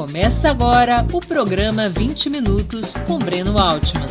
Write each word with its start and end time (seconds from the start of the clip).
Começa 0.00 0.48
agora 0.48 1.06
o 1.12 1.20
programa 1.20 1.90
20 1.90 2.30
Minutos 2.30 2.94
com 3.06 3.18
Breno 3.18 3.58
Altman. 3.58 4.08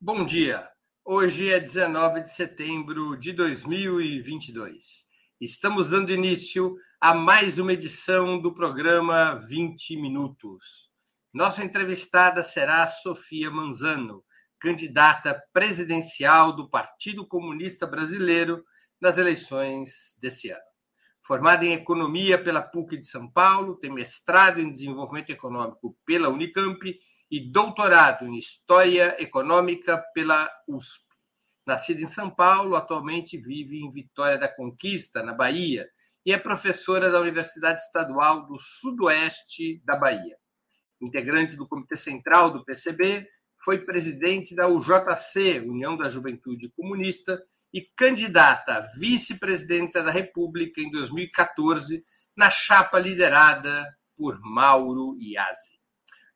Bom 0.00 0.24
dia. 0.24 0.68
Hoje 1.04 1.48
é 1.48 1.60
19 1.60 2.22
de 2.22 2.34
setembro 2.34 3.16
de 3.16 3.32
2022. 3.32 5.06
Estamos 5.40 5.88
dando 5.88 6.10
início 6.10 6.74
a 7.00 7.14
mais 7.14 7.60
uma 7.60 7.72
edição 7.72 8.36
do 8.36 8.52
programa 8.52 9.34
20 9.46 9.94
Minutos. 9.94 10.90
Nossa 11.32 11.62
entrevistada 11.62 12.42
será 12.42 12.84
Sofia 12.88 13.48
Manzano, 13.48 14.24
candidata 14.58 15.40
presidencial 15.52 16.52
do 16.52 16.68
Partido 16.68 17.24
Comunista 17.24 17.86
Brasileiro 17.86 18.64
nas 19.02 19.18
eleições 19.18 20.16
desse 20.20 20.48
ano. 20.50 20.62
Formada 21.20 21.66
em 21.66 21.72
Economia 21.72 22.40
pela 22.40 22.62
PUC 22.62 22.96
de 22.96 23.06
São 23.06 23.28
Paulo, 23.28 23.76
tem 23.76 23.92
mestrado 23.92 24.60
em 24.60 24.70
Desenvolvimento 24.70 25.30
Econômico 25.30 25.98
pela 26.06 26.28
Unicamp 26.28 26.80
e 27.28 27.40
doutorado 27.40 28.24
em 28.26 28.36
História 28.36 29.20
Econômica 29.20 29.98
pela 30.14 30.48
USP. 30.68 31.04
Nascida 31.66 32.00
em 32.00 32.06
São 32.06 32.30
Paulo, 32.30 32.76
atualmente 32.76 33.36
vive 33.36 33.80
em 33.80 33.90
Vitória 33.90 34.38
da 34.38 34.48
Conquista, 34.48 35.20
na 35.20 35.32
Bahia, 35.32 35.88
e 36.24 36.32
é 36.32 36.38
professora 36.38 37.10
da 37.10 37.20
Universidade 37.20 37.80
Estadual 37.80 38.46
do 38.46 38.56
Sudoeste 38.56 39.82
da 39.84 39.96
Bahia. 39.96 40.36
Integrante 41.00 41.56
do 41.56 41.66
Comitê 41.66 41.96
Central 41.96 42.50
do 42.50 42.64
PCB, 42.64 43.26
foi 43.64 43.78
presidente 43.78 44.54
da 44.54 44.68
UJC, 44.68 45.60
União 45.60 45.96
da 45.96 46.08
Juventude 46.08 46.70
Comunista, 46.76 47.42
e 47.72 47.80
candidata 47.96 48.88
vice-presidenta 48.98 50.02
da 50.02 50.10
República 50.10 50.80
em 50.80 50.90
2014, 50.90 52.04
na 52.36 52.50
chapa 52.50 52.98
liderada 52.98 53.86
por 54.16 54.38
Mauro 54.42 55.16
Iazzi. 55.18 55.80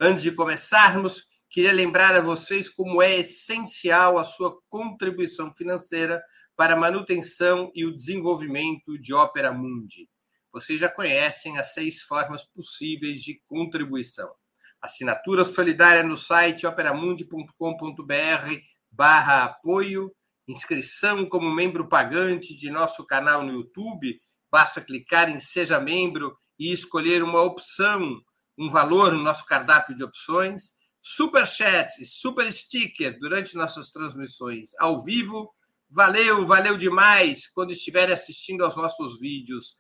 Antes 0.01 0.23
de 0.23 0.33
começarmos, 0.33 1.27
queria 1.51 1.73
lembrar 1.73 2.15
a 2.15 2.21
vocês 2.21 2.69
como 2.69 3.03
é 3.03 3.17
essencial 3.17 4.19
a 4.19 4.25
sua 4.25 4.59
contribuição 4.69 5.55
financeira 5.55 6.23
para 6.57 6.75
a 6.75 6.79
manutenção 6.79 7.71
e 7.75 7.85
o 7.85 7.95
desenvolvimento 7.95 8.99
de 8.99 9.13
Opera 9.13 9.53
Mundi. 9.53 10.09
Vocês 10.51 10.81
já 10.81 10.89
conhecem 10.89 11.59
as 11.59 11.75
seis 11.75 12.01
formas 12.01 12.43
possíveis 12.43 13.21
de 13.23 13.43
contribuição. 13.47 14.33
Assinatura 14.81 15.45
solidária 15.45 16.03
no 16.03 16.17
site 16.17 16.67
operamundi.com.br 16.67 17.53
barra 18.91 19.45
apoio 19.45 20.16
inscrição 20.49 21.27
como 21.27 21.51
membro 21.51 21.89
pagante 21.89 22.55
de 22.55 22.71
nosso 22.71 23.05
canal 23.05 23.43
no 23.43 23.53
YouTube, 23.53 24.21
basta 24.51 24.81
clicar 24.81 25.29
em 25.29 25.39
Seja 25.41 25.81
Membro 25.81 26.39
e 26.59 26.73
escolher 26.73 27.23
uma 27.23 27.43
opção, 27.43 28.19
um 28.57 28.71
valor 28.71 29.13
no 29.13 29.23
nosso 29.23 29.45
cardápio 29.45 29.95
de 29.95 30.03
opções. 30.03 30.75
Super 31.03 31.47
chat, 31.47 32.03
super 32.05 32.51
sticker 32.53 33.19
durante 33.19 33.57
nossas 33.57 33.91
transmissões 33.91 34.71
ao 34.79 35.03
vivo. 35.03 35.53
Valeu, 35.89 36.45
valeu 36.47 36.77
demais 36.77 37.47
quando 37.47 37.73
estiverem 37.73 38.13
assistindo 38.13 38.65
aos 38.65 38.77
nossos 38.77 39.21
vídeos 39.21 39.77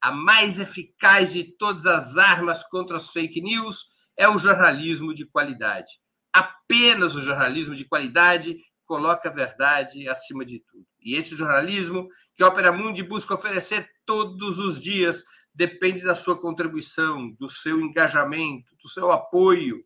A 0.00 0.12
mais 0.12 0.58
eficaz 0.58 1.32
de 1.32 1.44
todas 1.44 1.86
as 1.86 2.16
armas 2.16 2.64
contra 2.64 2.96
as 2.96 3.10
fake 3.10 3.40
news 3.40 3.86
é 4.16 4.28
o 4.28 4.38
jornalismo 4.38 5.14
de 5.14 5.26
qualidade. 5.26 5.92
Apenas 6.32 7.14
o 7.14 7.20
jornalismo 7.20 7.74
de 7.74 7.84
qualidade 7.84 8.56
coloca 8.86 9.28
a 9.28 9.32
verdade 9.32 10.08
acima 10.08 10.44
de 10.44 10.60
tudo. 10.60 10.86
E 11.00 11.16
esse 11.16 11.36
jornalismo 11.36 12.08
que 12.34 12.42
a 12.42 12.48
Opera 12.48 12.72
Mundi 12.72 13.02
busca 13.02 13.34
oferecer 13.34 13.90
todos 14.04 14.58
os 14.58 14.80
dias 14.80 15.22
depende 15.54 16.04
da 16.04 16.14
sua 16.14 16.38
contribuição, 16.38 17.30
do 17.32 17.50
seu 17.50 17.80
engajamento, 17.80 18.74
do 18.82 18.88
seu 18.88 19.10
apoio, 19.10 19.84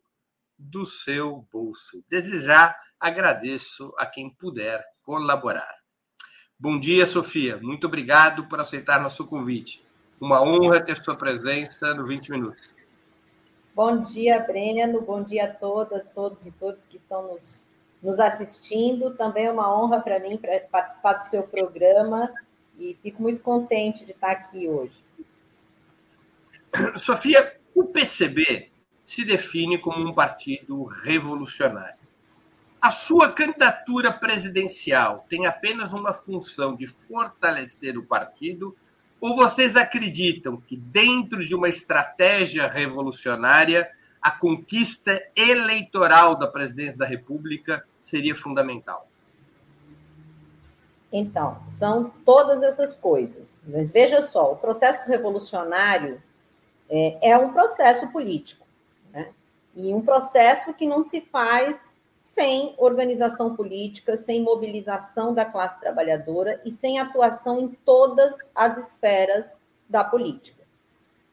do 0.57 0.85
seu 0.85 1.47
bolso. 1.51 2.03
Desde 2.07 2.39
já 2.39 2.75
agradeço 2.99 3.93
a 3.97 4.05
quem 4.05 4.29
puder 4.29 4.83
colaborar. 5.03 5.75
Bom 6.59 6.79
dia, 6.79 7.05
Sofia. 7.05 7.59
Muito 7.61 7.85
obrigado 7.85 8.47
por 8.47 8.59
aceitar 8.59 9.01
nosso 9.01 9.25
convite. 9.27 9.85
Uma 10.19 10.41
honra 10.41 10.81
ter 10.81 10.97
sua 10.97 11.15
presença 11.15 11.93
no 11.93 12.07
20 12.07 12.31
Minutos. 12.31 12.73
Bom 13.75 14.01
dia, 14.01 14.39
Breno. 14.39 15.01
Bom 15.01 15.21
dia 15.21 15.45
a 15.45 15.53
todas, 15.53 16.09
todos 16.09 16.47
e 16.47 16.51
todos 16.51 16.83
que 16.83 16.97
estão 16.97 17.27
nos 17.27 17.66
nos 18.01 18.19
assistindo. 18.19 19.11
Também 19.15 19.45
é 19.45 19.51
uma 19.51 19.73
honra 19.73 19.99
para 19.99 20.19
mim 20.19 20.39
participar 20.71 21.13
do 21.13 21.23
seu 21.23 21.43
programa 21.43 22.31
e 22.77 22.97
fico 23.01 23.21
muito 23.21 23.41
contente 23.41 24.05
de 24.05 24.11
estar 24.11 24.31
aqui 24.31 24.67
hoje. 24.67 25.03
Sofia, 26.97 27.57
o 27.73 27.85
PCB 27.85 28.69
se 29.05 29.23
define 29.23 29.77
como 29.77 30.05
um 30.05 30.13
partido 30.13 30.83
revolucionário. 30.83 31.97
A 32.79 32.91
sua 32.91 33.31
candidatura 33.31 34.11
presidencial 34.11 35.25
tem 35.27 35.47
apenas 35.47 35.93
uma 35.93 36.13
função 36.13 36.75
de 36.75 36.85
fortalecer 36.85 37.97
o 37.97 38.05
partido 38.05 38.75
ou 39.19 39.35
vocês 39.35 39.75
acreditam 39.75 40.57
que, 40.57 40.77
dentro 40.77 41.43
de 41.43 41.55
uma 41.55 41.67
estratégia 41.67 42.67
revolucionária, 42.67 43.89
a 44.21 44.31
conquista 44.31 45.21
eleitoral 45.35 46.35
da 46.35 46.47
presidência 46.47 46.97
da 46.97 47.05
República 47.05 47.85
seria 48.01 48.35
fundamental? 48.35 49.07
Então, 51.11 51.57
são 51.67 52.11
todas 52.25 52.61
essas 52.61 52.93
coisas. 52.93 53.57
Mas 53.65 53.91
veja 53.91 54.21
só, 54.21 54.51
o 54.51 54.57
processo 54.57 55.07
revolucionário 55.07 56.21
é, 56.89 57.31
é 57.31 57.37
um 57.37 57.53
processo 57.53 58.11
político, 58.11 58.65
né? 59.11 59.29
e 59.75 59.93
um 59.93 60.01
processo 60.01 60.73
que 60.73 60.85
não 60.85 61.03
se 61.03 61.21
faz 61.21 61.95
sem 62.19 62.75
organização 62.77 63.55
política, 63.55 64.17
sem 64.17 64.41
mobilização 64.41 65.33
da 65.33 65.45
classe 65.45 65.79
trabalhadora 65.79 66.61
e 66.65 66.69
sem 66.69 66.99
atuação 66.99 67.59
em 67.59 67.69
todas 67.85 68.35
as 68.53 68.77
esferas 68.77 69.55
da 69.89 70.03
política. 70.03 70.63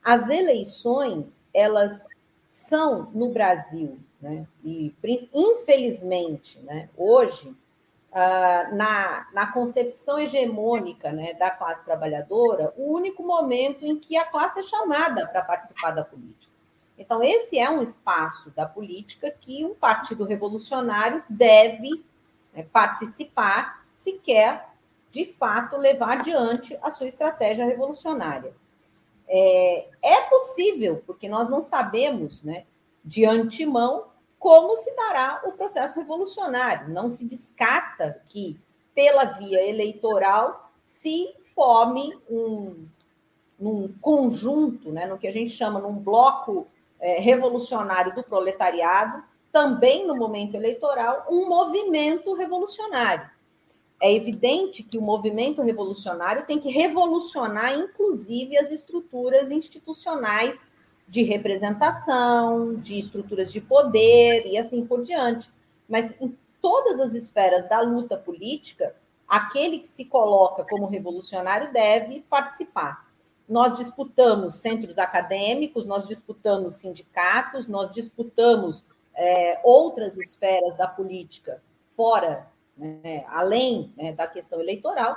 As 0.03 0.31
eleições, 0.31 1.43
elas 1.53 2.07
são 2.55 3.11
no 3.13 3.31
Brasil, 3.31 3.99
né? 4.23 4.47
e 4.63 4.95
infelizmente, 5.35 6.61
né, 6.61 6.89
hoje, 6.97 7.53
ah, 8.13 8.69
na, 8.73 9.27
na 9.33 9.53
concepção 9.53 10.21
hegemônica 10.21 11.11
né, 11.11 11.35
da 11.35 11.51
classe 11.51 11.85
trabalhadora, 11.85 12.73
o 12.77 12.93
único 12.95 13.25
momento 13.25 13.85
em 13.85 13.99
que 13.99 14.17
a 14.17 14.25
classe 14.25 14.61
é 14.61 14.63
chamada 14.63 15.27
para 15.27 15.43
participar 15.43 15.91
da 15.91 16.05
política. 16.05 16.55
Então, 16.97 17.25
esse 17.25 17.59
é 17.59 17.69
um 17.69 17.83
espaço 17.83 18.53
da 18.53 18.65
política 18.65 19.33
que 19.33 19.65
um 19.65 19.75
partido 19.75 20.23
revolucionário 20.23 21.25
deve 21.29 22.05
né, 22.53 22.65
participar 22.73 23.85
se 23.97 24.13
quer, 24.13 24.69
de 25.11 25.27
fato, 25.27 25.77
levar 25.77 26.21
adiante 26.21 26.79
a 26.81 26.93
sua 26.93 27.09
estratégia 27.09 27.67
revolucionária. 27.67 28.55
É, 29.29 29.89
é 30.03 30.21
possível, 30.23 31.03
porque 31.07 31.29
nós 31.29 31.49
não 31.49 31.63
sabemos 31.63 32.43
né, 32.43 32.65
de 33.05 33.25
antemão 33.25 34.07
como 34.39 34.77
se 34.77 34.95
dará 34.95 35.43
o 35.47 35.53
processo 35.53 35.99
revolucionário. 35.99 36.91
Não 36.91 37.09
se 37.09 37.25
descarta 37.25 38.21
que, 38.29 38.61
pela 38.95 39.25
via 39.25 39.67
eleitoral, 39.67 40.71
se 40.85 41.35
forme 41.55 42.15
um, 42.29 42.87
um 43.59 43.93
conjunto, 44.01 44.93
né, 44.93 45.07
no 45.07 45.19
que 45.19 45.27
a 45.27 45.33
gente 45.33 45.51
chama 45.51 45.81
num 45.81 45.95
bloco 45.95 46.67
é, 47.01 47.19
revolucionário 47.21 48.15
do 48.15 48.23
proletariado, 48.23 49.25
também 49.51 50.07
no 50.07 50.17
momento 50.17 50.57
eleitoral, 50.57 51.27
um 51.31 51.49
movimento 51.49 52.35
revolucionário. 52.35 53.31
É 54.01 54.13
evidente 54.13 54.83
que 54.83 54.99
o 54.99 55.03
movimento 55.03 55.63
revolucionário 55.63 56.45
tem 56.47 56.59
que 56.59 56.71
revolucionar, 56.71 57.75
inclusive, 57.79 58.59
as 58.59 58.71
estruturas 58.71 59.51
institucionais 59.51 60.65
de 61.09 61.23
representação, 61.23 62.75
de 62.75 62.99
estruturas 62.99 63.53
de 63.53 63.61
poder 63.61 64.47
e 64.47 64.59
assim 64.59 64.85
por 64.85 65.03
diante. 65.03 65.51
Mas 65.89 66.15
em 66.21 66.37
todas 66.61 66.99
as 67.01 67.15
esferas 67.15 67.69
da 67.69 67.81
luta 67.81 68.17
política, 68.17 68.95
aquele 69.29 69.79
que 69.79 69.89
se 69.89 70.05
coloca 70.05 70.65
como 70.65 70.87
revolucionário 70.87 71.73
deve 71.73 72.21
participar. 72.29 73.07
Nós 73.49 73.77
disputamos 73.77 74.55
centros 74.55 74.99
acadêmicos, 74.99 75.85
nós 75.85 76.07
disputamos 76.07 76.75
sindicatos, 76.75 77.69
nós 77.69 77.93
disputamos 77.93 78.85
é, 79.15 79.61
outras 79.63 80.17
esferas 80.17 80.75
da 80.77 80.89
política 80.89 81.63
fora, 81.95 82.49
né, 82.77 83.25
além 83.29 83.93
né, 83.97 84.13
da 84.13 84.27
questão 84.27 84.61
eleitoral. 84.61 85.17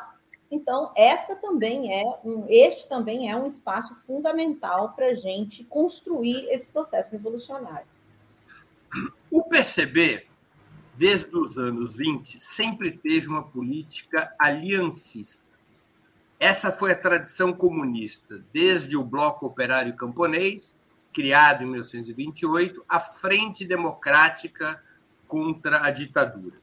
Então, 0.50 0.94
esta 0.96 1.36
também 1.36 1.94
é 1.94 2.06
um, 2.24 2.46
este 2.48 2.88
também 2.88 3.30
é 3.30 3.36
um 3.36 3.46
espaço 3.46 3.94
fundamental 4.06 4.94
para 4.94 5.08
a 5.08 5.14
gente 5.14 5.64
construir 5.66 6.48
esse 6.50 6.68
processo 6.70 7.12
revolucionário. 7.12 7.88
O 9.30 9.44
PCB, 9.44 10.26
desde 10.96 11.36
os 11.36 11.58
anos 11.58 11.98
20, 11.98 12.40
sempre 12.40 12.92
teve 12.92 13.28
uma 13.28 13.44
política 13.44 14.34
aliancista. 14.40 15.44
Essa 16.40 16.72
foi 16.72 16.92
a 16.92 16.98
tradição 16.98 17.52
comunista, 17.52 18.44
desde 18.54 18.96
o 18.96 19.04
Bloco 19.04 19.46
Operário 19.46 19.96
Camponês, 19.96 20.78
criado 21.12 21.64
em 21.64 21.66
1928, 21.66 22.86
a 22.88 23.00
Frente 23.00 23.66
Democrática 23.66 24.82
contra 25.28 25.84
a 25.84 25.92
Ditadura. 25.92 26.62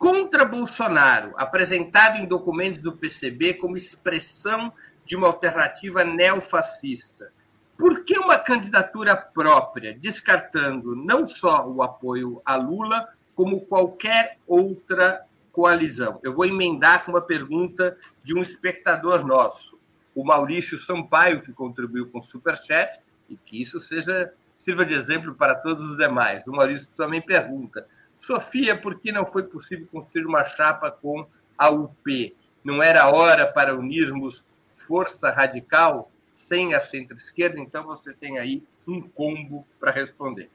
Contra 0.00 0.46
Bolsonaro, 0.46 1.34
apresentado 1.36 2.16
em 2.16 2.24
documentos 2.24 2.80
do 2.80 2.90
PCB 2.90 3.52
como 3.52 3.76
expressão 3.76 4.72
de 5.04 5.14
uma 5.14 5.26
alternativa 5.26 6.02
neofascista, 6.02 7.30
por 7.76 8.02
que 8.02 8.18
uma 8.18 8.38
candidatura 8.38 9.14
própria, 9.14 9.92
descartando 9.92 10.96
não 10.96 11.26
só 11.26 11.68
o 11.68 11.82
apoio 11.82 12.40
a 12.46 12.56
Lula, 12.56 13.10
como 13.34 13.60
qualquer 13.60 14.38
outra 14.46 15.26
coalizão? 15.52 16.18
Eu 16.22 16.34
vou 16.34 16.46
emendar 16.46 17.04
com 17.04 17.10
uma 17.10 17.20
pergunta 17.20 17.94
de 18.24 18.34
um 18.34 18.40
espectador 18.40 19.22
nosso, 19.22 19.78
o 20.14 20.24
Maurício 20.24 20.78
Sampaio, 20.78 21.42
que 21.42 21.52
contribuiu 21.52 22.08
com 22.08 22.20
o 22.20 22.24
Superchat, 22.24 22.98
e 23.28 23.36
que 23.36 23.60
isso 23.60 23.78
seja 23.78 24.32
sirva 24.56 24.86
de 24.86 24.94
exemplo 24.94 25.34
para 25.34 25.54
todos 25.56 25.90
os 25.90 25.98
demais. 25.98 26.46
O 26.46 26.52
Maurício 26.52 26.88
também 26.96 27.20
pergunta: 27.20 27.86
Sofia, 28.20 28.76
por 28.76 29.00
que 29.00 29.10
não 29.10 29.26
foi 29.26 29.42
possível 29.42 29.88
construir 29.90 30.26
uma 30.26 30.44
chapa 30.44 30.90
com 30.90 31.26
a 31.58 31.70
UP? 31.70 32.36
Não 32.62 32.82
era 32.82 33.10
hora 33.10 33.46
para 33.46 33.74
unirmos 33.74 34.44
força 34.86 35.30
radical? 35.30 36.10
sem 36.30 36.74
a 36.74 36.80
centro-esquerda, 36.80 37.58
então 37.58 37.84
você 37.84 38.14
tem 38.14 38.38
aí 38.38 38.62
um 38.86 39.02
combo 39.02 39.66
para 39.78 39.90
responder. 39.90 40.48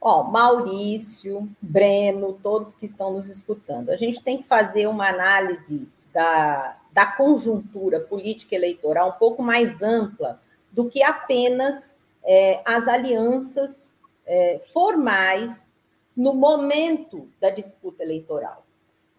Ó, 0.00 0.24
Maurício, 0.24 1.48
Breno, 1.60 2.38
todos 2.42 2.74
que 2.74 2.86
estão 2.86 3.12
nos 3.12 3.26
escutando, 3.26 3.90
a 3.90 3.96
gente 3.96 4.22
tem 4.22 4.38
que 4.38 4.48
fazer 4.48 4.86
uma 4.86 5.08
análise 5.08 5.88
da, 6.12 6.76
da 6.92 7.06
conjuntura 7.06 8.00
política 8.00 8.54
eleitoral 8.54 9.10
um 9.10 9.18
pouco 9.18 9.42
mais 9.42 9.80
ampla 9.82 10.40
do 10.70 10.88
que 10.90 11.02
apenas 11.02 11.94
é, 12.22 12.60
as 12.64 12.86
alianças 12.88 13.92
é, 14.26 14.60
formais 14.72 15.70
no 16.16 16.34
momento 16.34 17.28
da 17.40 17.50
disputa 17.50 18.02
eleitoral. 18.02 18.64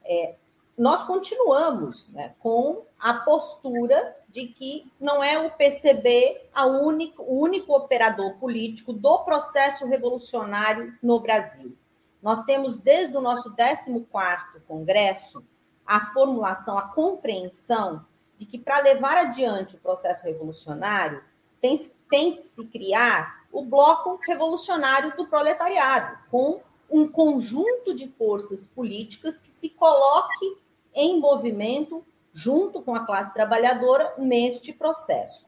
É, 0.03 0.35
nós 0.77 1.03
continuamos 1.03 2.09
né, 2.09 2.33
com 2.39 2.83
a 2.99 3.13
postura 3.13 4.15
de 4.29 4.47
que 4.47 4.91
não 4.99 5.23
é 5.23 5.39
o 5.39 5.51
PCB 5.51 6.41
único, 6.83 7.23
o 7.23 7.39
único 7.39 7.73
operador 7.73 8.33
político 8.35 8.91
do 8.91 9.19
processo 9.19 9.85
revolucionário 9.85 10.93
no 11.01 11.19
Brasil. 11.19 11.75
Nós 12.21 12.43
temos, 12.43 12.77
desde 12.77 13.15
o 13.15 13.21
nosso 13.21 13.55
14º 13.55 14.61
Congresso, 14.67 15.45
a 15.85 16.07
formulação, 16.07 16.77
a 16.77 16.89
compreensão 16.89 18.05
de 18.37 18.45
que, 18.45 18.57
para 18.57 18.79
levar 18.79 19.17
adiante 19.17 19.75
o 19.75 19.79
processo 19.79 20.23
revolucionário, 20.23 21.23
tem, 21.61 21.77
tem 22.09 22.37
que 22.37 22.47
se 22.47 22.65
criar 22.65 23.45
o 23.51 23.63
bloco 23.63 24.19
revolucionário 24.27 25.15
do 25.15 25.27
proletariado, 25.27 26.17
com 26.29 26.61
um 26.89 27.07
conjunto 27.07 27.93
de 27.93 28.07
forças 28.07 28.67
políticas 28.67 29.39
que 29.39 29.49
se 29.49 29.69
coloque 29.69 30.57
em 30.93 31.19
movimento 31.19 32.03
junto 32.33 32.81
com 32.81 32.95
a 32.95 33.05
classe 33.05 33.33
trabalhadora 33.33 34.13
neste 34.17 34.73
processo. 34.73 35.45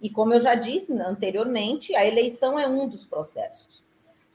E 0.00 0.10
como 0.10 0.34
eu 0.34 0.40
já 0.40 0.54
disse 0.54 0.92
anteriormente, 0.92 1.96
a 1.96 2.06
eleição 2.06 2.58
é 2.58 2.66
um 2.66 2.86
dos 2.86 3.04
processos. 3.04 3.82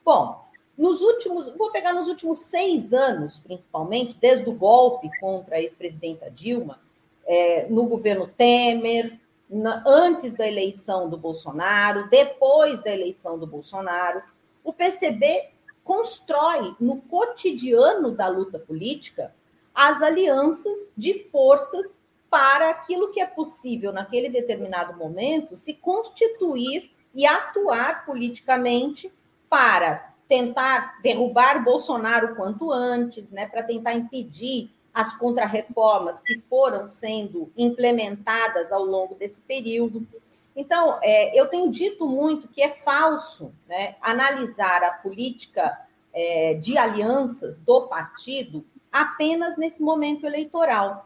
Bom, 0.03 0.43
nos 0.77 1.01
últimos, 1.01 1.49
vou 1.49 1.71
pegar 1.71 1.93
nos 1.93 2.07
últimos 2.07 2.39
seis 2.39 2.93
anos, 2.93 3.37
principalmente, 3.37 4.17
desde 4.19 4.49
o 4.49 4.53
golpe 4.53 5.11
contra 5.19 5.57
a 5.57 5.61
ex-presidenta 5.61 6.31
Dilma, 6.31 6.79
é, 7.27 7.67
no 7.69 7.85
governo 7.85 8.25
Temer, 8.25 9.19
na, 9.47 9.83
antes 9.85 10.33
da 10.33 10.47
eleição 10.47 11.07
do 11.07 11.17
Bolsonaro, 11.17 12.09
depois 12.09 12.81
da 12.81 12.91
eleição 12.91 13.37
do 13.37 13.45
Bolsonaro, 13.45 14.23
o 14.63 14.73
PCB 14.73 15.49
constrói 15.91 16.73
no 16.79 17.01
cotidiano 17.01 18.11
da 18.11 18.29
luta 18.29 18.57
política 18.57 19.35
as 19.75 20.01
alianças 20.01 20.89
de 20.95 21.25
forças 21.25 21.99
para 22.29 22.69
aquilo 22.69 23.11
que 23.11 23.19
é 23.19 23.25
possível 23.25 23.91
naquele 23.91 24.29
determinado 24.29 24.97
momento 24.97 25.57
se 25.57 25.73
constituir 25.73 26.91
e 27.13 27.25
atuar 27.25 28.05
politicamente 28.05 29.11
para 29.49 30.13
tentar 30.29 31.01
derrubar 31.01 31.61
Bolsonaro 31.61 32.37
quanto 32.37 32.71
antes, 32.71 33.29
né, 33.29 33.45
para 33.45 33.61
tentar 33.61 33.93
impedir 33.93 34.71
as 34.93 35.13
contrarreformas 35.17 36.21
que 36.21 36.39
foram 36.49 36.87
sendo 36.87 37.51
implementadas 37.57 38.71
ao 38.71 38.85
longo 38.85 39.13
desse 39.15 39.41
período. 39.41 40.07
Então, 40.55 40.99
é, 41.01 41.39
eu 41.39 41.47
tenho 41.47 41.71
dito 41.71 42.05
muito 42.05 42.47
que 42.47 42.61
é 42.61 42.69
falso 42.69 43.53
né, 43.67 43.95
analisar 44.01 44.83
a 44.83 44.91
política 44.91 45.79
é, 46.13 46.55
de 46.55 46.77
alianças 46.77 47.57
do 47.57 47.87
partido 47.87 48.65
apenas 48.91 49.57
nesse 49.57 49.81
momento 49.81 50.25
eleitoral. 50.25 51.05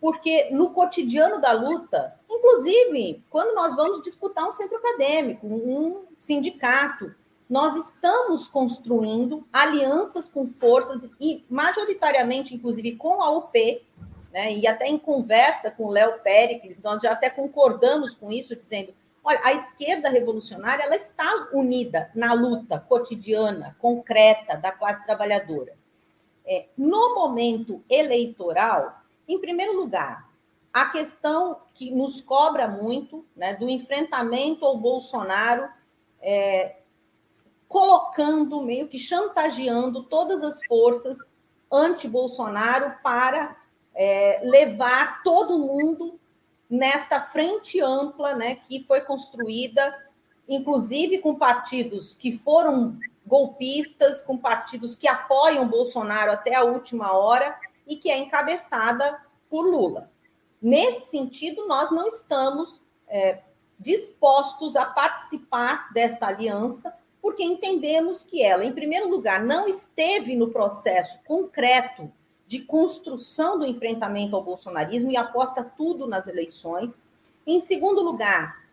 Porque 0.00 0.50
no 0.50 0.70
cotidiano 0.70 1.40
da 1.40 1.52
luta, 1.52 2.14
inclusive 2.28 3.22
quando 3.30 3.54
nós 3.54 3.74
vamos 3.74 4.02
disputar 4.02 4.46
um 4.46 4.52
centro 4.52 4.76
acadêmico, 4.76 5.46
um 5.46 6.04
sindicato, 6.18 7.14
nós 7.48 7.76
estamos 7.76 8.48
construindo 8.48 9.46
alianças 9.52 10.28
com 10.28 10.48
forças 10.48 11.08
e 11.20 11.44
majoritariamente, 11.48 12.54
inclusive 12.54 12.96
com 12.96 13.22
a 13.22 13.30
UP, 13.30 13.82
né, 14.36 14.52
e 14.52 14.66
até 14.66 14.86
em 14.86 14.98
conversa 14.98 15.70
com 15.70 15.84
o 15.84 15.90
Léo 15.90 16.18
Pericles, 16.18 16.82
nós 16.82 17.00
já 17.00 17.12
até 17.12 17.30
concordamos 17.30 18.14
com 18.14 18.30
isso, 18.30 18.54
dizendo, 18.54 18.92
olha, 19.24 19.40
a 19.42 19.54
esquerda 19.54 20.10
revolucionária 20.10 20.82
ela 20.82 20.94
está 20.94 21.48
unida 21.54 22.10
na 22.14 22.34
luta 22.34 22.78
cotidiana, 22.78 23.74
concreta 23.80 24.54
da 24.58 24.70
classe 24.70 25.02
trabalhadora. 25.06 25.74
É, 26.44 26.66
no 26.76 27.14
momento 27.14 27.82
eleitoral, 27.88 29.00
em 29.26 29.40
primeiro 29.40 29.74
lugar, 29.74 30.28
a 30.70 30.84
questão 30.84 31.62
que 31.72 31.90
nos 31.90 32.20
cobra 32.20 32.68
muito, 32.68 33.24
né, 33.34 33.54
do 33.54 33.70
enfrentamento 33.70 34.66
ao 34.66 34.76
Bolsonaro, 34.76 35.66
é, 36.20 36.76
colocando, 37.66 38.60
meio 38.60 38.86
que 38.86 38.98
chantageando 38.98 40.02
todas 40.02 40.44
as 40.44 40.62
forças 40.66 41.16
anti-Bolsonaro 41.72 42.96
para 43.02 43.56
é, 43.96 44.40
levar 44.44 45.22
todo 45.22 45.58
mundo 45.58 46.20
nesta 46.68 47.20
frente 47.20 47.80
ampla 47.80 48.34
né, 48.34 48.56
que 48.56 48.84
foi 48.84 49.00
construída, 49.00 49.96
inclusive 50.46 51.18
com 51.18 51.34
partidos 51.34 52.14
que 52.14 52.38
foram 52.38 52.98
golpistas, 53.26 54.22
com 54.22 54.36
partidos 54.36 54.94
que 54.94 55.08
apoiam 55.08 55.66
Bolsonaro 55.66 56.30
até 56.30 56.54
a 56.54 56.62
última 56.62 57.12
hora 57.12 57.58
e 57.86 57.96
que 57.96 58.10
é 58.10 58.18
encabeçada 58.18 59.18
por 59.48 59.62
Lula. 59.62 60.10
Neste 60.60 61.04
sentido, 61.04 61.66
nós 61.66 61.90
não 61.90 62.06
estamos 62.08 62.82
é, 63.08 63.40
dispostos 63.78 64.76
a 64.76 64.84
participar 64.84 65.92
desta 65.92 66.26
aliança, 66.26 66.94
porque 67.22 67.42
entendemos 67.42 68.22
que 68.22 68.42
ela, 68.42 68.64
em 68.64 68.72
primeiro 68.72 69.08
lugar, 69.08 69.42
não 69.42 69.68
esteve 69.68 70.36
no 70.36 70.50
processo 70.50 71.18
concreto 71.24 72.12
de 72.46 72.60
construção 72.60 73.58
do 73.58 73.66
enfrentamento 73.66 74.36
ao 74.36 74.42
bolsonarismo 74.42 75.10
e 75.10 75.16
aposta 75.16 75.64
tudo 75.64 76.06
nas 76.06 76.26
eleições. 76.26 77.02
Em 77.46 77.60
segundo 77.60 78.00
lugar, 78.02 78.64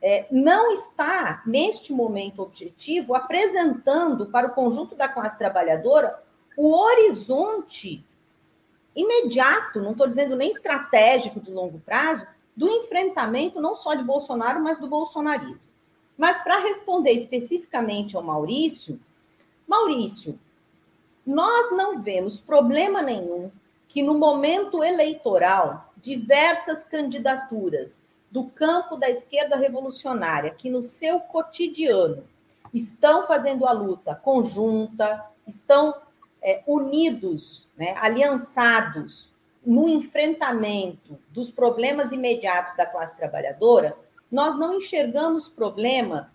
é, 0.00 0.26
não 0.30 0.72
está, 0.72 1.42
neste 1.46 1.92
momento 1.92 2.42
objetivo, 2.42 3.14
apresentando 3.14 4.26
para 4.26 4.48
o 4.48 4.54
conjunto 4.54 4.94
da 4.94 5.08
classe 5.08 5.38
trabalhadora 5.38 6.20
o 6.56 6.74
horizonte 6.74 8.04
imediato, 8.94 9.80
não 9.80 9.92
estou 9.92 10.06
dizendo 10.06 10.36
nem 10.36 10.50
estratégico 10.50 11.40
de 11.40 11.50
longo 11.50 11.78
prazo, 11.80 12.26
do 12.54 12.68
enfrentamento 12.68 13.60
não 13.60 13.74
só 13.74 13.94
de 13.94 14.04
Bolsonaro, 14.04 14.60
mas 14.60 14.78
do 14.78 14.86
bolsonarismo. 14.86 15.60
Mas 16.18 16.42
para 16.42 16.60
responder 16.60 17.12
especificamente 17.12 18.16
ao 18.16 18.22
Maurício, 18.22 19.00
Maurício, 19.66 20.38
nós 21.26 21.70
não 21.76 22.00
vemos 22.00 22.40
problema 22.40 23.02
nenhum 23.02 23.50
que 23.88 24.02
no 24.02 24.18
momento 24.18 24.82
eleitoral, 24.82 25.92
diversas 25.96 26.84
candidaturas 26.84 27.96
do 28.30 28.44
campo 28.44 28.96
da 28.96 29.10
esquerda 29.10 29.56
revolucionária, 29.56 30.50
que 30.50 30.70
no 30.70 30.82
seu 30.82 31.20
cotidiano 31.20 32.24
estão 32.72 33.26
fazendo 33.26 33.66
a 33.66 33.72
luta 33.72 34.14
conjunta, 34.14 35.22
estão 35.46 35.94
é, 36.40 36.62
unidos, 36.66 37.68
né, 37.76 37.94
aliançados 38.00 39.30
no 39.64 39.88
enfrentamento 39.88 41.18
dos 41.28 41.50
problemas 41.50 42.10
imediatos 42.10 42.74
da 42.74 42.86
classe 42.86 43.16
trabalhadora, 43.16 43.96
nós 44.30 44.58
não 44.58 44.78
enxergamos 44.78 45.48
problema 45.48 46.30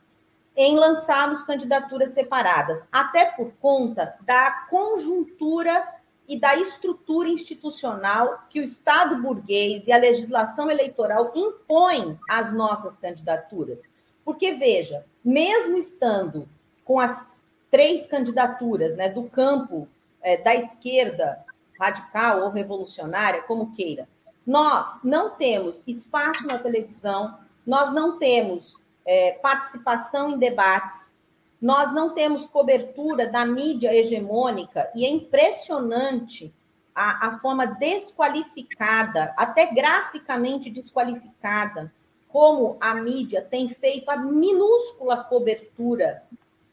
em 0.58 0.76
lançarmos 0.76 1.44
candidaturas 1.44 2.12
separadas, 2.12 2.82
até 2.92 3.26
por 3.26 3.54
conta 3.62 4.18
da 4.22 4.66
conjuntura 4.68 5.88
e 6.28 6.38
da 6.38 6.58
estrutura 6.58 7.30
institucional 7.30 8.44
que 8.50 8.60
o 8.60 8.64
Estado 8.64 9.22
burguês 9.22 9.88
e 9.88 9.92
a 9.92 9.98
legislação 9.98 10.70
eleitoral 10.70 11.32
impõem 11.36 12.20
às 12.28 12.52
nossas 12.52 12.98
candidaturas. 12.98 13.84
Porque, 14.26 14.56
veja, 14.56 15.06
mesmo 15.24 15.78
estando 15.78 16.50
com 16.84 17.00
as 17.00 17.24
três 17.70 18.08
candidaturas 18.08 18.96
né, 18.96 19.10
do 19.10 19.24
campo 19.30 19.88
é, 20.22 20.38
da 20.38 20.56
esquerda 20.56 21.40
radical 21.80 22.42
ou 22.42 22.50
revolucionária, 22.50 23.44
como 23.44 23.74
queira, 23.74 24.10
nós 24.46 25.00
não 25.04 25.30
temos 25.30 25.84
espaço 25.86 26.48
na 26.48 26.58
televisão, 26.58 27.38
nós 27.66 27.94
não 27.94 28.18
temos 28.18 28.76
é, 29.08 29.32
participação 29.32 30.32
em 30.32 30.38
debates, 30.38 31.16
nós 31.60 31.92
não 31.94 32.14
temos 32.14 32.46
cobertura 32.46 33.28
da 33.28 33.46
mídia 33.46 33.96
hegemônica 33.96 34.92
e 34.94 35.06
é 35.06 35.10
impressionante 35.10 36.54
a, 36.94 37.28
a 37.28 37.40
forma 37.40 37.66
desqualificada, 37.66 39.34
até 39.38 39.66
graficamente 39.74 40.70
desqualificada, 40.70 41.92
como 42.28 42.78
a 42.80 42.94
mídia 42.94 43.42
tem 43.42 43.70
feito 43.70 44.10
a 44.12 44.18
minúscula 44.18 45.24
cobertura 45.24 46.24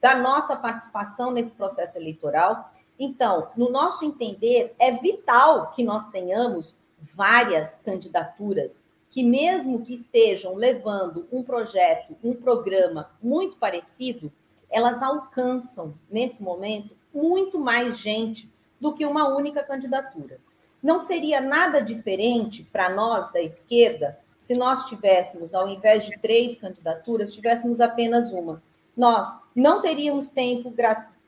da 0.00 0.16
nossa 0.16 0.56
participação 0.56 1.30
nesse 1.30 1.52
processo 1.52 1.96
eleitoral. 1.96 2.72
Então, 2.98 3.48
no 3.56 3.70
nosso 3.70 4.04
entender, 4.04 4.74
é 4.78 4.92
vital 4.92 5.70
que 5.70 5.82
nós 5.82 6.08
tenhamos 6.08 6.76
várias 7.14 7.76
candidaturas 7.76 8.82
que, 9.14 9.22
mesmo 9.22 9.84
que 9.84 9.94
estejam 9.94 10.56
levando 10.56 11.28
um 11.30 11.40
projeto, 11.40 12.16
um 12.20 12.34
programa 12.34 13.12
muito 13.22 13.56
parecido, 13.56 14.32
elas 14.68 15.00
alcançam, 15.04 15.94
nesse 16.10 16.42
momento, 16.42 16.96
muito 17.14 17.56
mais 17.56 17.96
gente 17.96 18.50
do 18.80 18.92
que 18.92 19.06
uma 19.06 19.28
única 19.28 19.62
candidatura. 19.62 20.40
Não 20.82 20.98
seria 20.98 21.40
nada 21.40 21.80
diferente 21.80 22.64
para 22.64 22.90
nós 22.90 23.32
da 23.32 23.40
esquerda 23.40 24.18
se 24.40 24.52
nós 24.52 24.88
tivéssemos, 24.88 25.54
ao 25.54 25.68
invés 25.68 26.04
de 26.04 26.18
três 26.18 26.56
candidaturas, 26.56 27.32
tivéssemos 27.32 27.80
apenas 27.80 28.32
uma. 28.32 28.60
Nós 28.96 29.28
não 29.54 29.80
teríamos 29.80 30.28
tempo 30.28 30.74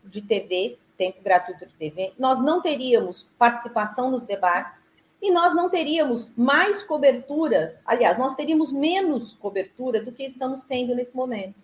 de 0.02 0.20
TV, 0.22 0.76
tempo 0.98 1.22
gratuito 1.22 1.64
de 1.64 1.74
TV, 1.74 2.12
nós 2.18 2.40
não 2.40 2.60
teríamos 2.60 3.28
participação 3.38 4.10
nos 4.10 4.24
debates 4.24 4.82
e 5.20 5.30
nós 5.30 5.54
não 5.54 5.68
teríamos 5.68 6.28
mais 6.36 6.82
cobertura, 6.84 7.80
aliás, 7.84 8.18
nós 8.18 8.34
teríamos 8.34 8.72
menos 8.72 9.32
cobertura 9.32 10.02
do 10.02 10.12
que 10.12 10.24
estamos 10.24 10.62
tendo 10.62 10.94
nesse 10.94 11.16
momento. 11.16 11.54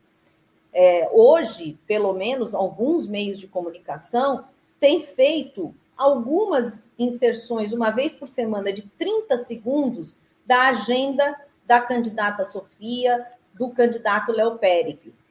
É, 0.72 1.08
hoje, 1.12 1.78
pelo 1.86 2.12
menos, 2.12 2.54
alguns 2.54 3.06
meios 3.06 3.38
de 3.38 3.46
comunicação 3.46 4.44
têm 4.80 5.02
feito 5.02 5.74
algumas 5.96 6.90
inserções, 6.98 7.72
uma 7.72 7.90
vez 7.90 8.14
por 8.14 8.26
semana, 8.26 8.72
de 8.72 8.82
30 8.98 9.44
segundos, 9.44 10.18
da 10.46 10.68
agenda 10.68 11.38
da 11.66 11.80
candidata 11.80 12.44
Sofia, 12.44 13.24
do 13.54 13.70
candidato 13.70 14.32
Léo 14.32 14.58
Péricles. 14.58 15.24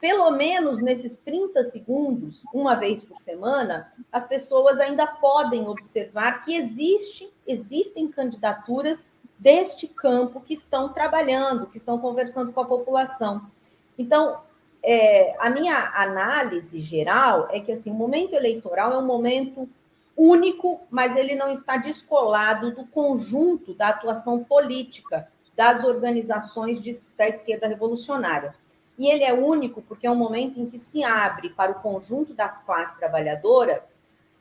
Pelo 0.00 0.30
menos 0.30 0.80
nesses 0.80 1.16
30 1.16 1.64
segundos, 1.64 2.42
uma 2.54 2.76
vez 2.76 3.04
por 3.04 3.18
semana, 3.18 3.92
as 4.12 4.24
pessoas 4.24 4.78
ainda 4.78 5.06
podem 5.06 5.66
observar 5.66 6.44
que 6.44 6.54
existe, 6.54 7.28
existem 7.44 8.06
candidaturas 8.06 9.04
deste 9.36 9.88
campo 9.88 10.40
que 10.40 10.54
estão 10.54 10.92
trabalhando, 10.92 11.66
que 11.66 11.76
estão 11.76 11.98
conversando 11.98 12.52
com 12.52 12.60
a 12.60 12.66
população. 12.66 13.42
Então, 13.98 14.40
é, 14.82 15.34
a 15.40 15.50
minha 15.50 15.92
análise 15.94 16.80
geral 16.80 17.48
é 17.50 17.58
que 17.58 17.72
assim, 17.72 17.90
o 17.90 17.94
momento 17.94 18.34
eleitoral 18.34 18.92
é 18.92 18.98
um 18.98 19.06
momento 19.06 19.68
único, 20.16 20.80
mas 20.90 21.16
ele 21.16 21.34
não 21.34 21.50
está 21.50 21.76
descolado 21.76 22.72
do 22.72 22.84
conjunto 22.86 23.74
da 23.74 23.88
atuação 23.88 24.42
política 24.44 25.28
das 25.56 25.84
organizações 25.84 26.80
de, 26.80 26.92
da 27.16 27.28
esquerda 27.28 27.66
revolucionária. 27.66 28.54
E 28.98 29.08
ele 29.08 29.22
é 29.22 29.32
único 29.32 29.80
porque 29.82 30.06
é 30.06 30.10
um 30.10 30.16
momento 30.16 30.60
em 30.60 30.68
que 30.68 30.78
se 30.78 31.04
abre 31.04 31.50
para 31.50 31.72
o 31.72 31.80
conjunto 31.80 32.34
da 32.34 32.48
classe 32.48 32.98
trabalhadora 32.98 33.84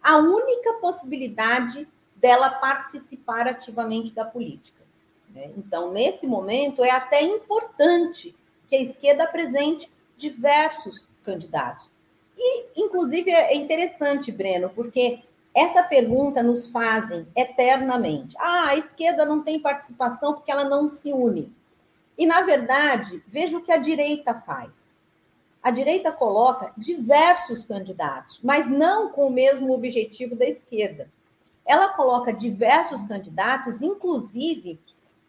a 0.02 0.18
única 0.18 0.74
possibilidade 0.74 1.88
dela 2.16 2.50
participar 2.50 3.48
ativamente 3.48 4.12
da 4.14 4.26
política. 4.26 4.84
Né? 5.30 5.52
Então, 5.58 5.92
nesse 5.92 6.26
momento, 6.26 6.84
é 6.84 6.90
até 6.90 7.22
importante 7.22 8.36
que 8.68 8.76
a 8.76 8.82
esquerda 8.82 9.26
apresente 9.26 9.92
diversos 10.18 11.08
candidatos. 11.24 11.92
E, 12.38 12.82
inclusive, 12.82 13.30
é 13.32 13.56
interessante, 13.56 14.32
Breno, 14.32 14.70
porque 14.70 15.20
essa 15.54 15.84
pergunta 15.84 16.44
nos 16.44 16.68
fazem 16.68 17.28
eternamente. 17.36 18.36
Ah, 18.40 18.70
a 18.70 18.76
esquerda 18.76 19.26
não 19.26 19.42
tem 19.42 19.60
participação 19.60 20.34
porque 20.34 20.52
ela 20.52 20.64
não 20.64 20.88
se 20.88 21.12
une. 21.12 21.52
E, 22.18 22.26
na 22.26 22.42
verdade, 22.42 23.24
veja 23.28 23.58
o 23.58 23.62
que 23.62 23.72
a 23.72 23.78
direita 23.78 24.34
faz. 24.34 24.96
A 25.62 25.70
direita 25.70 26.12
coloca 26.12 26.72
diversos 26.78 27.64
candidatos, 27.64 28.40
mas 28.44 28.70
não 28.70 29.10
com 29.10 29.28
o 29.28 29.32
mesmo 29.32 29.74
objetivo 29.74 30.36
da 30.36 30.46
esquerda. 30.46 31.10
Ela 31.66 31.90
coloca 31.90 32.32
diversos 32.32 33.04
candidatos, 33.04 33.82
inclusive 33.82 34.80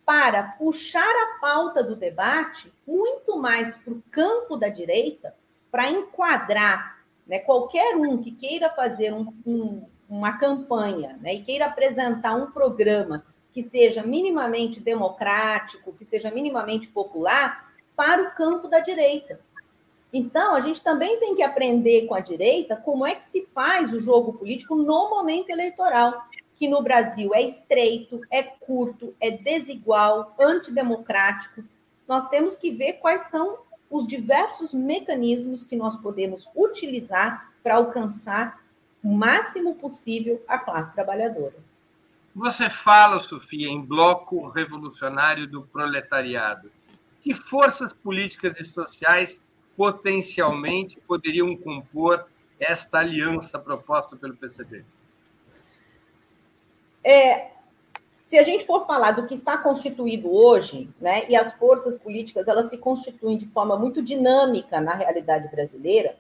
para 0.07 0.42
puxar 0.42 1.00
a 1.02 1.38
pauta 1.38 1.83
do 1.83 1.95
debate 1.95 2.73
muito 2.87 3.37
mais 3.37 3.76
para 3.76 3.92
o 3.92 4.02
campo 4.11 4.57
da 4.57 4.68
direita, 4.68 5.35
para 5.71 5.90
enquadrar 5.90 6.99
né, 7.26 7.40
qualquer 7.40 7.95
um 7.95 8.16
que 8.16 8.30
queira 8.30 8.71
fazer 8.71 9.12
um, 9.12 9.30
um, 9.45 9.83
uma 10.09 10.38
campanha 10.38 11.18
né, 11.21 11.35
e 11.35 11.42
queira 11.42 11.66
apresentar 11.66 12.35
um 12.37 12.50
programa 12.50 13.23
que 13.52 13.62
seja 13.62 14.02
minimamente 14.02 14.81
democrático, 14.81 15.93
que 15.93 16.05
seja 16.05 16.31
minimamente 16.31 16.88
popular, 16.88 17.73
para 17.97 18.23
o 18.23 18.31
campo 18.33 18.69
da 18.69 18.81
direita. 18.81 19.40
Então, 20.12 20.55
a 20.55 20.61
gente 20.61 20.83
também 20.83 21.19
tem 21.19 21.35
que 21.35 21.43
aprender 21.43 22.07
com 22.07 22.14
a 22.14 22.21
direita 22.21 22.76
como 22.76 23.07
é 23.07 23.14
que 23.14 23.26
se 23.26 23.47
faz 23.47 23.93
o 23.93 24.00
jogo 24.00 24.33
político 24.33 24.75
no 24.75 25.11
momento 25.11 25.50
eleitoral 25.50 26.28
que 26.59 26.67
no 26.67 26.83
Brasil 26.83 27.33
é 27.35 27.43
estreito, 27.43 28.21
é 28.31 28.43
curto, 28.43 29.14
é 29.21 29.31
desigual, 29.31 30.35
antidemocrático. 30.38 31.62
Nós 32.07 32.28
temos 32.28 32.57
que 32.57 32.71
ver 32.73 32.95
quais 32.95 33.31
são 33.31 33.59
os 33.88 34.07
diversos 34.07 34.75
mecanismos 34.75 35.64
que 35.64 35.76
nós 35.76 35.97
podemos 35.97 36.49
utilizar 36.57 37.52
para 37.62 37.76
alcançar 37.76 38.61
o 39.05 39.09
máximo 39.09 39.76
possível 39.76 40.40
a 40.49 40.59
classe 40.59 40.93
trabalhadora. 40.93 41.55
Você 42.35 42.70
fala, 42.70 43.18
Sofia, 43.18 43.68
em 43.68 43.80
bloco 43.80 44.49
revolucionário 44.49 45.47
do 45.47 45.62
proletariado. 45.62 46.70
Que 47.20 47.35
forças 47.35 47.92
políticas 47.92 48.61
e 48.61 48.64
sociais 48.64 49.42
potencialmente 49.76 51.00
poderiam 51.06 51.56
compor 51.56 52.26
esta 52.58 52.99
aliança 52.99 53.58
proposta 53.58 54.16
pelo 54.16 54.37
PCB? 54.37 54.85
É, 57.04 57.52
se 58.25 58.37
a 58.37 58.42
gente 58.42 58.66
for 58.66 58.87
falar 58.87 59.12
do 59.12 59.26
que 59.26 59.35
está 59.35 59.56
constituído 59.56 60.30
hoje, 60.30 60.90
né, 61.00 61.28
e 61.30 61.37
as 61.37 61.54
forças 61.54 61.97
políticas 61.97 62.47
elas 62.47 62.68
se 62.68 62.76
constituem 62.76 63.38
de 63.38 63.47
forma 63.47 63.76
muito 63.76 64.02
dinâmica 64.02 64.80
na 64.80 64.94
realidade 64.94 65.49
brasileira, 65.49 66.16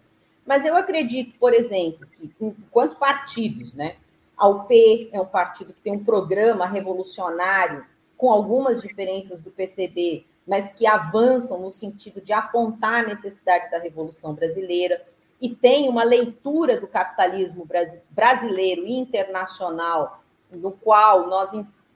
mas 0.46 0.64
eu 0.64 0.74
acredito, 0.74 1.34
por 1.38 1.52
exemplo, 1.52 2.06
que 2.06 2.32
enquanto 2.40 2.96
partidos, 2.96 3.74
né, 3.74 3.96
a 4.38 4.46
UP 4.48 5.10
é 5.12 5.20
um 5.20 5.26
partido 5.26 5.72
que 5.72 5.80
tem 5.80 5.92
um 5.92 6.04
programa 6.04 6.64
revolucionário 6.66 7.84
com 8.16 8.30
algumas 8.30 8.80
diferenças 8.80 9.40
do 9.40 9.50
PCB, 9.50 10.24
mas 10.46 10.72
que 10.72 10.86
avançam 10.86 11.60
no 11.60 11.70
sentido 11.70 12.20
de 12.20 12.32
apontar 12.32 13.04
a 13.04 13.08
necessidade 13.08 13.70
da 13.70 13.78
revolução 13.78 14.32
brasileira 14.32 15.04
e 15.40 15.54
tem 15.54 15.88
uma 15.88 16.04
leitura 16.04 16.80
do 16.80 16.86
capitalismo 16.86 17.66
brasileiro 18.10 18.86
e 18.86 18.92
internacional 18.92 20.22
no 20.50 20.72
qual 20.72 21.28
nós 21.28 21.50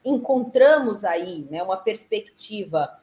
encontramos 0.04 1.04
aí 1.04 1.46
né, 1.50 1.62
uma 1.62 1.76
perspectiva 1.76 2.99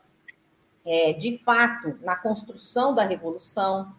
é, 0.86 1.14
de 1.14 1.38
fato 1.40 1.98
na 2.02 2.16
construção 2.16 2.94
da 2.94 3.04
revolução. 3.04 3.94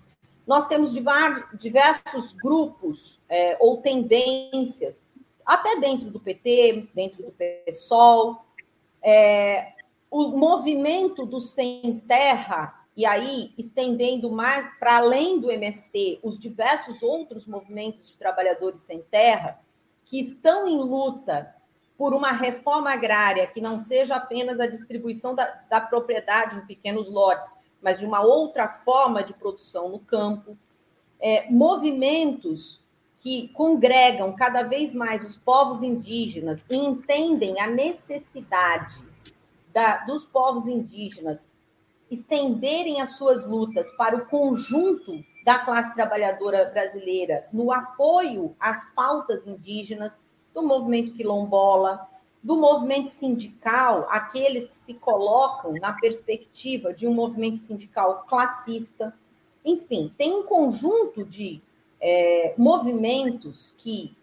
Nós 0.46 0.66
temos 0.66 0.92
diversos 0.92 2.32
grupos 2.32 3.20
é, 3.28 3.56
ou 3.60 3.78
tendências, 3.78 5.02
até 5.50 5.80
dentro 5.80 6.08
do 6.12 6.20
PT, 6.20 6.90
dentro 6.94 7.24
do 7.24 7.32
PSOL, 7.32 8.44
é, 9.02 9.72
o 10.08 10.28
movimento 10.28 11.26
do 11.26 11.40
sem 11.40 12.00
terra, 12.06 12.86
e 12.96 13.04
aí 13.04 13.52
estendendo 13.58 14.30
mais 14.30 14.72
para 14.78 14.98
além 14.98 15.40
do 15.40 15.50
MST, 15.50 16.20
os 16.22 16.38
diversos 16.38 17.02
outros 17.02 17.48
movimentos 17.48 18.10
de 18.10 18.16
trabalhadores 18.16 18.82
sem 18.82 19.02
terra, 19.02 19.60
que 20.04 20.20
estão 20.20 20.68
em 20.68 20.78
luta 20.78 21.52
por 21.98 22.14
uma 22.14 22.30
reforma 22.30 22.92
agrária 22.92 23.48
que 23.48 23.60
não 23.60 23.76
seja 23.76 24.14
apenas 24.14 24.60
a 24.60 24.68
distribuição 24.68 25.34
da, 25.34 25.46
da 25.68 25.80
propriedade 25.80 26.58
em 26.58 26.66
pequenos 26.66 27.10
lotes, 27.10 27.50
mas 27.82 27.98
de 27.98 28.06
uma 28.06 28.20
outra 28.20 28.68
forma 28.68 29.24
de 29.24 29.34
produção 29.34 29.88
no 29.88 29.98
campo. 29.98 30.56
É, 31.18 31.50
movimentos 31.50 32.80
que 33.20 33.48
congregam 33.48 34.32
cada 34.32 34.62
vez 34.62 34.94
mais 34.94 35.24
os 35.24 35.36
povos 35.36 35.82
indígenas 35.82 36.64
e 36.68 36.76
entendem 36.76 37.60
a 37.60 37.68
necessidade 37.68 39.04
da, 39.72 39.98
dos 39.98 40.26
povos 40.26 40.66
indígenas 40.66 41.46
estenderem 42.10 43.00
as 43.00 43.16
suas 43.16 43.46
lutas 43.46 43.90
para 43.92 44.16
o 44.16 44.26
conjunto 44.26 45.24
da 45.44 45.58
classe 45.58 45.94
trabalhadora 45.94 46.64
brasileira 46.64 47.46
no 47.52 47.70
apoio 47.70 48.54
às 48.58 48.84
pautas 48.94 49.46
indígenas, 49.46 50.18
do 50.52 50.62
movimento 50.62 51.12
quilombola, 51.12 52.08
do 52.42 52.56
movimento 52.56 53.08
sindical, 53.08 54.08
aqueles 54.10 54.68
que 54.68 54.78
se 54.78 54.94
colocam 54.94 55.72
na 55.74 55.92
perspectiva 55.92 56.92
de 56.92 57.06
um 57.06 57.14
movimento 57.14 57.58
sindical 57.58 58.24
classista. 58.28 59.14
Enfim, 59.64 60.12
tem 60.18 60.34
um 60.34 60.42
conjunto 60.42 61.22
de 61.22 61.62
é, 62.00 62.54
movimentos 62.56 63.74
que, 63.78 64.14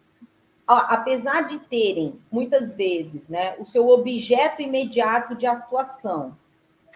apesar 0.67 1.48
de 1.48 1.60
terem, 1.60 2.19
muitas 2.31 2.74
vezes, 2.74 3.27
né, 3.27 3.55
o 3.60 3.65
seu 3.65 3.88
objeto 3.88 4.62
imediato 4.62 5.36
de 5.36 5.46
atuação 5.46 6.36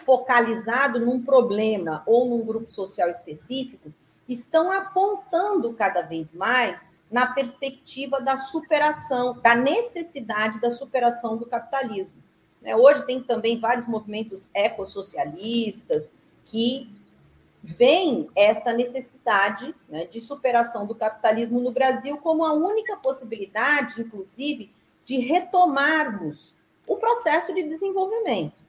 focalizado 0.06 1.00
num 1.00 1.22
problema 1.22 2.02
ou 2.06 2.28
num 2.28 2.44
grupo 2.44 2.72
social 2.72 3.10
específico, 3.10 3.94
estão 4.28 4.72
apontando 4.72 5.74
cada 5.74 6.02
vez 6.02 6.34
mais 6.34 6.84
na 7.12 7.28
perspectiva 7.28 8.22
da 8.22 8.38
superação, 8.38 9.38
da 9.42 9.54
necessidade 9.56 10.60
da 10.62 10.72
superação 10.72 11.36
do 11.38 11.46
capitalismo. 11.46 12.22
Né? 12.62 12.76
Hoje 12.76 13.06
tem 13.06 13.22
também 13.22 13.60
vários 13.60 13.86
movimentos 13.86 14.50
ecossocialistas 14.54 16.12
que 16.46 16.90
veem 17.64 18.30
esta 18.36 18.74
necessidade 18.74 19.74
né, 19.88 20.06
de 20.06 20.20
superação 20.20 20.86
do 20.86 20.96
capitalismo 20.96 21.60
no 21.60 21.72
Brasil 21.72 22.18
como 22.18 22.44
a 22.44 22.54
única 22.54 22.98
possibilidade, 22.98 24.02
inclusive, 24.02 24.72
de 25.06 25.20
retomarmos 25.20 26.56
o 26.88 26.98
processo 26.98 27.54
de 27.54 27.64
desenvolvimento. 27.64 28.62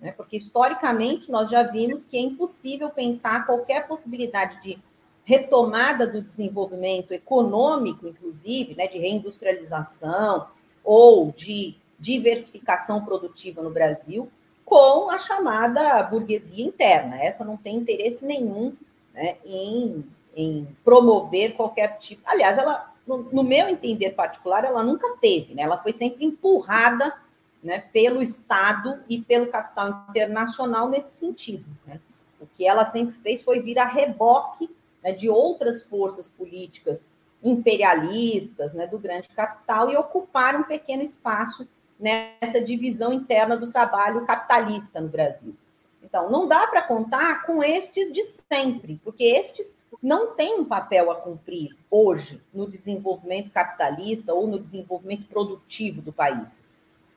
Né? 0.00 0.12
Porque, 0.12 0.36
historicamente, 0.36 1.30
nós 1.30 1.50
já 1.50 1.62
vimos 1.62 2.04
que 2.04 2.16
é 2.16 2.20
impossível 2.20 2.88
pensar 2.90 3.46
qualquer 3.46 3.86
possibilidade 3.88 4.62
de 4.62 4.78
retomada 5.24 6.06
do 6.06 6.22
desenvolvimento 6.22 7.12
econômico, 7.12 8.06
inclusive, 8.06 8.76
né, 8.76 8.86
de 8.86 8.98
reindustrialização 8.98 10.46
ou 10.84 11.32
de 11.32 11.76
diversificação 11.98 13.04
produtiva 13.04 13.60
no 13.60 13.70
Brasil, 13.70 14.30
com 14.66 15.08
a 15.10 15.16
chamada 15.16 16.02
burguesia 16.02 16.66
interna. 16.66 17.22
Essa 17.22 17.44
não 17.44 17.56
tem 17.56 17.76
interesse 17.76 18.26
nenhum 18.26 18.74
né, 19.14 19.36
em, 19.44 20.04
em, 20.34 20.66
promover 20.84 21.54
qualquer 21.54 21.96
tipo. 21.98 22.20
Aliás, 22.26 22.58
ela, 22.58 22.92
no, 23.06 23.18
no, 23.32 23.44
meu 23.44 23.68
entender 23.68 24.10
particular, 24.10 24.64
ela 24.64 24.82
nunca 24.82 25.16
teve, 25.20 25.54
né? 25.54 25.62
ela 25.62 25.78
foi 25.78 25.92
sempre 25.92 26.24
empurrada 26.24 27.16
né, 27.62 27.84
pelo 27.92 28.20
Estado 28.20 29.00
e 29.08 29.22
pelo 29.22 29.46
capital 29.46 30.04
internacional 30.10 30.88
nesse 30.88 31.16
sentido. 31.16 31.64
Né? 31.86 32.00
O 32.40 32.46
que 32.56 32.66
ela 32.66 32.84
sempre 32.84 33.16
fez 33.20 33.44
foi 33.44 33.60
vir 33.60 33.78
a 33.78 33.86
reboque 33.86 34.68
né, 35.00 35.12
de 35.12 35.30
outras 35.30 35.80
forças 35.82 36.28
políticas 36.28 37.06
imperialistas 37.40 38.74
né, 38.74 38.84
do 38.88 38.98
grande 38.98 39.28
capital 39.28 39.92
e 39.92 39.96
ocupar 39.96 40.56
um 40.56 40.64
pequeno 40.64 41.04
espaço 41.04 41.68
nessa 41.98 42.60
divisão 42.60 43.12
interna 43.12 43.56
do 43.56 43.70
trabalho 43.70 44.26
capitalista 44.26 45.00
no 45.00 45.08
Brasil. 45.08 45.54
Então, 46.02 46.30
não 46.30 46.46
dá 46.46 46.66
para 46.68 46.82
contar 46.82 47.44
com 47.44 47.62
estes 47.62 48.12
de 48.12 48.22
sempre, 48.22 49.00
porque 49.02 49.24
estes 49.24 49.76
não 50.02 50.34
têm 50.34 50.60
um 50.60 50.64
papel 50.64 51.10
a 51.10 51.16
cumprir 51.16 51.76
hoje 51.90 52.40
no 52.54 52.68
desenvolvimento 52.68 53.50
capitalista 53.50 54.32
ou 54.32 54.46
no 54.46 54.58
desenvolvimento 54.58 55.26
produtivo 55.26 56.00
do 56.00 56.12
país. 56.12 56.64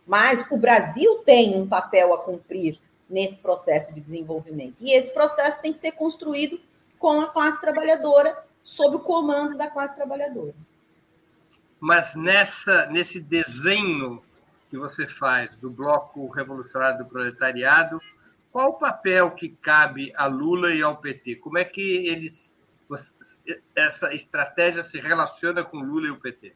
Mas 0.07 0.43
o 0.49 0.57
Brasil 0.57 1.19
tem 1.19 1.55
um 1.55 1.67
papel 1.67 2.13
a 2.13 2.17
cumprir 2.17 2.79
nesse 3.07 3.37
processo 3.37 3.93
de 3.93 4.01
desenvolvimento. 4.01 4.75
E 4.79 4.91
esse 4.93 5.11
processo 5.13 5.61
tem 5.61 5.71
que 5.71 5.79
ser 5.79 5.91
construído 5.91 6.59
com 6.97 7.21
a 7.21 7.27
classe 7.27 7.61
trabalhadora, 7.61 8.37
sob 8.63 8.97
o 8.97 8.99
comando 8.99 9.57
da 9.57 9.69
classe 9.69 9.95
trabalhadora. 9.95 10.53
Mas 11.79 12.13
nessa, 12.15 12.87
nesse 12.87 13.19
desenho 13.19 14.21
que 14.69 14.77
você 14.77 15.07
faz 15.07 15.55
do 15.55 15.69
Bloco 15.69 16.27
Revolucionário 16.27 16.99
do 16.99 17.05
Proletariado, 17.05 17.99
qual 18.51 18.69
o 18.69 18.73
papel 18.73 19.31
que 19.31 19.49
cabe 19.49 20.13
a 20.15 20.25
Lula 20.25 20.73
e 20.73 20.81
ao 20.81 20.97
PT? 20.97 21.35
Como 21.37 21.57
é 21.57 21.65
que 21.65 22.07
eles 22.07 22.55
essa 23.75 24.11
estratégia 24.15 24.81
se 24.81 24.99
relaciona 24.99 25.63
com 25.63 25.77
Lula 25.77 26.07
e 26.07 26.11
o 26.11 26.19
PT? 26.19 26.55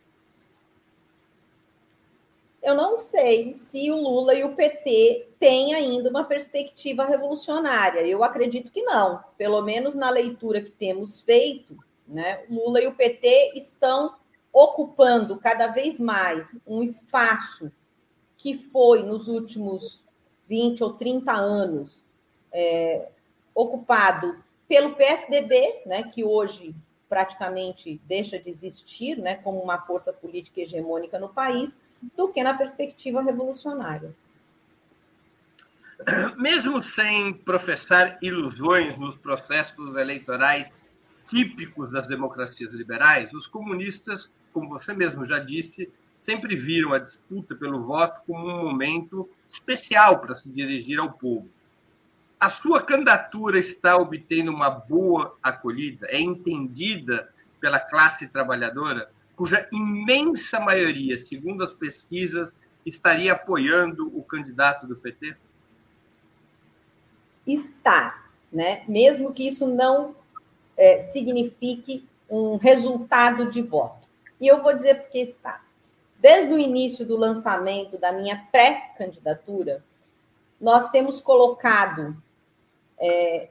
eu 2.64 2.74
não 2.74 2.98
sei 2.98 3.54
se 3.56 3.92
o 3.92 3.98
Lula 3.98 4.34
e 4.34 4.44
o 4.46 4.56
PT 4.56 5.28
têm 5.38 5.76
ainda 5.76 6.10
uma 6.10 6.24
perspectiva 6.24 7.04
revolucionária. 7.04 8.00
Eu 8.08 8.24
acredito 8.24 8.72
que 8.72 8.82
não. 8.82 9.22
Pelo 9.38 9.62
menos 9.62 9.94
na 9.96 10.10
leitura 10.10 10.62
que 10.62 10.72
temos 10.72 11.20
feito, 11.20 11.78
né, 12.08 12.46
Lula 12.50 12.82
e 12.82 12.88
o 12.88 12.96
PT 12.96 13.52
estão 13.56 14.16
ocupando 14.52 15.38
cada 15.38 15.68
vez 15.68 16.00
mais 16.00 16.58
um 16.66 16.82
espaço 16.82 17.70
que 18.44 18.58
foi 18.58 19.02
nos 19.04 19.30
últimos 19.30 20.02
20 20.50 20.84
ou 20.84 20.92
30 20.92 21.32
anos 21.32 22.04
é, 22.52 23.08
ocupado 23.56 24.36
pelo 24.68 24.96
PSDB, 24.96 25.84
né, 25.86 26.04
que 26.04 26.26
hoje 26.26 26.76
praticamente 27.08 28.02
deixa 28.06 28.38
de 28.38 28.50
existir 28.50 29.18
né, 29.18 29.36
como 29.36 29.62
uma 29.62 29.78
força 29.80 30.12
política 30.12 30.60
hegemônica 30.60 31.18
no 31.18 31.30
país, 31.30 31.80
do 32.18 32.34
que 32.34 32.44
na 32.44 32.54
perspectiva 32.54 33.22
revolucionária. 33.22 34.14
Mesmo 36.36 36.84
sem 36.84 37.34
professar 37.34 38.18
ilusões 38.22 38.98
nos 38.98 39.16
processos 39.16 39.96
eleitorais 39.96 40.78
típicos 41.30 41.94
das 41.94 42.08
democracias 42.08 42.74
liberais, 42.74 43.34
os 43.34 43.48
comunistas, 43.48 44.30
como 44.52 44.68
você 44.68 44.94
mesmo 44.94 45.26
já 45.26 45.40
disse, 45.40 45.90
sempre 46.24 46.56
viram 46.56 46.94
a 46.94 47.00
disputa 47.00 47.54
pelo 47.54 47.84
voto 47.84 48.22
como 48.26 48.48
um 48.48 48.64
momento 48.64 49.30
especial 49.46 50.20
para 50.20 50.36
se 50.36 50.50
dirigir 50.50 51.00
ao 51.00 51.12
povo. 51.12 51.50
A 52.40 52.50
sua 52.50 52.82
candidatura 52.82 53.60
está 53.60 53.98
obtendo 53.98 54.52
uma 54.52 54.70
boa 54.70 55.38
acolhida? 55.44 56.08
É 56.10 56.20
entendida 56.20 57.30
pela 57.60 57.80
classe 57.80 58.28
trabalhadora? 58.28 59.10
cuja 59.36 59.68
imensa 59.72 60.60
maioria, 60.60 61.18
segundo 61.18 61.64
as 61.64 61.74
pesquisas, 61.74 62.56
estaria 62.86 63.34
apoiando 63.34 64.12
o 64.18 64.24
candidato 64.24 64.86
do 64.86 64.96
PT? 64.96 65.36
Está, 67.46 68.26
né? 68.52 68.84
Mesmo 68.88 69.34
que 69.34 69.48
isso 69.48 69.68
não 69.68 70.16
é, 70.78 71.04
signifique 71.12 72.08
um 72.30 72.58
resultado 72.58 73.50
de 73.50 73.62
voto. 73.62 74.08
E 74.40 74.48
eu 74.48 74.62
vou 74.62 74.74
dizer 74.76 74.96
porque 75.02 75.20
está. 75.20 75.62
Desde 76.24 76.54
o 76.54 76.58
início 76.58 77.06
do 77.06 77.18
lançamento 77.18 77.98
da 77.98 78.10
minha 78.14 78.48
pré-candidatura, 78.50 79.84
nós 80.58 80.90
temos 80.90 81.20
colocado 81.20 82.16
é, 82.98 83.50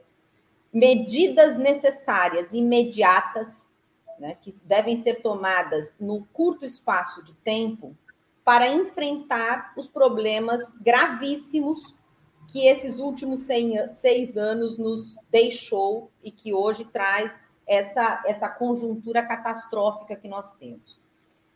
medidas 0.73 1.55
necessárias, 1.55 2.51
imediatas, 2.51 3.69
né, 4.17 4.35
que 4.41 4.55
devem 4.63 4.97
ser 4.97 5.21
tomadas 5.21 5.93
no 5.99 6.25
curto 6.33 6.65
espaço 6.65 7.23
de 7.23 7.35
tempo 7.43 7.95
para 8.43 8.67
enfrentar 8.67 9.73
os 9.77 9.87
problemas 9.87 10.75
gravíssimos 10.81 11.93
que 12.51 12.65
esses 12.65 12.97
últimos 12.97 13.41
seis 13.91 14.35
anos 14.35 14.79
nos 14.79 15.19
deixou 15.29 16.09
e 16.23 16.31
que 16.31 16.55
hoje 16.55 16.85
traz 16.85 17.37
essa, 17.67 18.23
essa 18.25 18.49
conjuntura 18.49 19.21
catastrófica 19.21 20.15
que 20.15 20.27
nós 20.27 20.53
temos. 20.53 21.02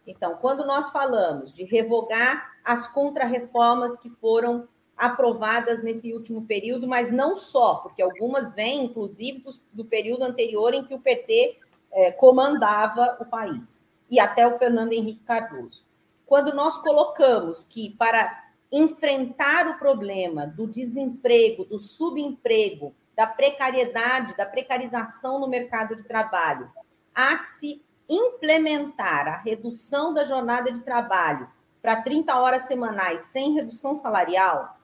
Então, 0.08 0.38
quando 0.38 0.66
nós 0.66 0.90
falamos 0.90 1.54
de 1.54 1.66
revogar 1.66 2.54
as 2.64 2.88
contrarreformas 2.88 4.00
que 4.00 4.10
foram 4.10 4.68
aprovadas 4.96 5.84
nesse 5.84 6.12
último 6.14 6.46
período, 6.46 6.88
mas 6.88 7.12
não 7.12 7.36
só, 7.36 7.76
porque 7.76 8.02
algumas 8.02 8.52
vêm, 8.54 8.86
inclusive, 8.86 9.40
do, 9.40 9.52
do 9.72 9.86
período 9.86 10.24
anterior 10.24 10.74
em 10.74 10.84
que 10.84 10.96
o 10.96 11.00
PT 11.00 11.60
é, 11.92 12.12
comandava 12.12 13.18
o 13.20 13.26
país, 13.26 13.86
e 14.10 14.20
até 14.20 14.48
o 14.48 14.58
Fernando 14.58 14.94
Henrique 14.94 15.24
Cardoso. 15.24 15.86
quando 16.26 16.54
nós 16.56 16.78
colocamos 16.78 17.64
que 17.64 17.92
para 17.92 18.46
enfrentar 18.72 19.68
o 19.68 19.78
problema 19.78 20.48
do 20.48 20.66
desemprego, 20.68 21.66
do 21.66 21.80
subemprego, 21.80 22.94
da 23.16 23.26
precariedade, 23.28 24.36
da 24.36 24.46
precarização 24.46 25.40
no 25.40 25.48
mercado 25.48 25.96
de 25.96 26.04
trabalho, 26.04 26.70
há 27.14 27.38
que 27.38 27.52
se 27.58 27.82
implementar 28.10 29.28
a 29.28 29.38
redução 29.38 30.14
da 30.14 30.24
jornada 30.24 30.72
de 30.72 30.82
trabalho 30.82 31.48
para 31.82 32.02
30 32.02 32.36
horas 32.36 32.68
semanais 32.68 33.24
sem 33.24 33.54
redução 33.54 33.96
salarial, 33.96 34.78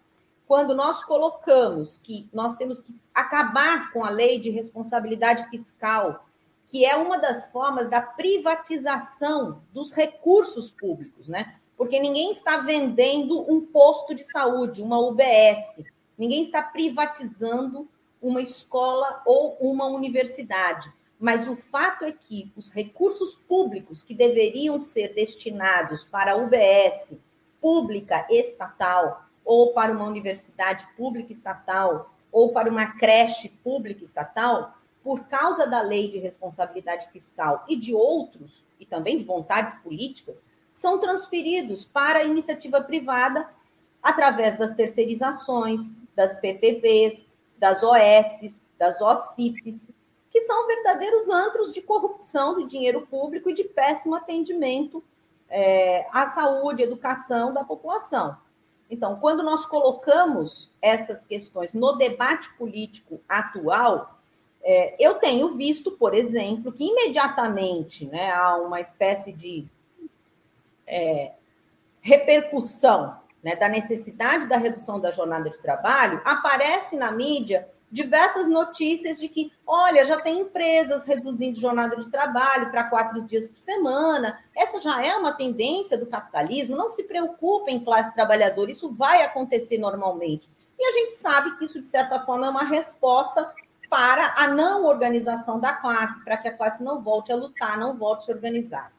quando 0.48 0.76
nós 0.76 1.04
colocamos 1.04 1.98
que 1.98 2.28
nós 2.34 2.56
temos 2.56 2.80
que 2.80 2.94
acabar 3.14 3.92
com 3.92 4.04
a 4.04 4.10
lei 4.10 4.40
de 4.40 4.50
responsabilidade 4.50 5.50
fiscal, 5.50 6.26
que 6.70 6.86
é 6.86 6.96
uma 6.96 7.18
das 7.18 7.52
formas 7.52 7.90
da 7.90 8.02
privatização 8.02 9.62
dos 9.72 9.92
recursos 9.92 10.72
públicos, 10.72 11.28
né? 11.28 11.56
Porque 11.78 12.00
ninguém 12.00 12.32
está 12.32 12.58
vendendo 12.58 13.50
um 13.52 13.62
posto 13.62 14.14
de 14.14 14.24
saúde, 14.24 14.82
uma 14.82 15.00
UBS, 15.00 15.84
ninguém 16.18 16.42
está 16.42 16.62
privatizando 16.62 17.88
uma 18.22 18.42
escola 18.42 19.22
ou 19.26 19.58
uma 19.60 19.86
universidade. 19.86 20.92
Mas 21.24 21.48
o 21.48 21.56
fato 21.56 22.04
é 22.04 22.12
que 22.12 22.52
os 22.54 22.70
recursos 22.70 23.38
públicos 23.38 24.04
que 24.04 24.14
deveriam 24.14 24.78
ser 24.82 25.14
destinados 25.14 26.04
para 26.04 26.34
a 26.34 26.36
UBS 26.36 27.18
pública 27.62 28.28
estatal, 28.30 29.24
ou 29.46 29.72
para 29.72 29.94
uma 29.94 30.04
universidade 30.04 30.86
pública 30.98 31.32
estatal, 31.32 32.14
ou 32.30 32.52
para 32.52 32.70
uma 32.70 32.88
creche 32.98 33.48
pública 33.64 34.04
estatal, 34.04 34.78
por 35.02 35.22
causa 35.30 35.66
da 35.66 35.80
lei 35.80 36.12
de 36.12 36.18
responsabilidade 36.18 37.10
fiscal 37.14 37.64
e 37.70 37.78
de 37.78 37.94
outros, 37.94 38.62
e 38.78 38.86
também 38.86 39.16
de 39.16 39.24
vontades 39.24 39.76
políticas, 39.76 40.44
são 40.74 41.00
transferidos 41.00 41.86
para 41.86 42.20
a 42.20 42.26
iniciativa 42.26 42.82
privada 42.82 43.50
através 44.02 44.58
das 44.58 44.76
terceirizações, 44.76 45.90
das 46.14 46.38
PPPs, 46.42 47.26
das 47.58 47.82
OS, 47.82 48.66
das 48.78 49.00
OCIPs, 49.00 49.90
que 50.34 50.42
são 50.42 50.66
verdadeiros 50.66 51.30
antros 51.30 51.72
de 51.72 51.80
corrupção 51.80 52.58
de 52.58 52.66
dinheiro 52.66 53.06
público 53.06 53.52
e 53.52 53.54
de 53.54 53.64
péssimo 53.64 54.16
atendimento 54.16 55.04
é, 55.48 56.08
à 56.12 56.28
saúde, 56.28 56.82
educação 56.82 57.54
da 57.54 57.64
população. 57.64 58.36
Então, 58.90 59.18
quando 59.20 59.44
nós 59.44 59.64
colocamos 59.66 60.72
estas 60.82 61.24
questões 61.24 61.72
no 61.72 61.94
debate 61.94 62.52
político 62.56 63.22
atual, 63.30 64.20
é, 64.64 64.96
eu 65.00 65.16
tenho 65.16 65.56
visto, 65.56 65.92
por 65.92 66.16
exemplo, 66.16 66.72
que 66.72 66.84
imediatamente 66.84 68.08
né, 68.08 68.32
há 68.32 68.56
uma 68.58 68.82
espécie 68.82 69.32
de 69.32 69.68
é, 70.88 71.34
repercussão 72.02 73.16
né, 73.44 73.56
da 73.56 73.70
necessidade 73.70 74.48
da 74.48 74.58
redução 74.58 75.00
da 75.00 75.12
jornada 75.12 75.50
de 75.50 75.60
trabalho, 75.60 76.22
aparece 76.26 76.96
na 76.96 77.12
mídia 77.12 77.68
diversas 77.94 78.50
notícias 78.50 79.20
de 79.20 79.30
que, 79.30 79.54
olha, 79.68 80.04
já 80.04 80.20
tem 80.20 80.40
empresas 80.40 81.04
reduzindo 81.04 81.60
jornada 81.60 81.96
de 81.96 82.10
trabalho 82.10 82.72
para 82.72 82.86
quatro 82.86 83.22
dias 83.22 83.48
por 83.48 83.60
semana. 83.60 84.40
Essa 84.58 84.82
já 84.82 85.06
é 85.06 85.16
uma 85.16 85.32
tendência 85.32 85.96
do 85.96 86.08
capitalismo. 86.08 86.76
Não 86.76 86.90
se 86.90 87.04
preocupem, 87.04 87.84
classe 87.84 88.12
trabalhadora, 88.16 88.72
isso 88.72 88.92
vai 88.92 89.22
acontecer 89.22 89.78
normalmente. 89.78 90.50
E 90.78 90.84
a 90.84 90.92
gente 90.92 91.14
sabe 91.14 91.56
que 91.56 91.66
isso, 91.66 91.80
de 91.80 91.86
certa 91.86 92.20
forma, 92.26 92.48
é 92.48 92.50
uma 92.50 92.64
resposta 92.64 93.54
para 93.88 94.34
a 94.38 94.48
não 94.48 94.86
organização 94.86 95.60
da 95.60 95.74
classe, 95.74 96.20
para 96.24 96.38
que 96.38 96.48
a 96.48 96.58
classe 96.58 96.82
não 96.82 97.00
volte 97.00 97.32
a 97.32 97.36
lutar, 97.36 97.78
não 97.78 97.96
volte 97.96 98.24
a 98.24 98.26
se 98.26 98.32
organizar. 98.32 98.92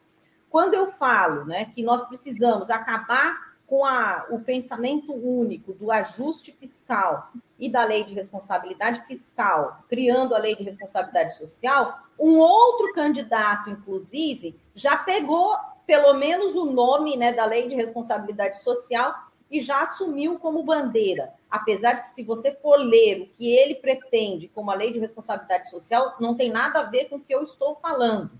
Quando 0.48 0.74
eu 0.74 0.92
falo 0.92 1.44
né, 1.44 1.64
que 1.64 1.82
nós 1.82 2.06
precisamos 2.06 2.70
acabar 2.70 3.53
com 3.66 3.84
a, 3.84 4.26
o 4.30 4.40
pensamento 4.40 5.12
único 5.12 5.72
do 5.72 5.90
ajuste 5.90 6.52
fiscal 6.52 7.30
e 7.58 7.68
da 7.68 7.84
lei 7.84 8.04
de 8.04 8.14
responsabilidade 8.14 9.06
fiscal, 9.06 9.84
criando 9.88 10.34
a 10.34 10.38
lei 10.38 10.54
de 10.54 10.64
responsabilidade 10.64 11.36
social, 11.36 11.98
um 12.18 12.38
outro 12.38 12.92
candidato, 12.92 13.70
inclusive, 13.70 14.58
já 14.74 14.96
pegou 14.96 15.56
pelo 15.86 16.14
menos 16.14 16.54
o 16.56 16.66
nome 16.66 17.16
né, 17.16 17.32
da 17.32 17.44
lei 17.44 17.68
de 17.68 17.74
responsabilidade 17.74 18.62
social 18.62 19.14
e 19.50 19.60
já 19.60 19.82
assumiu 19.82 20.38
como 20.38 20.62
bandeira. 20.62 21.32
Apesar 21.50 21.92
de 21.92 22.02
que, 22.04 22.14
se 22.14 22.22
você 22.24 22.52
for 22.52 22.76
ler 22.76 23.22
o 23.22 23.26
que 23.28 23.54
ele 23.54 23.76
pretende 23.76 24.48
como 24.48 24.70
a 24.70 24.74
lei 24.74 24.92
de 24.92 24.98
responsabilidade 24.98 25.70
social, 25.70 26.16
não 26.18 26.34
tem 26.34 26.50
nada 26.50 26.80
a 26.80 26.84
ver 26.84 27.04
com 27.08 27.16
o 27.16 27.20
que 27.20 27.34
eu 27.34 27.42
estou 27.42 27.76
falando. 27.76 28.30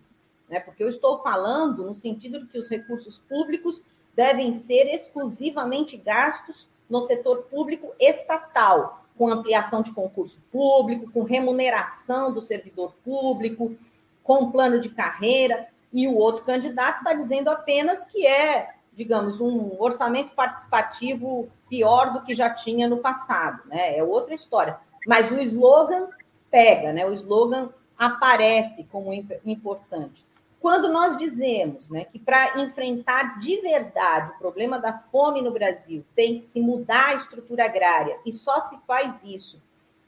Né? 0.49 0.59
Porque 0.61 0.83
eu 0.83 0.89
estou 0.89 1.23
falando 1.23 1.85
no 1.85 1.95
sentido 1.95 2.41
de 2.41 2.47
que 2.47 2.59
os 2.59 2.69
recursos 2.69 3.19
públicos 3.19 3.83
devem 4.17 4.53
ser 4.53 4.93
exclusivamente 4.95 5.97
gastos 5.97 6.69
no 6.89 7.01
setor 7.01 7.45
público 7.45 7.93
estatal, 7.99 9.05
com 9.17 9.29
ampliação 9.29 9.83
de 9.83 9.93
concurso 9.93 10.43
público, 10.51 11.11
com 11.13 11.23
remuneração 11.23 12.33
do 12.33 12.43
servidor 12.43 12.95
público, 13.05 13.77
com 14.23 14.51
plano 14.51 14.81
de 14.81 14.89
carreira, 14.89 15.69
e 15.93 16.09
o 16.09 16.17
outro 16.17 16.45
candidato 16.45 16.99
está 16.99 17.13
dizendo 17.13 17.49
apenas 17.49 18.05
que 18.07 18.27
é, 18.27 18.75
digamos, 18.93 19.41
um 19.41 19.81
orçamento 19.81 20.35
participativo 20.35 21.49
pior 21.69 22.13
do 22.13 22.23
que 22.23 22.35
já 22.35 22.51
tinha 22.51 22.89
no 22.89 22.97
passado, 22.97 23.63
né? 23.67 23.97
É 23.97 24.03
outra 24.03 24.35
história. 24.35 24.77
Mas 25.07 25.31
o 25.31 25.39
slogan 25.41 26.09
pega, 26.51 26.93
né? 26.93 27.07
O 27.07 27.13
slogan 27.13 27.71
aparece 27.97 28.85
como 28.85 29.13
importante. 29.45 30.25
Quando 30.65 30.89
nós 30.89 31.19
dizemos 31.19 31.91
né, 31.91 32.07
que 32.07 32.19
para 32.19 32.59
enfrentar 32.63 33.39
de 33.39 33.61
verdade 33.61 34.31
o 34.31 34.39
problema 34.39 34.79
da 34.79 34.95
fome 34.99 35.43
no 35.43 35.51
Brasil 35.51 36.03
tem 36.17 36.39
que 36.39 36.45
se 36.45 36.59
mudar 36.59 37.09
a 37.09 37.15
estrutura 37.17 37.67
agrária 37.67 38.19
e 38.25 38.33
só 38.33 38.63
se 38.63 38.79
faz 38.87 39.23
isso 39.23 39.61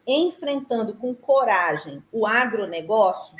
enfrentando 0.06 0.94
com 0.94 1.14
coragem 1.14 2.02
o 2.10 2.26
agronegócio, 2.26 3.36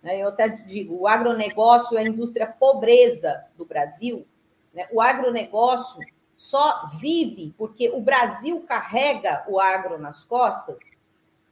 né, 0.00 0.22
eu 0.22 0.28
até 0.28 0.48
digo, 0.48 0.94
o 0.94 1.08
agronegócio 1.08 1.98
é 1.98 2.02
a 2.02 2.08
indústria 2.08 2.46
pobreza 2.46 3.44
do 3.56 3.64
Brasil, 3.64 4.24
né, 4.72 4.86
o 4.92 5.00
agronegócio 5.00 6.00
só 6.36 6.88
vive 7.00 7.52
porque 7.58 7.90
o 7.90 8.00
Brasil 8.00 8.60
carrega 8.60 9.44
o 9.48 9.58
agro 9.58 9.98
nas 9.98 10.22
costas 10.22 10.78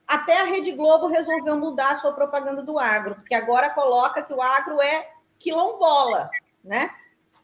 até 0.09 0.41
a 0.41 0.45
Rede 0.45 0.73
Globo 0.73 1.07
resolveu 1.07 1.59
mudar 1.59 1.91
a 1.91 1.97
sua 1.97 2.13
propaganda 2.13 2.63
do 2.63 2.79
agro, 2.79 3.17
porque 3.17 3.35
agora 3.35 3.69
coloca 3.69 4.23
que 4.23 4.33
o 4.33 4.41
agro 4.41 4.81
é 4.81 5.13
quilombola, 5.39 6.31
né? 6.65 6.91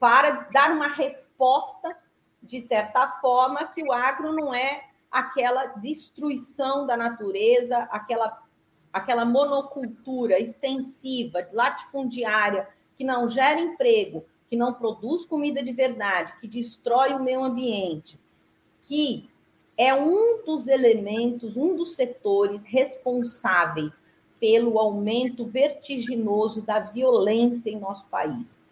Para 0.01 0.49
dar 0.51 0.73
uma 0.73 0.89
resposta, 0.89 1.95
de 2.43 2.63
certa 2.63 3.07
forma, 3.21 3.67
que 3.67 3.83
o 3.83 3.93
agro 3.93 4.33
não 4.33 4.55
é 4.55 4.83
aquela 5.11 5.67
destruição 5.67 6.87
da 6.87 6.97
natureza, 6.97 7.87
aquela, 7.91 8.43
aquela 8.91 9.27
monocultura 9.27 10.41
extensiva, 10.41 11.47
latifundiária, 11.53 12.67
que 12.97 13.05
não 13.05 13.29
gera 13.29 13.61
emprego, 13.61 14.25
que 14.49 14.57
não 14.57 14.73
produz 14.73 15.27
comida 15.27 15.63
de 15.63 15.73
verdade, 15.73 16.33
que 16.41 16.49
destrói 16.49 17.13
o 17.13 17.23
meio 17.23 17.45
ambiente, 17.45 18.19
que 18.85 19.29
é 19.77 19.95
um 19.95 20.45
dos 20.45 20.69
elementos, 20.69 21.57
um 21.57 21.77
dos 21.77 21.95
setores 21.95 22.65
responsáveis 22.65 23.99
pelo 24.39 24.79
aumento 24.79 25.45
vertiginoso 25.45 26.63
da 26.63 26.79
violência 26.79 27.71
em 27.71 27.79
nosso 27.79 28.07
país. 28.07 28.65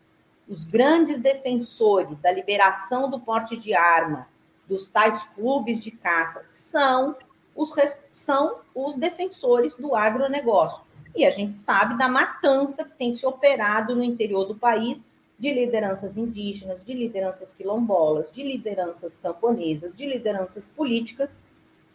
Os 0.48 0.64
grandes 0.64 1.20
defensores 1.20 2.18
da 2.18 2.30
liberação 2.30 3.08
do 3.08 3.18
porte 3.18 3.56
de 3.56 3.72
arma, 3.74 4.28
dos 4.68 4.86
tais 4.86 5.22
clubes 5.34 5.82
de 5.82 5.90
caça, 5.90 6.44
são 6.48 7.16
os, 7.54 7.72
são 8.12 8.56
os 8.74 8.94
defensores 8.96 9.74
do 9.74 9.94
agronegócio. 9.94 10.82
E 11.14 11.24
a 11.24 11.30
gente 11.30 11.54
sabe 11.54 11.96
da 11.96 12.08
matança 12.08 12.84
que 12.84 12.96
tem 12.96 13.12
se 13.12 13.26
operado 13.26 13.94
no 13.94 14.04
interior 14.04 14.44
do 14.44 14.54
país 14.54 15.02
de 15.42 15.52
lideranças 15.52 16.16
indígenas, 16.16 16.84
de 16.84 16.94
lideranças 16.94 17.52
quilombolas, 17.52 18.30
de 18.30 18.44
lideranças 18.44 19.18
camponesas, 19.18 19.92
de 19.92 20.06
lideranças 20.06 20.68
políticas, 20.68 21.36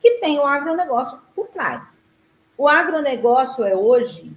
que 0.01 0.19
tem 0.19 0.37
o 0.37 0.43
agronegócio 0.43 1.17
por 1.33 1.47
trás. 1.47 1.97
O 2.57 2.67
agronegócio 2.67 3.63
é 3.63 3.73
hoje 3.73 4.35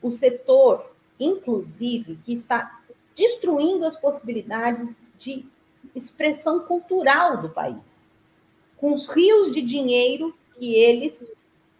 o 0.00 0.08
setor, 0.08 0.94
inclusive, 1.20 2.18
que 2.24 2.32
está 2.32 2.80
destruindo 3.14 3.84
as 3.84 3.98
possibilidades 3.98 4.96
de 5.18 5.44
expressão 5.94 6.60
cultural 6.60 7.42
do 7.42 7.50
país, 7.50 8.02
com 8.78 8.94
os 8.94 9.06
rios 9.08 9.52
de 9.52 9.60
dinheiro 9.60 10.34
que 10.56 10.74
eles 10.74 11.30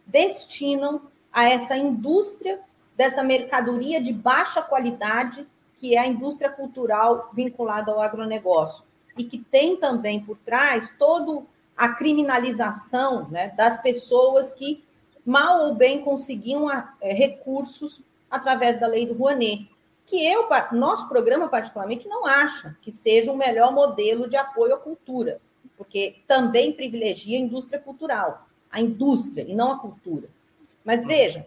destinam 0.04 1.00
a 1.32 1.48
essa 1.48 1.74
indústria 1.74 2.60
dessa 2.94 3.22
mercadoria 3.22 4.02
de 4.02 4.12
baixa 4.12 4.60
qualidade 4.60 5.46
que 5.78 5.94
é 5.94 5.98
a 5.98 6.06
indústria 6.06 6.50
cultural 6.50 7.30
vinculada 7.32 7.92
ao 7.92 8.00
agronegócio, 8.00 8.84
e 9.16 9.24
que 9.24 9.38
tem 9.38 9.76
também 9.76 10.20
por 10.20 10.36
trás 10.38 10.92
toda 10.98 11.44
a 11.76 11.88
criminalização 11.88 13.28
né, 13.28 13.52
das 13.56 13.80
pessoas 13.80 14.52
que, 14.52 14.82
mal 15.24 15.66
ou 15.66 15.74
bem, 15.74 16.02
conseguiam 16.02 16.70
é, 16.70 17.12
recursos 17.12 18.00
através 18.30 18.78
da 18.78 18.86
lei 18.86 19.06
do 19.06 19.14
Rouanet, 19.14 19.68
que 20.06 20.24
eu, 20.24 20.48
nosso 20.72 21.08
programa 21.08 21.48
particularmente, 21.48 22.08
não 22.08 22.26
acha 22.26 22.76
que 22.82 22.90
seja 22.90 23.30
o 23.30 23.36
melhor 23.36 23.72
modelo 23.72 24.28
de 24.28 24.36
apoio 24.36 24.74
à 24.74 24.78
cultura, 24.78 25.40
porque 25.76 26.16
também 26.26 26.72
privilegia 26.72 27.38
a 27.38 27.40
indústria 27.40 27.78
cultural, 27.78 28.48
a 28.70 28.80
indústria 28.80 29.44
e 29.46 29.54
não 29.54 29.72
a 29.72 29.78
cultura. 29.78 30.28
Mas 30.84 31.04
veja, 31.04 31.46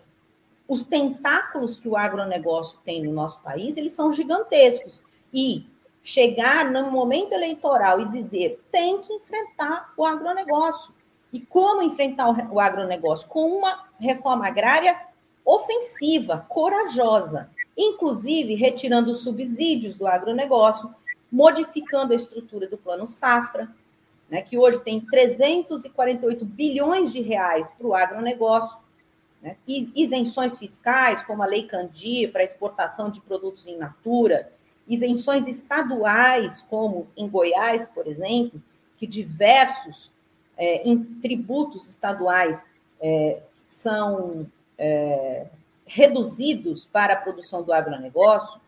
os 0.71 0.83
tentáculos 0.83 1.75
que 1.75 1.89
o 1.89 1.97
agronegócio 1.97 2.79
tem 2.85 3.03
no 3.03 3.11
nosso 3.11 3.41
país, 3.41 3.75
eles 3.75 3.91
são 3.91 4.13
gigantescos. 4.13 5.01
E 5.33 5.65
chegar 6.01 6.71
no 6.71 6.89
momento 6.89 7.33
eleitoral 7.33 7.99
e 7.99 8.05
dizer 8.05 8.57
tem 8.71 9.01
que 9.01 9.11
enfrentar 9.11 9.91
o 9.97 10.05
agronegócio. 10.05 10.93
E 11.33 11.41
como 11.41 11.81
enfrentar 11.81 12.49
o 12.49 12.57
agronegócio? 12.57 13.27
Com 13.27 13.57
uma 13.57 13.83
reforma 13.99 14.47
agrária 14.47 14.97
ofensiva, 15.43 16.45
corajosa, 16.47 17.49
inclusive 17.77 18.55
retirando 18.55 19.11
os 19.11 19.23
subsídios 19.23 19.97
do 19.97 20.07
agronegócio, 20.07 20.95
modificando 21.29 22.13
a 22.13 22.15
estrutura 22.15 22.65
do 22.65 22.77
plano 22.77 23.05
safra, 23.07 23.69
né, 24.29 24.41
que 24.41 24.57
hoje 24.57 24.79
tem 24.79 25.01
348 25.01 26.45
bilhões 26.45 27.11
de 27.11 27.19
reais 27.19 27.69
para 27.71 27.87
o 27.87 27.93
agronegócio, 27.93 28.79
né, 29.41 29.55
isenções 29.67 30.57
fiscais, 30.57 31.23
como 31.23 31.41
a 31.41 31.45
Lei 31.45 31.63
Candir 31.63 32.31
para 32.31 32.43
exportação 32.43 33.09
de 33.09 33.21
produtos 33.21 33.67
em 33.67 33.77
natura, 33.77 34.51
isenções 34.87 35.47
estaduais, 35.47 36.61
como 36.63 37.07
em 37.15 37.27
Goiás, 37.27 37.87
por 37.87 38.07
exemplo, 38.07 38.61
que 38.97 39.07
diversos 39.07 40.11
é, 40.57 40.83
tributos 41.21 41.89
estaduais 41.89 42.65
é, 42.99 43.41
são 43.65 44.45
é, 44.77 45.47
reduzidos 45.85 46.85
para 46.85 47.13
a 47.13 47.17
produção 47.17 47.63
do 47.63 47.73
agronegócio, 47.73 48.59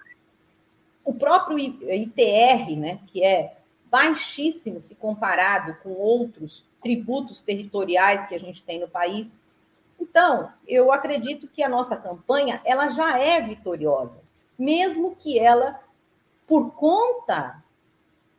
o 1.05 1.13
próprio 1.13 1.59
ITR, 1.59 2.75
né, 2.77 2.99
que 3.07 3.23
é 3.23 3.57
baixíssimo 3.91 4.81
se 4.81 4.95
comparado 4.95 5.75
com 5.83 5.91
outros 5.91 6.65
tributos 6.81 7.41
territoriais 7.41 8.25
que 8.25 8.33
a 8.33 8.39
gente 8.39 8.63
tem 8.63 8.79
no 8.79 8.87
país. 8.87 9.35
Então, 10.13 10.53
eu 10.67 10.91
acredito 10.91 11.47
que 11.47 11.63
a 11.63 11.67
nossa 11.67 11.97
campanha 11.97 12.61
ela 12.63 12.87
já 12.87 13.17
é 13.17 13.41
vitoriosa, 13.41 14.21
mesmo 14.55 15.15
que 15.15 15.39
ela, 15.39 15.79
por 16.45 16.69
conta 16.75 17.63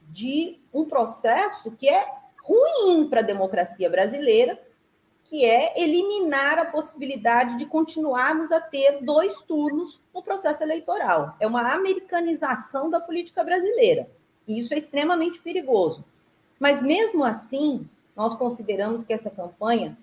de 0.09 0.61
um 0.73 0.85
processo 0.85 1.73
que 1.73 1.89
é 1.89 2.07
ruim 2.45 3.09
para 3.09 3.19
a 3.19 3.25
democracia 3.25 3.91
brasileira, 3.91 4.57
que 5.25 5.45
é 5.45 5.83
eliminar 5.83 6.61
a 6.61 6.67
possibilidade 6.67 7.57
de 7.57 7.67
continuarmos 7.67 8.53
a 8.53 8.61
ter 8.61 9.03
dois 9.03 9.41
turnos 9.41 10.01
no 10.15 10.23
processo 10.23 10.63
eleitoral. 10.63 11.35
É 11.41 11.47
uma 11.47 11.75
americanização 11.75 12.89
da 12.89 13.01
política 13.01 13.43
brasileira. 13.43 14.09
E 14.47 14.61
isso 14.61 14.73
é 14.73 14.79
extremamente 14.79 15.41
perigoso. 15.41 16.05
Mas, 16.57 16.81
mesmo 16.81 17.25
assim, 17.25 17.89
nós 18.15 18.37
consideramos 18.37 19.03
que 19.03 19.13
essa 19.13 19.29
campanha 19.29 19.99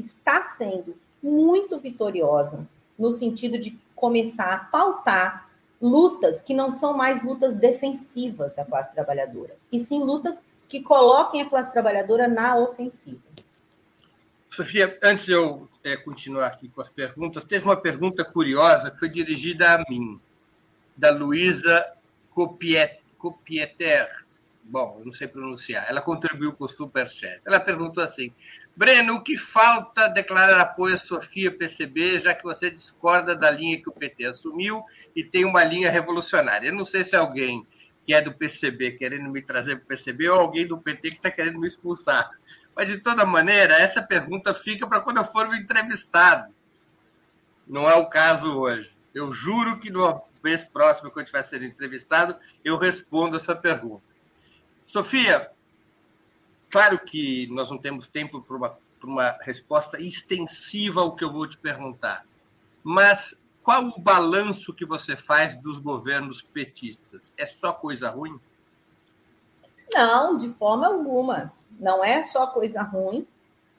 está 0.00 0.42
sendo 0.44 0.96
muito 1.22 1.78
vitoriosa, 1.78 2.66
no 2.98 3.10
sentido 3.10 3.58
de 3.58 3.78
começar 3.94 4.52
a 4.52 4.58
pautar 4.58 5.48
lutas 5.80 6.42
que 6.42 6.52
não 6.52 6.70
são 6.70 6.94
mais 6.96 7.22
lutas 7.22 7.54
defensivas 7.54 8.52
da 8.52 8.64
classe 8.64 8.92
trabalhadora, 8.92 9.56
e 9.70 9.78
sim 9.78 10.02
lutas 10.02 10.42
que 10.68 10.82
coloquem 10.82 11.42
a 11.42 11.48
classe 11.48 11.72
trabalhadora 11.72 12.28
na 12.28 12.56
ofensiva. 12.56 13.20
Sofia, 14.48 14.98
antes 15.02 15.26
de 15.26 15.32
eu 15.32 15.68
é, 15.82 15.96
continuar 15.96 16.48
aqui 16.48 16.68
com 16.68 16.80
as 16.80 16.88
perguntas, 16.88 17.44
teve 17.44 17.64
uma 17.64 17.76
pergunta 17.76 18.24
curiosa 18.24 18.90
que 18.90 18.98
foi 18.98 19.08
dirigida 19.08 19.74
a 19.74 19.84
mim, 19.88 20.20
da 20.96 21.10
Luísa 21.10 21.86
Copieter. 22.34 24.08
Bom, 24.64 24.96
eu 24.98 25.06
não 25.06 25.12
sei 25.12 25.26
pronunciar. 25.26 25.86
Ela 25.88 26.02
contribuiu 26.02 26.52
com 26.52 26.64
o 26.64 26.68
Superchat. 26.68 27.40
Ela 27.44 27.58
perguntou 27.58 28.02
assim: 28.02 28.32
Breno, 28.76 29.16
o 29.16 29.22
que 29.22 29.36
falta 29.36 30.08
declarar 30.08 30.58
apoio 30.58 30.94
a 30.94 30.98
Sofia 30.98 31.50
PCB, 31.50 32.18
já 32.20 32.34
que 32.34 32.42
você 32.42 32.70
discorda 32.70 33.36
da 33.36 33.50
linha 33.50 33.80
que 33.80 33.88
o 33.88 33.92
PT 33.92 34.24
assumiu 34.26 34.82
e 35.14 35.22
tem 35.22 35.44
uma 35.44 35.62
linha 35.64 35.90
revolucionária? 35.90 36.68
Eu 36.68 36.74
não 36.74 36.84
sei 36.84 37.04
se 37.04 37.14
alguém 37.14 37.66
que 38.06 38.14
é 38.14 38.20
do 38.20 38.32
PCB 38.32 38.92
querendo 38.92 39.30
me 39.30 39.42
trazer 39.42 39.76
para 39.76 39.84
o 39.84 39.88
PCB 39.88 40.28
ou 40.30 40.40
alguém 40.40 40.66
do 40.66 40.78
PT 40.78 41.10
que 41.10 41.16
está 41.16 41.30
querendo 41.30 41.58
me 41.58 41.66
expulsar. 41.66 42.30
Mas, 42.74 42.88
de 42.88 42.98
toda 42.98 43.26
maneira, 43.26 43.74
essa 43.74 44.00
pergunta 44.00 44.54
fica 44.54 44.86
para 44.86 45.00
quando 45.00 45.18
eu 45.18 45.24
for 45.24 45.46
o 45.46 45.54
entrevistado. 45.54 46.52
Não 47.66 47.88
é 47.88 47.94
o 47.94 48.06
caso 48.06 48.58
hoje. 48.58 48.90
Eu 49.14 49.32
juro 49.32 49.78
que 49.78 49.90
no 49.90 50.22
mês 50.42 50.64
próximo, 50.64 51.10
quando 51.10 51.18
eu 51.18 51.24
estiver 51.24 51.42
sendo 51.42 51.64
entrevistado, 51.64 52.36
eu 52.64 52.78
respondo 52.78 53.36
essa 53.36 53.54
pergunta. 53.54 54.02
Sofia, 54.86 55.50
claro 56.70 56.98
que 56.98 57.46
nós 57.48 57.70
não 57.70 57.78
temos 57.78 58.06
tempo 58.06 58.40
para 58.40 58.56
uma, 58.56 58.78
uma 59.02 59.38
resposta 59.40 60.00
extensiva 60.00 61.00
ao 61.00 61.14
que 61.14 61.24
eu 61.24 61.32
vou 61.32 61.46
te 61.46 61.58
perguntar, 61.58 62.24
mas 62.82 63.36
qual 63.62 63.84
o 63.84 64.00
balanço 64.00 64.72
que 64.72 64.86
você 64.86 65.16
faz 65.16 65.58
dos 65.58 65.78
governos 65.78 66.42
petistas? 66.42 67.32
É 67.36 67.44
só 67.44 67.72
coisa 67.72 68.08
ruim? 68.10 68.40
Não, 69.92 70.36
de 70.36 70.48
forma 70.50 70.86
alguma 70.86 71.52
não 71.78 72.04
é 72.04 72.22
só 72.22 72.46
coisa 72.46 72.82
ruim, 72.82 73.26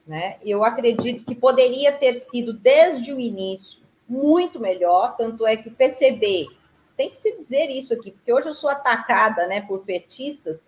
né? 0.06 0.38
Eu 0.43 0.63
acredito 0.63 1.23
que 1.23 1.36
poderia 1.36 1.91
ter 1.91 2.15
sido 2.15 2.51
desde 2.51 3.13
o 3.13 3.19
início 3.19 3.82
muito 4.10 4.60
melhor, 4.60 5.15
tanto 5.15 5.45
é 5.45 5.56
que 5.56 5.69
o 5.69 5.73
PCB 5.73 6.47
tem 6.97 7.10
que 7.10 7.17
se 7.17 7.38
dizer 7.38 7.69
isso 7.69 7.93
aqui, 7.93 8.12
porque 8.12 8.34
hoje 8.34 8.49
eu 8.49 8.56
sou 8.56 8.69
atacada, 8.69 9.47
né, 9.47 9.62
por 9.62 9.80
petistas 9.80 10.62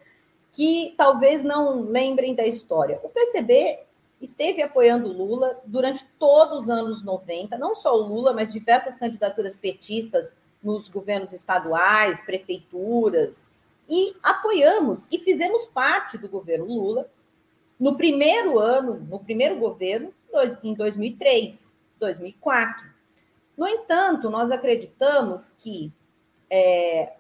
que 0.54 0.94
talvez 0.96 1.44
não 1.44 1.82
lembrem 1.82 2.36
da 2.36 2.46
história. 2.46 3.00
O 3.04 3.10
PCB 3.10 3.80
esteve 4.22 4.62
apoiando 4.62 5.12
Lula 5.12 5.60
durante 5.66 6.06
todos 6.18 6.64
os 6.64 6.70
anos 6.70 7.04
90, 7.04 7.58
não 7.58 7.76
só 7.76 7.94
o 7.96 8.08
Lula, 8.08 8.32
mas 8.32 8.54
diversas 8.54 8.96
candidaturas 8.96 9.58
petistas 9.58 10.32
nos 10.64 10.88
governos 10.88 11.34
estaduais, 11.34 12.22
prefeituras, 12.22 13.44
e 13.90 14.16
apoiamos 14.24 15.06
e 15.12 15.20
fizemos 15.20 15.66
parte 15.66 16.18
do 16.18 16.30
governo 16.30 16.66
Lula 16.66 17.10
no 17.78 17.98
primeiro 17.98 18.60
ano, 18.60 18.96
no 19.10 19.20
primeiro 19.20 19.58
governo, 19.58 20.14
em 20.64 20.74
2003, 20.74 21.76
2004. 22.00 22.94
No 23.58 23.68
entanto, 23.68 24.30
nós 24.30 24.52
acreditamos 24.52 25.50
que 25.50 25.92
é, 26.50 27.14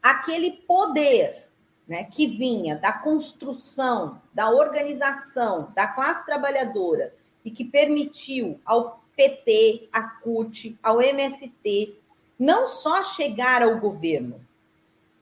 aquele 0.00 0.52
poder 0.52 1.45
né, 1.86 2.04
que 2.04 2.26
vinha 2.26 2.76
da 2.76 2.92
construção, 2.92 4.20
da 4.34 4.50
organização 4.50 5.72
da 5.74 5.86
classe 5.86 6.24
trabalhadora 6.26 7.14
e 7.44 7.50
que 7.50 7.64
permitiu 7.64 8.60
ao 8.64 9.00
PT, 9.14 9.88
à 9.92 10.02
CUT, 10.02 10.76
ao 10.82 11.00
MST, 11.00 11.96
não 12.38 12.68
só 12.68 13.02
chegar 13.02 13.62
ao 13.62 13.78
governo, 13.78 14.44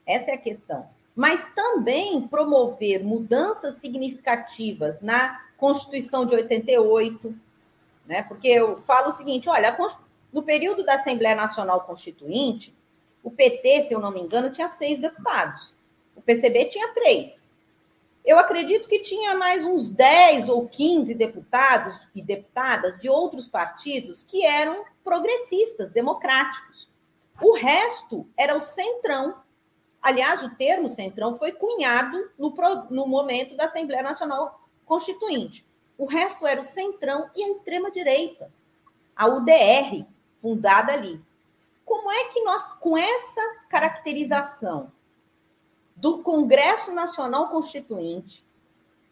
essa 0.07 0.33
é 0.33 0.35
a 0.35 0.39
questão, 0.39 0.89
mas 1.15 1.53
também 1.55 2.23
promover 2.23 3.05
mudanças 3.05 3.77
significativas 3.77 5.01
na 5.01 5.45
Constituição 5.57 6.27
de 6.27 6.35
88, 6.35 7.35
né? 8.07 8.23
Porque 8.25 8.49
eu 8.49 8.83
falo 8.83 9.09
o 9.09 9.13
seguinte, 9.13 9.49
olha, 9.49 9.77
no 10.33 10.43
período 10.43 10.85
da 10.85 10.95
Assembleia 10.95 11.37
Nacional 11.37 11.83
Constituinte, 11.83 12.75
o 13.23 13.31
PT, 13.31 13.85
se 13.85 13.95
eu 13.95 14.01
não 14.01 14.11
me 14.11 14.21
engano, 14.21 14.51
tinha 14.51 14.69
seis 14.69 14.99
deputados. 14.99 15.75
O 16.17 16.23
PCB 16.23 16.67
tinha 16.67 16.93
três. 16.95 17.49
Eu 18.25 18.39
acredito 18.39 18.89
que 18.89 19.01
tinha 19.01 19.37
mais 19.37 19.65
uns 19.65 19.93
10 19.93 20.49
ou 20.49 20.67
15 20.67 21.15
deputados 21.15 21.97
e 22.15 22.23
deputadas 22.23 22.99
de 22.99 23.09
outros 23.09 23.47
partidos 23.47 24.23
que 24.23 24.45
eram 24.45 24.85
progressistas, 25.03 25.91
democráticos. 25.91 26.89
O 27.41 27.55
resto 27.55 28.27
era 28.37 28.57
o 28.57 28.61
centrão 28.61 29.45
Aliás, 30.05 30.43
o 30.43 30.51
termo 30.51 30.87
centrão 30.87 31.35
foi 31.39 31.51
cunhado 31.51 32.31
no, 32.39 32.55
no 32.91 33.07
momento 33.07 33.57
da 33.57 33.65
Assembleia 33.65 34.03
Nacional 34.03 34.61
Constituinte. 34.85 35.67
O 35.97 36.05
resto 36.05 36.47
era 36.47 36.61
o 36.61 36.63
centrão 36.63 37.31
e 37.35 37.43
a 37.43 37.49
extrema-direita, 37.49 38.53
a 39.17 39.27
UDR, 39.27 40.05
fundada 40.43 40.93
ali. 40.93 41.19
Como 41.87 42.13
é 42.13 42.25
que 42.25 42.43
nós, 42.43 42.71
com 42.81 42.99
essa 42.99 43.41
caracterização 43.71 44.93
do 45.97 46.19
Congresso 46.19 46.93
Nacional 46.93 47.49
Constituinte, 47.49 48.45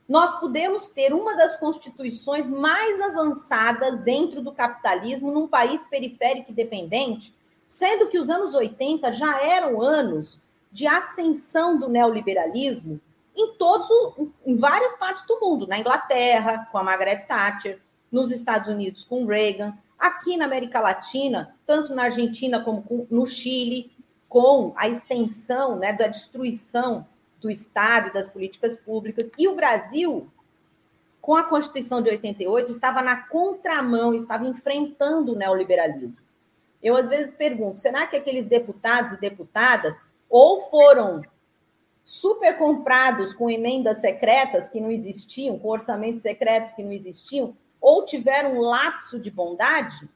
nós 0.08 0.38
podemos 0.40 0.88
ter 0.88 1.14
uma 1.14 1.36
das 1.36 1.56
constituições 1.56 2.48
mais 2.50 3.00
avançadas 3.00 4.00
dentro 4.00 4.42
do 4.42 4.52
capitalismo 4.52 5.30
num 5.30 5.46
país 5.46 5.84
periférico 5.84 6.50
e 6.50 6.54
dependente, 6.54 7.34
sendo 7.68 8.08
que 8.08 8.18
os 8.18 8.28
anos 8.28 8.54
80 8.54 9.12
já 9.12 9.40
eram 9.40 9.80
anos 9.80 10.40
de 10.70 10.86
ascensão 10.86 11.78
do 11.78 11.88
neoliberalismo 11.88 13.00
em 13.34 13.54
todos, 13.54 13.88
em 14.44 14.56
várias 14.56 14.96
partes 14.96 15.24
do 15.26 15.40
mundo, 15.40 15.66
na 15.66 15.78
Inglaterra, 15.78 16.68
com 16.70 16.78
a 16.78 16.84
Margaret 16.84 17.24
Thatcher, 17.26 17.80
nos 18.10 18.30
Estados 18.30 18.68
Unidos 18.68 19.04
com 19.04 19.24
Reagan, 19.24 19.76
aqui 19.98 20.36
na 20.36 20.44
América 20.44 20.80
Latina, 20.80 21.56
tanto 21.64 21.94
na 21.94 22.04
Argentina 22.04 22.60
como 22.60 23.06
no 23.10 23.26
Chile, 23.26 23.91
com 24.32 24.72
a 24.76 24.88
extensão 24.88 25.76
né, 25.76 25.92
da 25.92 26.06
destruição 26.06 27.06
do 27.38 27.50
Estado 27.50 28.10
das 28.14 28.30
políticas 28.30 28.78
públicas. 28.78 29.30
E 29.36 29.46
o 29.46 29.54
Brasil, 29.54 30.26
com 31.20 31.36
a 31.36 31.44
Constituição 31.44 32.00
de 32.00 32.08
88, 32.08 32.70
estava 32.70 33.02
na 33.02 33.28
contramão, 33.28 34.14
estava 34.14 34.46
enfrentando 34.46 35.32
o 35.32 35.36
neoliberalismo. 35.36 36.24
Eu, 36.82 36.96
às 36.96 37.10
vezes, 37.10 37.34
pergunto: 37.34 37.76
será 37.76 38.06
que 38.06 38.16
aqueles 38.16 38.46
deputados 38.46 39.12
e 39.12 39.20
deputadas 39.20 39.94
ou 40.30 40.62
foram 40.70 41.20
super 42.02 42.56
comprados 42.56 43.34
com 43.34 43.50
emendas 43.50 44.00
secretas 44.00 44.70
que 44.70 44.80
não 44.80 44.90
existiam, 44.90 45.58
com 45.58 45.68
orçamentos 45.68 46.22
secretos 46.22 46.72
que 46.72 46.82
não 46.82 46.92
existiam, 46.92 47.54
ou 47.78 48.02
tiveram 48.02 48.54
um 48.54 48.60
lapso 48.62 49.20
de 49.20 49.30
bondade? 49.30 50.08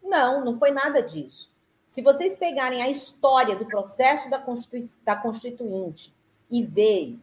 Não, 0.00 0.44
não 0.44 0.60
foi 0.60 0.70
nada 0.70 1.02
disso. 1.02 1.51
Se 1.92 2.00
vocês 2.00 2.34
pegarem 2.34 2.80
a 2.80 2.88
história 2.88 3.54
do 3.54 3.66
processo 3.66 4.30
da, 4.30 4.38
Constitu 4.38 4.78
da 5.04 5.14
Constituinte 5.14 6.10
e 6.50 6.62
verem 6.62 7.20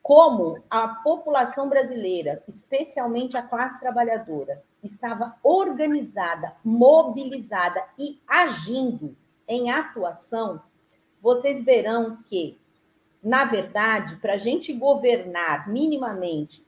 como 0.00 0.62
a 0.70 0.86
população 0.86 1.68
brasileira, 1.68 2.40
especialmente 2.46 3.36
a 3.36 3.42
classe 3.42 3.80
trabalhadora, 3.80 4.62
estava 4.80 5.34
organizada, 5.42 6.54
mobilizada 6.64 7.84
e 7.98 8.20
agindo 8.28 9.16
em 9.48 9.72
atuação, 9.72 10.62
vocês 11.20 11.64
verão 11.64 12.18
que, 12.26 12.56
na 13.20 13.44
verdade, 13.44 14.14
para 14.18 14.34
a 14.34 14.38
gente 14.38 14.72
governar 14.72 15.68
minimamente 15.68 16.64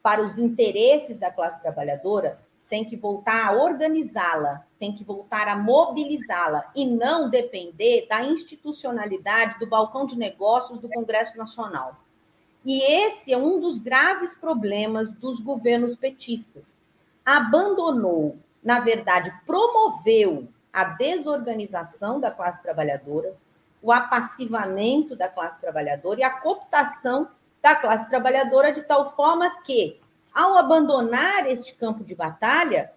para 0.00 0.22
os 0.22 0.38
interesses 0.38 1.18
da 1.18 1.28
classe 1.28 1.60
trabalhadora, 1.60 2.38
tem 2.70 2.84
que 2.84 2.96
voltar 2.96 3.48
a 3.48 3.60
organizá-la, 3.60 4.64
tem 4.78 4.92
que 4.92 5.04
voltar 5.04 5.48
a 5.48 5.56
mobilizá-la 5.56 6.70
e 6.74 6.86
não 6.86 7.28
depender 7.28 8.06
da 8.08 8.22
institucionalidade 8.22 9.58
do 9.58 9.66
balcão 9.66 10.06
de 10.06 10.16
negócios 10.16 10.78
do 10.78 10.88
Congresso 10.88 11.36
Nacional. 11.36 11.96
E 12.64 12.82
esse 12.82 13.32
é 13.32 13.36
um 13.36 13.60
dos 13.60 13.78
graves 13.78 14.36
problemas 14.36 15.10
dos 15.10 15.40
governos 15.40 15.96
petistas. 15.96 16.76
Abandonou, 17.24 18.36
na 18.62 18.80
verdade, 18.80 19.32
promoveu 19.46 20.48
a 20.72 20.84
desorganização 20.84 22.20
da 22.20 22.30
classe 22.30 22.62
trabalhadora, 22.62 23.34
o 23.82 23.92
apassivamento 23.92 25.16
da 25.16 25.28
classe 25.28 25.60
trabalhadora 25.60 26.20
e 26.20 26.24
a 26.24 26.30
cooptação 26.30 27.28
da 27.62 27.74
classe 27.74 28.08
trabalhadora 28.08 28.72
de 28.72 28.82
tal 28.82 29.10
forma 29.10 29.50
que 29.62 30.00
ao 30.34 30.56
abandonar 30.56 31.46
este 31.46 31.74
campo 31.74 32.04
de 32.04 32.14
batalha, 32.14 32.92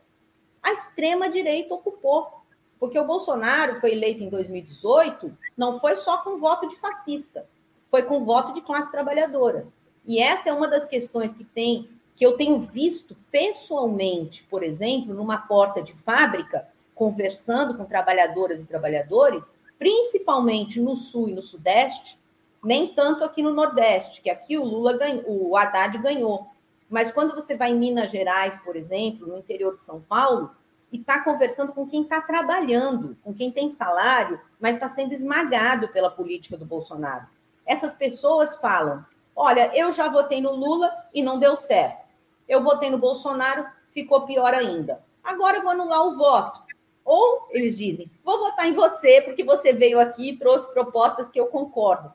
a 0.62 0.72
extrema-direita 0.72 1.74
ocupou. 1.74 2.42
Porque 2.80 2.98
o 2.98 3.06
Bolsonaro 3.06 3.80
foi 3.80 3.92
eleito 3.92 4.24
em 4.24 4.30
2018, 4.30 5.38
não 5.56 5.80
foi 5.80 5.96
só 5.96 6.18
com 6.24 6.40
voto 6.40 6.68
de 6.68 6.76
fascista, 6.78 7.48
foi 7.92 8.02
com 8.02 8.26
voto 8.26 8.54
de 8.54 8.62
classe 8.62 8.90
trabalhadora. 8.90 9.68
E 10.04 10.20
essa 10.20 10.50
é 10.50 10.54
uma 10.54 10.68
das 10.68 10.86
questões 10.86 11.32
que 11.32 11.44
tem 11.44 11.88
que 12.16 12.26
eu 12.26 12.38
tenho 12.38 12.60
visto 12.60 13.16
pessoalmente, 13.32 14.44
por 14.44 14.62
exemplo, 14.62 15.14
numa 15.14 15.38
porta 15.38 15.82
de 15.82 15.94
fábrica, 15.94 16.68
conversando 16.94 17.76
com 17.76 17.86
trabalhadoras 17.86 18.62
e 18.62 18.68
trabalhadores, 18.68 19.52
principalmente 19.80 20.80
no 20.80 20.96
sul 20.96 21.30
e 21.30 21.34
no 21.34 21.42
sudeste, 21.42 22.20
nem 22.64 22.90
tanto 22.90 23.24
aqui 23.24 23.42
no 23.42 23.52
nordeste, 23.52 24.22
que 24.22 24.30
aqui 24.30 24.56
o 24.56 24.64
Lula 24.64 24.96
ganhou, 24.98 25.50
o 25.50 25.58
Haddad 25.58 25.98
ganhou, 25.98 26.46
mas 26.92 27.10
quando 27.10 27.34
você 27.34 27.56
vai 27.56 27.72
em 27.72 27.80
Minas 27.80 28.12
Gerais, 28.12 28.58
por 28.58 28.76
exemplo, 28.76 29.26
no 29.26 29.38
interior 29.38 29.74
de 29.76 29.82
São 29.82 30.02
Paulo, 30.02 30.52
e 30.92 30.98
está 30.98 31.24
conversando 31.24 31.72
com 31.72 31.88
quem 31.88 32.02
está 32.02 32.20
trabalhando, 32.20 33.16
com 33.24 33.34
quem 33.34 33.50
tem 33.50 33.70
salário, 33.70 34.42
mas 34.60 34.76
está 34.76 34.90
sendo 34.90 35.14
esmagado 35.14 35.88
pela 35.88 36.12
política 36.12 36.58
do 36.58 36.66
Bolsonaro. 36.66 37.26
Essas 37.66 37.96
pessoas 37.96 38.58
falam: 38.58 39.06
olha, 39.34 39.72
eu 39.74 39.94
já 39.94 40.10
votei 40.10 40.42
no 40.42 40.52
Lula 40.52 40.94
e 41.14 41.24
não 41.24 41.40
deu 41.40 41.56
certo. 41.56 42.06
Eu 42.46 42.62
votei 42.62 42.90
no 42.90 42.98
Bolsonaro, 42.98 43.66
ficou 43.92 44.26
pior 44.26 44.54
ainda. 44.54 45.02
Agora 45.24 45.58
eu 45.58 45.62
vou 45.62 45.72
anular 45.72 46.06
o 46.06 46.18
voto. 46.18 46.62
Ou 47.06 47.48
eles 47.52 47.78
dizem: 47.78 48.12
vou 48.22 48.38
votar 48.38 48.68
em 48.68 48.74
você 48.74 49.22
porque 49.22 49.46
você 49.46 49.72
veio 49.72 49.98
aqui 49.98 50.32
e 50.32 50.38
trouxe 50.38 50.70
propostas 50.74 51.32
que 51.32 51.40
eu 51.40 51.48
concordo. 51.48 52.12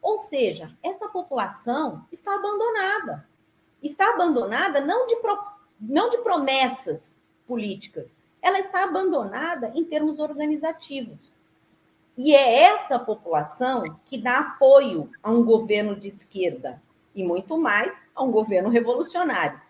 Ou 0.00 0.18
seja, 0.18 0.70
essa 0.84 1.08
população 1.08 2.04
está 2.12 2.32
abandonada 2.32 3.28
está 3.82 4.10
abandonada 4.10 4.80
não 4.80 5.06
de, 5.06 5.16
pro, 5.16 5.38
não 5.80 6.10
de 6.10 6.18
promessas 6.18 7.22
políticas, 7.46 8.14
ela 8.42 8.58
está 8.58 8.84
abandonada 8.84 9.72
em 9.74 9.84
termos 9.84 10.18
organizativos. 10.18 11.32
E 12.16 12.34
é 12.34 12.64
essa 12.64 12.98
população 12.98 13.98
que 14.04 14.18
dá 14.18 14.38
apoio 14.38 15.10
a 15.22 15.30
um 15.30 15.44
governo 15.44 15.96
de 15.96 16.08
esquerda 16.08 16.80
e 17.14 17.24
muito 17.24 17.56
mais 17.56 17.96
a 18.14 18.22
um 18.22 18.30
governo 18.30 18.68
revolucionário. 18.68 19.60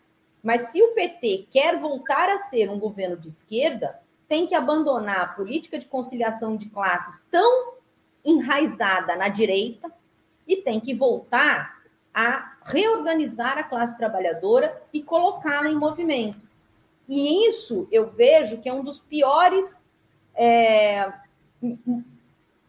Mas 0.43 0.71
se 0.71 0.83
o 0.83 0.95
PT 0.95 1.47
quer 1.51 1.79
voltar 1.79 2.29
a 2.29 2.39
ser 2.39 2.71
um 2.71 2.79
governo 2.79 3.17
de 3.17 3.29
esquerda, 3.29 4.01
tem 4.29 4.47
que 4.47 4.55
abandonar 4.55 5.21
a 5.21 5.29
política 5.29 5.79
de 5.79 5.87
conciliação 5.87 6.57
de 6.57 6.69
classes 6.71 7.23
tão 7.31 7.75
enraizada 8.25 9.17
na 9.17 9.29
direita 9.29 9.91
e 10.47 10.57
tem 10.57 10.81
que 10.81 10.95
voltar 10.95 11.80
a 12.15 12.57
reorganizar 12.65 13.59
a 13.59 13.63
classe 13.63 13.97
trabalhadora 13.97 14.81
e 14.93 15.03
colocá-la 15.03 15.69
em 15.69 15.77
movimento. 15.77 16.41
E 17.09 17.49
isso 17.49 17.89
eu 17.91 18.09
vejo 18.09 18.59
que 18.59 18.69
é 18.69 18.73
um 18.73 18.85
dos 18.85 19.01
piores. 19.01 19.83
É, 20.35 21.13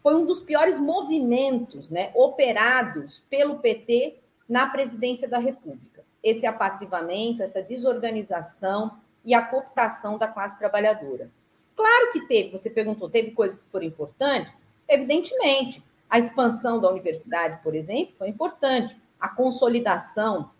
foi 0.02 0.16
um 0.16 0.26
dos 0.26 0.40
piores 0.40 0.78
movimentos 0.80 1.88
né, 1.88 2.10
operados 2.14 3.22
pelo 3.30 3.58
PT 3.58 4.16
na 4.48 4.66
presidência 4.66 5.28
da 5.28 5.38
República. 5.38 6.02
Esse 6.22 6.46
apassivamento, 6.46 7.42
essa 7.42 7.62
desorganização 7.62 8.96
e 9.24 9.34
a 9.34 9.42
cooptação 9.42 10.18
da 10.18 10.26
classe 10.26 10.58
trabalhadora. 10.58 11.30
Claro 11.76 12.12
que 12.12 12.26
teve, 12.26 12.50
você 12.50 12.68
perguntou, 12.68 13.08
teve 13.08 13.30
coisas 13.30 13.60
que 13.60 13.70
foram 13.70 13.86
importantes? 13.86 14.62
Evidentemente. 14.88 15.82
A 16.10 16.18
expansão 16.18 16.78
da 16.78 16.90
universidade, 16.90 17.58
por 17.62 17.74
exemplo, 17.74 18.12
foi 18.18 18.28
importante 18.28 18.94
a 19.22 19.28
consolidação 19.28 20.50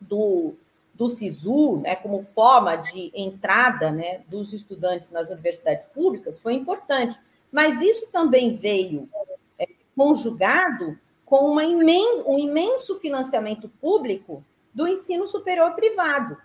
do, 0.00 0.54
do 0.94 1.10
SISU, 1.10 1.76
né, 1.76 1.94
como 1.94 2.24
forma 2.24 2.76
de 2.76 3.12
entrada 3.14 3.90
né, 3.90 4.22
dos 4.28 4.54
estudantes 4.54 5.10
nas 5.10 5.28
universidades 5.28 5.84
públicas, 5.84 6.40
foi 6.40 6.54
importante. 6.54 7.20
Mas 7.52 7.82
isso 7.82 8.06
também 8.10 8.56
veio 8.56 9.10
é, 9.58 9.68
conjugado 9.94 10.98
com 11.26 11.50
uma 11.50 11.64
imen 11.64 12.22
um 12.26 12.38
imenso 12.38 12.98
financiamento 12.98 13.68
público 13.68 14.42
do 14.72 14.88
ensino 14.88 15.26
superior 15.26 15.74
privado, 15.74 16.38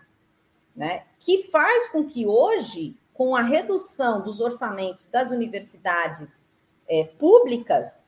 né, 0.76 1.06
que 1.18 1.44
faz 1.44 1.88
com 1.88 2.04
que 2.04 2.28
hoje, 2.28 2.94
com 3.14 3.38
a 3.38 3.42
redução 3.42 4.22
dos 4.22 4.42
orçamentos 4.42 5.08
das 5.08 5.32
universidades 5.32 6.44
é, 6.90 7.06
públicas, 7.06 8.02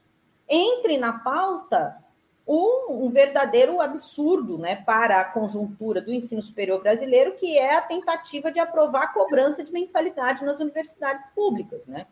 entre 0.47 0.97
na 0.97 1.19
pauta 1.19 1.97
um, 2.51 3.05
um, 3.05 3.09
verdadeiro 3.11 3.79
absurdo 3.79 4.57
né, 4.57 4.77
para 4.77 5.21
a 5.21 5.23
conjuntura 5.23 6.01
do 6.01 6.11
ensino 6.11 6.41
superior 6.41 6.81
brasileiro, 6.81 7.35
que 7.35 7.55
é 7.59 7.77
a 7.77 7.81
tentativa 7.81 8.51
de 8.51 8.59
aprovar 8.59 9.03
a 9.03 9.13
cobrança 9.13 9.63
de 9.63 9.71
mensalidade 9.71 10.43
nas 10.43 10.59
universidades 10.59 11.23
públicas, 11.35 11.85
né? 11.85 12.07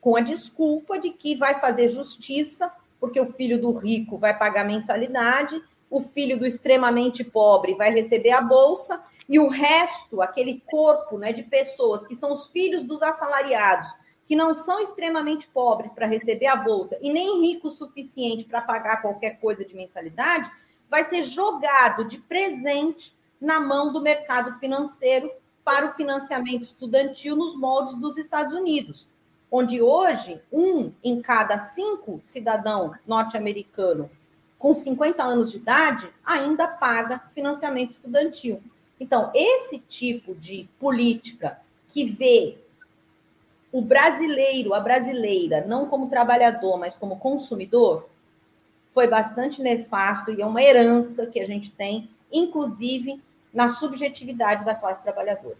com 0.00 0.16
a 0.16 0.20
desculpa 0.20 0.98
de 0.98 1.10
que 1.10 1.36
vai 1.36 1.60
fazer 1.60 1.88
justiça, 1.88 2.72
porque 2.98 3.20
o 3.20 3.32
filho 3.32 3.60
do 3.60 3.72
rico 3.72 4.18
vai 4.18 4.36
pagar 4.36 4.64
mensalidade, 4.64 5.62
o 5.88 6.00
filho 6.00 6.36
do 6.36 6.46
extremamente 6.46 7.22
pobre 7.22 7.74
vai 7.74 7.90
receber 7.90 8.32
a 8.32 8.40
bolsa, 8.40 9.00
e 9.28 9.38
o 9.38 9.48
resto, 9.48 10.20
aquele 10.20 10.62
corpo 10.66 11.16
né, 11.18 11.32
de 11.32 11.44
pessoas 11.44 12.04
que 12.04 12.16
são 12.16 12.32
os 12.32 12.48
filhos 12.48 12.82
dos 12.82 13.02
assalariados, 13.02 13.88
que 14.26 14.34
não 14.34 14.54
são 14.54 14.80
extremamente 14.80 15.46
pobres 15.46 15.92
para 15.92 16.06
receber 16.06 16.46
a 16.46 16.56
bolsa 16.56 16.98
e 17.00 17.12
nem 17.12 17.40
ricos 17.40 17.74
o 17.74 17.78
suficiente 17.86 18.44
para 18.44 18.60
pagar 18.60 19.00
qualquer 19.00 19.38
coisa 19.38 19.64
de 19.64 19.74
mensalidade, 19.74 20.50
vai 20.90 21.04
ser 21.04 21.22
jogado 21.22 22.04
de 22.04 22.18
presente 22.18 23.16
na 23.40 23.60
mão 23.60 23.92
do 23.92 24.00
mercado 24.00 24.58
financeiro 24.58 25.30
para 25.64 25.86
o 25.86 25.94
financiamento 25.94 26.62
estudantil 26.62 27.36
nos 27.36 27.56
moldes 27.56 27.94
dos 27.94 28.16
Estados 28.16 28.54
Unidos, 28.54 29.06
onde 29.50 29.80
hoje 29.80 30.40
um 30.52 30.92
em 31.02 31.20
cada 31.20 31.58
cinco 31.60 32.20
cidadão 32.24 32.94
norte-americano 33.06 34.10
com 34.58 34.74
50 34.74 35.22
anos 35.22 35.50
de 35.50 35.58
idade 35.58 36.08
ainda 36.24 36.66
paga 36.66 37.20
financiamento 37.34 37.90
estudantil. 37.90 38.62
Então, 38.98 39.30
esse 39.34 39.78
tipo 39.78 40.34
de 40.34 40.68
política 40.80 41.60
que 41.90 42.04
vê 42.04 42.58
o 43.76 43.82
brasileiro, 43.82 44.72
a 44.72 44.80
brasileira, 44.80 45.62
não 45.66 45.86
como 45.86 46.08
trabalhador, 46.08 46.78
mas 46.78 46.96
como 46.96 47.18
consumidor, 47.18 48.08
foi 48.94 49.06
bastante 49.06 49.60
nefasto 49.60 50.30
e 50.30 50.40
é 50.40 50.46
uma 50.46 50.62
herança 50.62 51.26
que 51.26 51.38
a 51.38 51.44
gente 51.44 51.70
tem, 51.70 52.08
inclusive 52.32 53.22
na 53.52 53.68
subjetividade 53.68 54.64
da 54.64 54.74
classe 54.74 55.02
trabalhadora. 55.02 55.58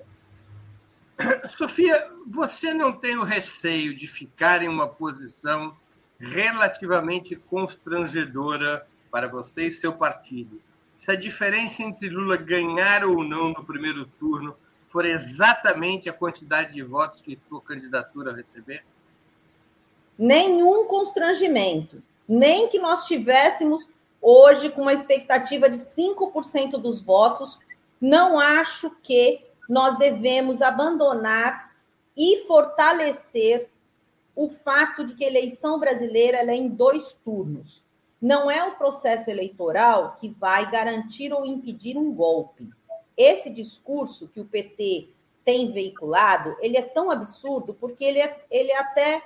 Sofia, 1.44 2.10
você 2.26 2.72
não 2.72 2.90
tem 2.90 3.18
o 3.18 3.22
receio 3.22 3.94
de 3.94 4.06
ficar 4.06 4.62
em 4.62 4.68
uma 4.68 4.88
posição 4.88 5.76
relativamente 6.18 7.36
constrangedora 7.36 8.86
para 9.10 9.28
você 9.28 9.66
e 9.66 9.72
seu 9.72 9.92
partido, 9.92 10.58
se 10.96 11.10
a 11.10 11.14
diferença 11.14 11.82
entre 11.82 12.08
Lula 12.08 12.38
ganhar 12.38 13.04
ou 13.04 13.22
não 13.22 13.50
no 13.50 13.62
primeiro 13.62 14.06
turno 14.06 14.56
for 14.86 15.04
exatamente 15.04 16.08
a 16.08 16.12
quantidade 16.12 16.72
de 16.72 16.82
votos 16.82 17.22
que 17.22 17.38
sua 17.48 17.60
candidatura 17.60 18.34
receber? 18.34 18.84
Nenhum 20.18 20.86
constrangimento, 20.86 22.02
nem 22.26 22.68
que 22.68 22.78
nós 22.78 23.06
tivéssemos 23.06 23.88
hoje 24.20 24.70
com 24.70 24.82
uma 24.82 24.92
expectativa 24.92 25.68
de 25.68 25.76
5% 25.76 26.72
dos 26.78 27.00
votos, 27.00 27.58
não 28.00 28.38
acho 28.38 28.90
que 29.02 29.44
nós 29.68 29.98
devemos 29.98 30.62
abandonar 30.62 31.74
e 32.16 32.44
fortalecer 32.46 33.68
o 34.34 34.48
fato 34.48 35.04
de 35.04 35.14
que 35.14 35.24
a 35.24 35.28
eleição 35.28 35.78
brasileira 35.78 36.38
é 36.38 36.54
em 36.54 36.68
dois 36.68 37.16
turnos. 37.24 37.82
Não 38.20 38.50
é 38.50 38.64
o 38.64 38.76
processo 38.76 39.30
eleitoral 39.30 40.16
que 40.20 40.28
vai 40.28 40.70
garantir 40.70 41.32
ou 41.32 41.44
impedir 41.44 41.96
um 41.96 42.12
golpe. 42.12 42.68
Esse 43.16 43.50
discurso 43.50 44.28
que 44.28 44.40
o 44.40 44.44
PT 44.44 45.08
tem 45.44 45.70
veiculado, 45.70 46.56
ele 46.60 46.76
é 46.76 46.82
tão 46.82 47.10
absurdo 47.10 47.72
porque 47.74 48.04
ele 48.04 48.18
é, 48.18 48.44
ele 48.50 48.72
é 48.72 48.78
até 48.78 49.22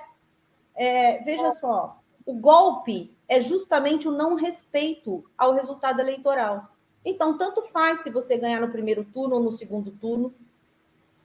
é, 0.75 1.19
veja 1.23 1.51
só, 1.51 1.99
o 2.25 2.33
golpe 2.33 3.11
é 3.27 3.41
justamente 3.41 4.07
o 4.07 4.11
não 4.11 4.35
respeito 4.35 5.23
ao 5.37 5.53
resultado 5.53 5.99
eleitoral. 5.99 6.69
Então, 7.03 7.37
tanto 7.37 7.63
faz 7.63 8.03
se 8.03 8.09
você 8.09 8.37
ganhar 8.37 8.61
no 8.61 8.71
primeiro 8.71 9.03
turno 9.03 9.35
ou 9.35 9.43
no 9.43 9.51
segundo 9.51 9.91
turno, 9.91 10.33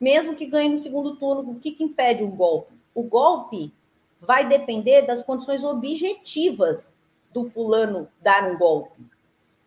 mesmo 0.00 0.34
que 0.34 0.46
ganhe 0.46 0.68
no 0.68 0.78
segundo 0.78 1.16
turno, 1.16 1.52
o 1.52 1.60
que, 1.60 1.72
que 1.72 1.84
impede 1.84 2.24
um 2.24 2.30
golpe? 2.30 2.74
O 2.94 3.02
golpe 3.02 3.72
vai 4.20 4.46
depender 4.46 5.02
das 5.02 5.22
condições 5.22 5.64
objetivas 5.64 6.92
do 7.32 7.44
fulano 7.44 8.08
dar 8.20 8.50
um 8.50 8.56
golpe. 8.56 9.04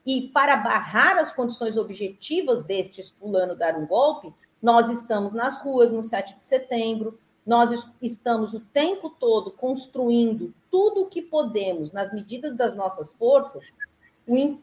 E 0.09 0.27
para 0.29 0.57
barrar 0.57 1.19
as 1.19 1.31
condições 1.31 1.77
objetivas 1.77 2.63
destes 2.63 3.11
fulano 3.11 3.55
dar 3.55 3.77
um 3.77 3.85
golpe, 3.85 4.33
nós 4.59 4.89
estamos 4.89 5.31
nas 5.31 5.61
ruas 5.61 5.91
no 5.91 6.01
7 6.01 6.35
de 6.35 6.43
setembro, 6.43 7.19
nós 7.45 7.87
estamos 8.01 8.55
o 8.55 8.59
tempo 8.59 9.11
todo 9.11 9.51
construindo 9.51 10.51
tudo 10.71 11.03
o 11.03 11.05
que 11.05 11.21
podemos, 11.21 11.91
nas 11.91 12.11
medidas 12.11 12.55
das 12.55 12.75
nossas 12.75 13.13
forças, 13.13 13.71
o, 14.27 14.57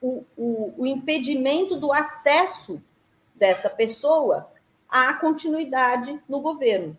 o, 0.00 0.24
o, 0.36 0.74
o 0.78 0.86
impedimento 0.86 1.74
do 1.74 1.92
acesso 1.92 2.80
desta 3.34 3.68
pessoa 3.68 4.48
à 4.88 5.12
continuidade 5.14 6.22
no 6.28 6.40
governo. 6.40 6.96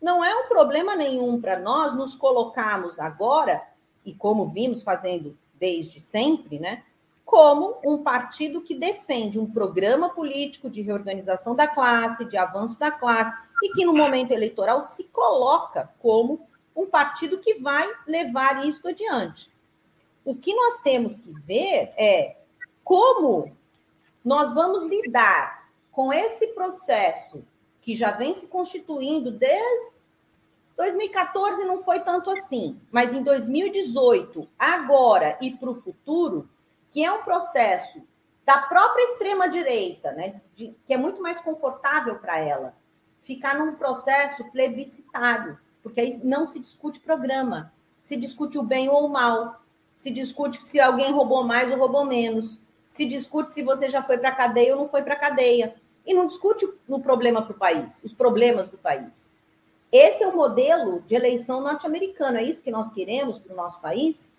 Não 0.00 0.24
é 0.24 0.32
um 0.32 0.46
problema 0.46 0.94
nenhum 0.94 1.40
para 1.40 1.58
nós 1.58 1.92
nos 1.92 2.14
colocarmos 2.14 3.00
agora, 3.00 3.66
e 4.04 4.14
como 4.14 4.48
vimos 4.48 4.84
fazendo 4.84 5.36
desde 5.58 5.98
sempre, 5.98 6.60
né? 6.60 6.84
Como 7.26 7.80
um 7.84 8.04
partido 8.04 8.62
que 8.62 8.72
defende 8.72 9.36
um 9.36 9.50
programa 9.50 10.08
político 10.08 10.70
de 10.70 10.80
reorganização 10.80 11.56
da 11.56 11.66
classe, 11.66 12.24
de 12.24 12.36
avanço 12.36 12.78
da 12.78 12.88
classe, 12.92 13.36
e 13.64 13.72
que 13.72 13.84
no 13.84 13.92
momento 13.92 14.30
eleitoral 14.30 14.80
se 14.80 15.04
coloca 15.04 15.90
como 15.98 16.46
um 16.74 16.86
partido 16.86 17.38
que 17.38 17.54
vai 17.54 17.92
levar 18.06 18.64
isso 18.64 18.86
adiante. 18.86 19.50
O 20.24 20.36
que 20.36 20.54
nós 20.54 20.78
temos 20.78 21.18
que 21.18 21.32
ver 21.32 21.92
é 21.96 22.36
como 22.84 23.52
nós 24.24 24.54
vamos 24.54 24.84
lidar 24.84 25.68
com 25.90 26.12
esse 26.12 26.46
processo 26.48 27.42
que 27.80 27.96
já 27.96 28.12
vem 28.12 28.34
se 28.34 28.46
constituindo 28.46 29.32
desde 29.32 29.96
2014 30.76 31.64
não 31.64 31.82
foi 31.82 32.00
tanto 32.00 32.30
assim, 32.30 32.78
mas 32.92 33.14
em 33.14 33.22
2018, 33.22 34.46
agora 34.58 35.38
e 35.40 35.50
para 35.50 35.70
o 35.70 35.80
futuro, 35.80 36.48
que 36.96 37.04
é 37.04 37.12
um 37.12 37.24
processo 37.24 38.00
da 38.42 38.56
própria 38.56 39.02
extrema 39.02 39.50
direita, 39.50 40.12
né, 40.12 40.40
que 40.54 40.74
é 40.88 40.96
muito 40.96 41.20
mais 41.20 41.42
confortável 41.42 42.14
para 42.14 42.38
ela, 42.38 42.74
ficar 43.20 43.54
num 43.54 43.74
processo 43.74 44.42
plebiscitário, 44.50 45.58
porque 45.82 46.00
aí 46.00 46.18
não 46.24 46.46
se 46.46 46.58
discute 46.58 46.98
programa, 46.98 47.70
se 48.00 48.16
discute 48.16 48.56
o 48.56 48.62
bem 48.62 48.88
ou 48.88 49.04
o 49.04 49.10
mal, 49.10 49.60
se 49.94 50.10
discute 50.10 50.64
se 50.64 50.80
alguém 50.80 51.12
roubou 51.12 51.44
mais 51.44 51.70
ou 51.70 51.76
roubou 51.76 52.06
menos, 52.06 52.58
se 52.88 53.04
discute 53.04 53.52
se 53.52 53.62
você 53.62 53.90
já 53.90 54.02
foi 54.02 54.16
para 54.16 54.30
a 54.30 54.34
cadeia 54.34 54.74
ou 54.74 54.80
não 54.80 54.88
foi 54.88 55.02
para 55.02 55.12
a 55.12 55.20
cadeia, 55.20 55.74
e 56.06 56.14
não 56.14 56.26
discute 56.26 56.66
no 56.88 56.98
problema 56.98 57.42
para 57.42 57.52
o 57.54 57.58
país, 57.58 58.00
os 58.02 58.14
problemas 58.14 58.70
do 58.70 58.78
país. 58.78 59.28
Esse 59.92 60.24
é 60.24 60.26
o 60.26 60.34
modelo 60.34 61.02
de 61.02 61.14
eleição 61.14 61.60
norte-americano, 61.60 62.38
é 62.38 62.42
isso 62.42 62.62
que 62.62 62.70
nós 62.70 62.90
queremos 62.90 63.38
para 63.38 63.52
o 63.52 63.56
nosso 63.56 63.82
país? 63.82 64.32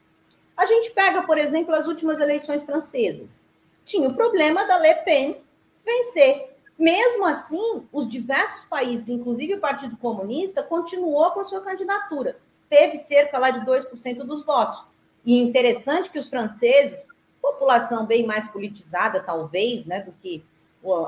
A 0.57 0.65
gente 0.65 0.91
pega, 0.91 1.21
por 1.21 1.37
exemplo, 1.37 1.75
as 1.75 1.87
últimas 1.87 2.19
eleições 2.19 2.63
francesas. 2.63 3.43
Tinha 3.85 4.09
o 4.09 4.15
problema 4.15 4.65
da 4.65 4.79
Le 4.79 4.95
Pen 4.95 5.41
vencer. 5.85 6.57
Mesmo 6.77 7.25
assim, 7.25 7.87
os 7.93 8.09
diversos 8.09 8.65
países, 8.65 9.07
inclusive 9.07 9.53
o 9.53 9.59
Partido 9.59 9.95
Comunista, 9.97 10.63
continuou 10.63 11.29
com 11.31 11.41
a 11.41 11.45
sua 11.45 11.61
candidatura. 11.61 12.37
Teve 12.69 12.97
cerca 12.97 13.37
lá 13.37 13.51
de 13.51 13.65
2% 13.65 14.17
dos 14.23 14.43
votos. 14.43 14.83
E 15.23 15.39
interessante 15.39 16.11
que 16.11 16.19
os 16.19 16.29
franceses, 16.29 17.05
população 17.41 18.05
bem 18.05 18.25
mais 18.25 18.47
politizada, 18.47 19.21
talvez, 19.21 19.85
né, 19.85 20.01
do 20.01 20.11
que 20.11 20.43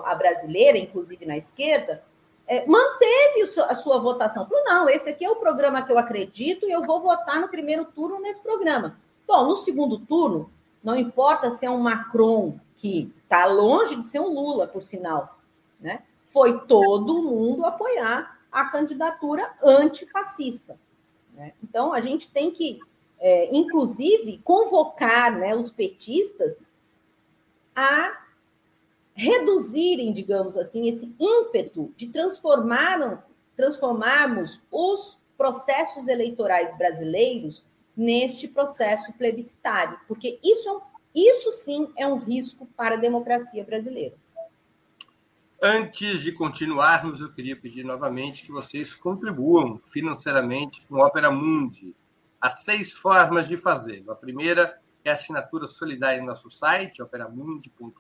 a 0.04 0.16
brasileira, 0.16 0.78
inclusive 0.78 1.26
na 1.26 1.38
esquerda, 1.38 2.04
é, 2.48 2.66
manteve 2.66 3.44
a 3.68 3.76
sua 3.76 4.00
votação. 4.00 4.48
Falou, 4.48 4.64
não, 4.66 4.90
esse 4.90 5.10
aqui 5.10 5.24
é 5.24 5.30
o 5.30 5.36
programa 5.36 5.84
que 5.84 5.92
eu 5.92 5.98
acredito 5.98 6.68
e 6.68 6.72
eu 6.72 6.82
vou 6.82 7.00
votar 7.00 7.40
no 7.40 7.48
primeiro 7.48 7.86
turno 7.86 8.20
nesse 8.20 8.42
programa. 8.42 8.98
Bom, 9.30 9.46
no 9.46 9.56
segundo 9.56 10.00
turno, 10.00 10.50
não 10.84 10.98
importa 10.98 11.52
se 11.52 11.64
é 11.64 11.70
um 11.70 11.78
Macron, 11.78 12.60
que 12.78 13.14
está 13.22 13.46
longe 13.46 13.96
de 13.96 14.08
ser 14.08 14.20
um 14.20 14.34
Lula, 14.34 14.66
por 14.66 14.82
sinal, 14.82 15.40
né? 15.80 16.02
Foi 16.26 16.62
todo 16.62 17.22
mundo 17.22 17.64
apoiar 17.64 18.40
a 18.52 18.66
candidatura 18.66 19.54
antifascista. 19.64 20.80
Né? 21.36 21.54
Então, 21.64 21.94
a 21.94 22.00
gente 22.00 22.28
tem 22.32 22.50
que, 22.50 22.80
é, 23.20 23.56
inclusive, 23.56 24.40
convocar 24.44 25.38
né, 25.38 25.56
os 25.56 25.70
petistas 25.70 26.58
a 27.76 28.24
reduzirem, 29.14 30.12
digamos 30.12 30.58
assim, 30.58 30.90
esse 30.90 31.14
ímpeto 31.20 31.94
de 31.96 32.08
transformar, 32.08 33.24
transformarmos 33.56 34.60
os 34.72 35.20
processos 35.38 36.08
eleitorais 36.08 36.76
brasileiros 36.76 37.64
neste 38.00 38.48
processo 38.48 39.12
plebiscitário, 39.12 40.00
porque 40.08 40.40
isso, 40.42 40.70
é 40.70 41.20
isso 41.20 41.52
sim 41.52 41.92
é 41.98 42.08
um 42.08 42.18
risco 42.18 42.66
para 42.78 42.96
a 42.96 42.98
democracia 42.98 43.62
brasileira. 43.62 44.16
Antes 45.62 46.22
de 46.22 46.32
continuarmos, 46.32 47.20
eu 47.20 47.30
queria 47.34 47.58
pedir 47.58 47.84
novamente 47.84 48.46
que 48.46 48.54
vocês 48.54 48.96
contribuam 48.96 49.82
financeiramente 49.92 50.82
com 50.88 51.02
Opera 51.02 51.30
Mundi. 51.30 51.94
Há 52.40 52.50
seis 52.50 52.94
formas 52.94 53.50
de 53.50 53.58
fazer. 53.58 54.02
A 54.08 54.16
primeira 54.16 54.80
é 55.04 55.10
a 55.10 55.14
assinatura 55.14 55.68
solidária 55.68 56.22
em 56.22 56.26
nosso 56.26 56.50
site, 56.50 57.02
operamundi.com.br 57.02 58.00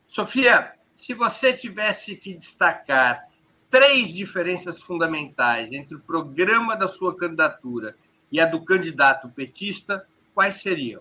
Sofia, 0.06 0.72
se 0.92 1.14
você 1.14 1.52
tivesse 1.52 2.16
que 2.16 2.34
destacar 2.34 3.28
três 3.70 4.12
diferenças 4.12 4.80
fundamentais 4.80 5.70
entre 5.72 5.96
o 5.96 6.00
programa 6.00 6.76
da 6.76 6.88
sua 6.88 7.16
candidatura 7.16 7.96
e 8.30 8.40
a 8.40 8.46
do 8.46 8.64
candidato 8.64 9.28
petista, 9.28 10.06
quais 10.34 10.56
seriam? 10.56 11.00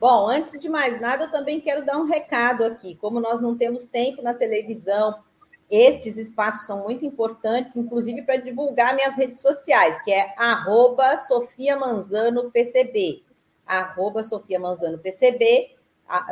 Bom, 0.00 0.28
antes 0.28 0.60
de 0.60 0.68
mais 0.68 1.00
nada, 1.00 1.24
eu 1.24 1.30
também 1.30 1.60
quero 1.60 1.84
dar 1.84 1.98
um 1.98 2.06
recado 2.06 2.64
aqui. 2.64 2.96
Como 2.96 3.20
nós 3.20 3.40
não 3.40 3.56
temos 3.56 3.84
tempo 3.84 4.22
na 4.22 4.32
televisão 4.32 5.22
Estes 5.70 6.16
espaços 6.18 6.66
são 6.66 6.82
muito 6.82 7.04
importantes, 7.04 7.76
inclusive 7.76 8.22
para 8.22 8.36
divulgar 8.36 8.94
minhas 8.94 9.14
redes 9.14 9.40
sociais, 9.40 10.02
que 10.02 10.10
é 10.10 10.34
arroba 10.36 11.16
Sofia 11.18 11.76
Manzano 11.76 12.50
PCB. 12.50 13.22
Arroba 13.64 14.24
Sofia 14.24 14.58
Manzano 14.58 14.98
PCB, 14.98 15.76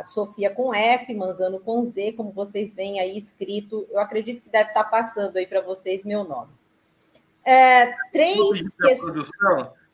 Sofia 0.05 0.53
com 0.53 0.73
F, 0.73 1.13
Manzano 1.13 1.57
com 1.61 1.81
Z, 1.85 2.13
como 2.13 2.31
vocês 2.31 2.73
veem 2.73 2.99
aí 2.99 3.17
escrito. 3.17 3.87
Eu 3.89 3.99
acredito 3.99 4.41
que 4.41 4.49
deve 4.49 4.69
estar 4.69 4.83
passando 4.83 5.37
aí 5.37 5.47
para 5.47 5.61
vocês 5.61 6.03
meu 6.03 6.25
nome. 6.25 6.51
É, 7.45 7.95
três 8.11 8.37
questões. 8.75 9.31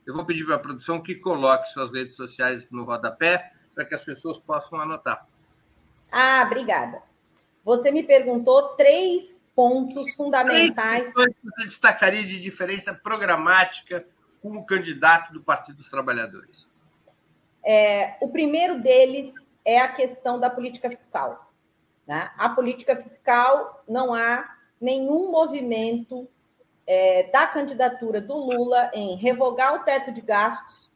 Eu 0.08 0.14
vou 0.16 0.26
pedir 0.26 0.44
para 0.46 0.56
a 0.56 0.60
produção 0.60 1.02
que 1.02 1.16
coloque 1.16 1.70
suas 1.70 1.92
redes 1.92 2.16
sociais 2.16 2.70
no 2.72 2.84
rodapé 2.84 3.52
para 3.76 3.86
que 3.86 3.94
as 3.94 4.04
pessoas 4.04 4.40
possam 4.40 4.80
anotar. 4.80 5.28
Ah, 6.12 6.44
obrigada. 6.46 7.02
Você 7.66 7.90
me 7.90 8.04
perguntou 8.04 8.76
três 8.76 9.44
pontos 9.56 10.14
fundamentais. 10.14 11.12
Três 11.12 11.34
que 11.34 11.44
você 11.44 11.66
destacaria 11.66 12.24
de 12.24 12.40
diferença 12.40 12.94
programática 12.94 14.06
com 14.40 14.56
o 14.58 14.64
candidato 14.64 15.34
do 15.34 15.42
Partido 15.42 15.78
dos 15.78 15.90
Trabalhadores? 15.90 16.70
É, 17.66 18.18
o 18.22 18.30
primeiro 18.30 18.80
deles 18.80 19.34
é 19.66 19.80
a 19.80 19.88
questão 19.88 20.40
da 20.40 20.48
política 20.48 20.92
fiscal. 20.92 21.52
Né? 22.06 22.30
A 22.38 22.50
política 22.50 22.96
fiscal 22.96 23.84
não 23.90 24.14
há 24.14 24.48
nenhum 24.80 25.32
movimento 25.32 26.30
é, 26.86 27.24
da 27.32 27.48
candidatura 27.48 28.22
do 28.22 28.38
Lula 28.38 28.92
em 28.94 29.16
revogar 29.16 29.74
o 29.74 29.80
teto 29.80 30.12
de 30.12 30.22
gastos 30.22 30.92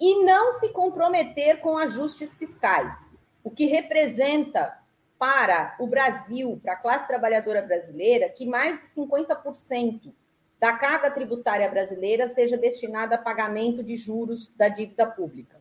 e 0.00 0.24
não 0.24 0.50
se 0.50 0.70
comprometer 0.70 1.60
com 1.60 1.78
ajustes 1.78 2.34
fiscais, 2.34 3.14
o 3.44 3.50
que 3.52 3.66
representa 3.66 4.81
para 5.22 5.76
o 5.78 5.86
Brasil, 5.86 6.58
para 6.60 6.72
a 6.72 6.76
classe 6.76 7.06
trabalhadora 7.06 7.62
brasileira, 7.62 8.28
que 8.28 8.44
mais 8.44 8.78
de 8.78 8.86
50% 8.86 10.12
da 10.58 10.72
carga 10.72 11.12
tributária 11.12 11.70
brasileira 11.70 12.26
seja 12.26 12.56
destinada 12.56 13.14
a 13.14 13.18
pagamento 13.18 13.84
de 13.84 13.96
juros 13.96 14.48
da 14.56 14.66
dívida 14.66 15.06
pública. 15.06 15.60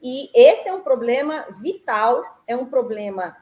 E 0.00 0.30
esse 0.32 0.68
é 0.68 0.72
um 0.72 0.82
problema 0.82 1.46
vital, 1.60 2.22
é 2.46 2.56
um 2.56 2.66
problema 2.66 3.36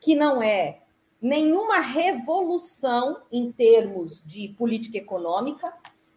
que 0.00 0.16
não 0.16 0.42
é 0.42 0.80
nenhuma 1.20 1.78
revolução 1.78 3.22
em 3.30 3.52
termos 3.52 4.24
de 4.26 4.48
política 4.58 4.98
econômica, 4.98 5.72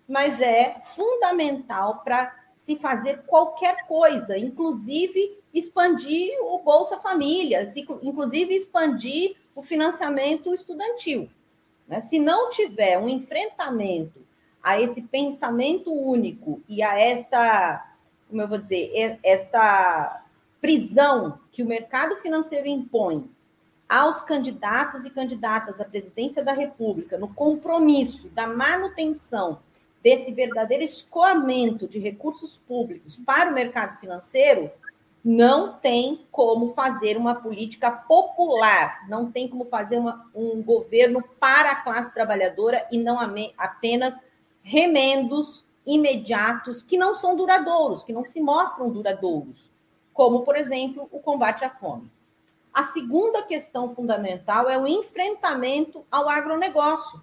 mas 0.08 0.42
é 0.42 0.82
fundamental 0.96 2.02
para 2.04 2.34
se 2.66 2.76
fazer 2.78 3.22
qualquer 3.28 3.86
coisa, 3.86 4.36
inclusive 4.36 5.38
expandir 5.54 6.36
o 6.42 6.58
Bolsa 6.58 6.98
Família, 6.98 7.64
inclusive 8.02 8.56
expandir 8.56 9.36
o 9.56 9.62
financiamento 9.62 10.52
estudantil. 10.52 11.30
Né? 11.88 12.02
Se 12.02 12.18
não 12.18 12.50
tiver 12.50 12.98
um 12.98 13.08
enfrentamento 13.08 14.20
a 14.64 14.82
esse 14.82 15.04
pensamento 15.04 15.94
único 15.94 16.60
e 16.68 16.82
a 16.82 17.00
esta, 17.00 17.88
como 18.28 18.42
eu 18.42 18.48
vou 18.48 18.58
dizer, 18.58 19.20
esta 19.22 20.24
prisão 20.60 21.38
que 21.52 21.62
o 21.62 21.68
mercado 21.68 22.16
financeiro 22.16 22.68
impõe 22.68 23.30
aos 23.88 24.22
candidatos 24.22 25.06
e 25.06 25.12
candidatas 25.12 25.80
à 25.80 25.86
presidência 25.86 26.44
da 26.44 26.54
República 26.54 27.16
no 27.16 27.32
compromisso 27.32 28.28
da 28.30 28.48
manutenção 28.48 29.60
desse 30.06 30.32
verdadeiro 30.32 30.84
escoamento 30.84 31.88
de 31.88 31.98
recursos 31.98 32.60
públicos 32.60 33.18
para 33.26 33.50
o 33.50 33.54
mercado 33.56 34.00
financeiro, 34.00 34.70
não 35.24 35.74
tem 35.74 36.28
como 36.32 36.76
fazer 36.76 37.18
uma 37.18 37.34
política 37.34 37.90
popular, 37.90 39.10
não 39.10 39.32
tem 39.32 39.48
como 39.48 39.66
fazer 39.66 39.98
uma, 39.98 40.30
um 40.36 40.62
governo 40.62 41.24
para 41.40 41.72
a 41.72 41.76
classe 41.78 42.14
trabalhadora 42.14 42.86
e 42.92 43.00
não 43.00 43.18
apenas 43.58 44.14
remendos 44.62 45.66
imediatos 45.84 46.84
que 46.84 47.00
não 47.00 47.16
são 47.16 47.36
duradouros, 47.36 48.04
que 48.04 48.14
não 48.14 48.24
se 48.24 48.40
mostram 48.40 48.92
duradouros, 48.92 49.72
como, 50.14 50.42
por 50.42 50.56
exemplo, 50.56 51.10
o 51.12 51.20
combate 51.20 51.66
à 51.66 51.70
fome. 51.72 52.12
A 52.72 52.84
segunda 52.84 53.42
questão 53.42 53.96
fundamental 53.96 54.70
é 54.70 54.78
o 54.78 54.88
enfrentamento 54.88 56.06
ao 56.12 56.30
agronegócio. 56.30 57.20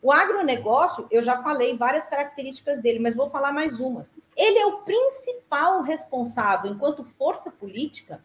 O 0.00 0.12
agronegócio, 0.12 1.06
eu 1.10 1.22
já 1.22 1.42
falei 1.42 1.76
várias 1.76 2.06
características 2.06 2.80
dele, 2.80 2.98
mas 2.98 3.16
vou 3.16 3.28
falar 3.28 3.52
mais 3.52 3.80
uma. 3.80 4.06
Ele 4.36 4.58
é 4.58 4.66
o 4.66 4.78
principal 4.82 5.82
responsável, 5.82 6.70
enquanto 6.70 7.04
força 7.18 7.50
política, 7.50 8.22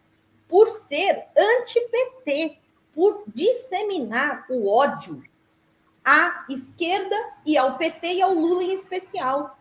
por 0.48 0.68
ser 0.70 1.24
anti-PT, 1.36 2.58
por 2.94 3.24
disseminar 3.26 4.46
o 4.48 4.68
ódio 4.68 5.24
à 6.04 6.44
esquerda 6.48 7.16
e 7.44 7.58
ao 7.58 7.76
PT 7.76 8.14
e 8.14 8.22
ao 8.22 8.32
Lula 8.32 8.62
em 8.62 8.72
especial. 8.72 9.58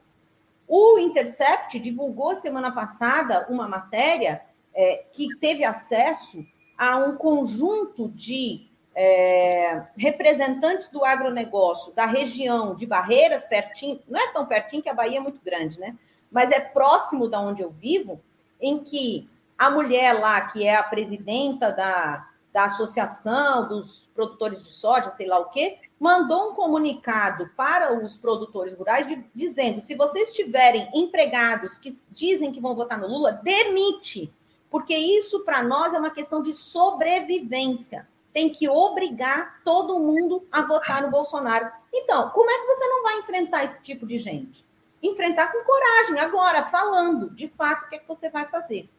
O 0.68 1.00
Intercept 1.00 1.80
divulgou 1.80 2.36
semana 2.36 2.72
passada 2.72 3.48
uma 3.50 3.68
matéria 3.68 4.44
é, 4.74 5.06
que 5.12 5.36
teve 5.38 5.64
acesso 5.64 6.46
a 6.78 6.98
um 6.98 7.16
conjunto 7.16 8.10
de 8.10 8.68
é, 8.96 9.84
representantes 9.98 10.88
do 10.90 11.04
agronegócio 11.04 11.94
da 11.94 12.06
região 12.06 12.76
de 12.76 12.86
Barreiras, 12.86 13.44
pertinho, 13.44 14.00
não 14.08 14.20
é 14.20 14.32
tão 14.32 14.46
pertinho 14.46 14.84
que 14.84 14.90
a 14.90 14.94
Bahia 14.94 15.18
é 15.18 15.22
muito 15.22 15.42
grande, 15.44 15.80
né? 15.80 15.96
Mas 16.32 16.52
é 16.52 16.60
próximo 16.60 17.28
da 17.28 17.40
onde 17.40 17.62
eu 17.62 17.72
vivo, 17.72 18.22
em 18.62 18.80
que 18.84 19.30
a 19.58 19.70
mulher 19.70 20.14
lá, 20.14 20.42
que 20.42 20.66
é 20.66 20.76
a 20.76 20.84
presidenta 20.84 21.72
da, 21.72 22.28
da 22.52 22.66
Associação 22.66 23.68
dos 23.68 24.10
Produtores 24.14 24.62
de 24.62 24.70
Soja, 24.70 25.10
sei 25.10 25.28
lá 25.28 25.40
o 25.40 25.50
quê, 25.50 25.80
mandou 26.00 26.52
um 26.52 26.56
comunicado 26.56 27.50
para 27.56 27.94
os 27.94 28.18
produtores 28.18 28.78
rurais 28.78 29.08
de, 29.08 29.24
dizendo: 29.34 29.82
se 29.82 29.96
vocês 29.96 30.34
tiverem 30.34 30.90
empregados 30.94 31.78
que 31.78 31.90
dizem 32.12 32.52
que 32.52 32.62
vão 32.62 32.76
votar 32.76 33.00
no 33.00 33.08
Lula, 33.08 33.40
demite, 33.44 34.32
porque 34.70 34.96
isso 34.96 35.44
para 35.44 35.64
nós 35.64 35.94
é 35.94 36.00
uma 36.00 36.12
questão 36.12 36.42
de 36.42 36.54
sobrevivência 36.54 38.08
tem 38.34 38.50
que 38.50 38.68
obrigar 38.68 39.62
todo 39.64 40.00
mundo 40.00 40.46
a 40.52 40.64
votar 40.64 41.02
no 41.04 41.12
Bolsonaro. 41.12 41.72
Então, 41.94 42.32
como 42.32 42.50
é 42.50 42.60
que 42.60 42.66
você 42.66 42.88
não 42.88 43.04
vai 43.04 43.20
enfrentar 43.20 43.64
esse 43.64 43.82
tipo 43.82 44.06
de 44.06 44.18
gente? 44.18 44.66
Enfrentar 45.02 45.52
com 45.52 45.64
coragem, 45.64 46.20
agora, 46.20 46.66
falando 46.66 47.30
de 47.30 47.48
fato 47.50 47.86
o 47.86 47.90
que, 47.90 47.96
é 47.96 48.00
que 48.00 48.08
você 48.08 48.30
vai 48.30 48.48
fazer. 48.48 48.90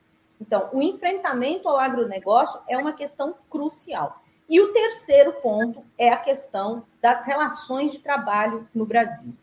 Então, 0.40 0.68
o 0.72 0.80
enfrentamento 0.80 1.68
ao 1.68 1.78
agronegócio 1.78 2.60
é 2.68 2.78
uma 2.78 2.92
questão 2.92 3.34
crucial. 3.50 4.22
E 4.48 4.60
o 4.60 4.72
terceiro 4.72 5.32
ponto 5.34 5.82
é 5.98 6.10
a 6.10 6.18
questão 6.18 6.84
das 7.00 7.24
relações 7.26 7.92
de 7.92 7.98
trabalho 7.98 8.68
no 8.74 8.84
Brasil. 8.84 9.34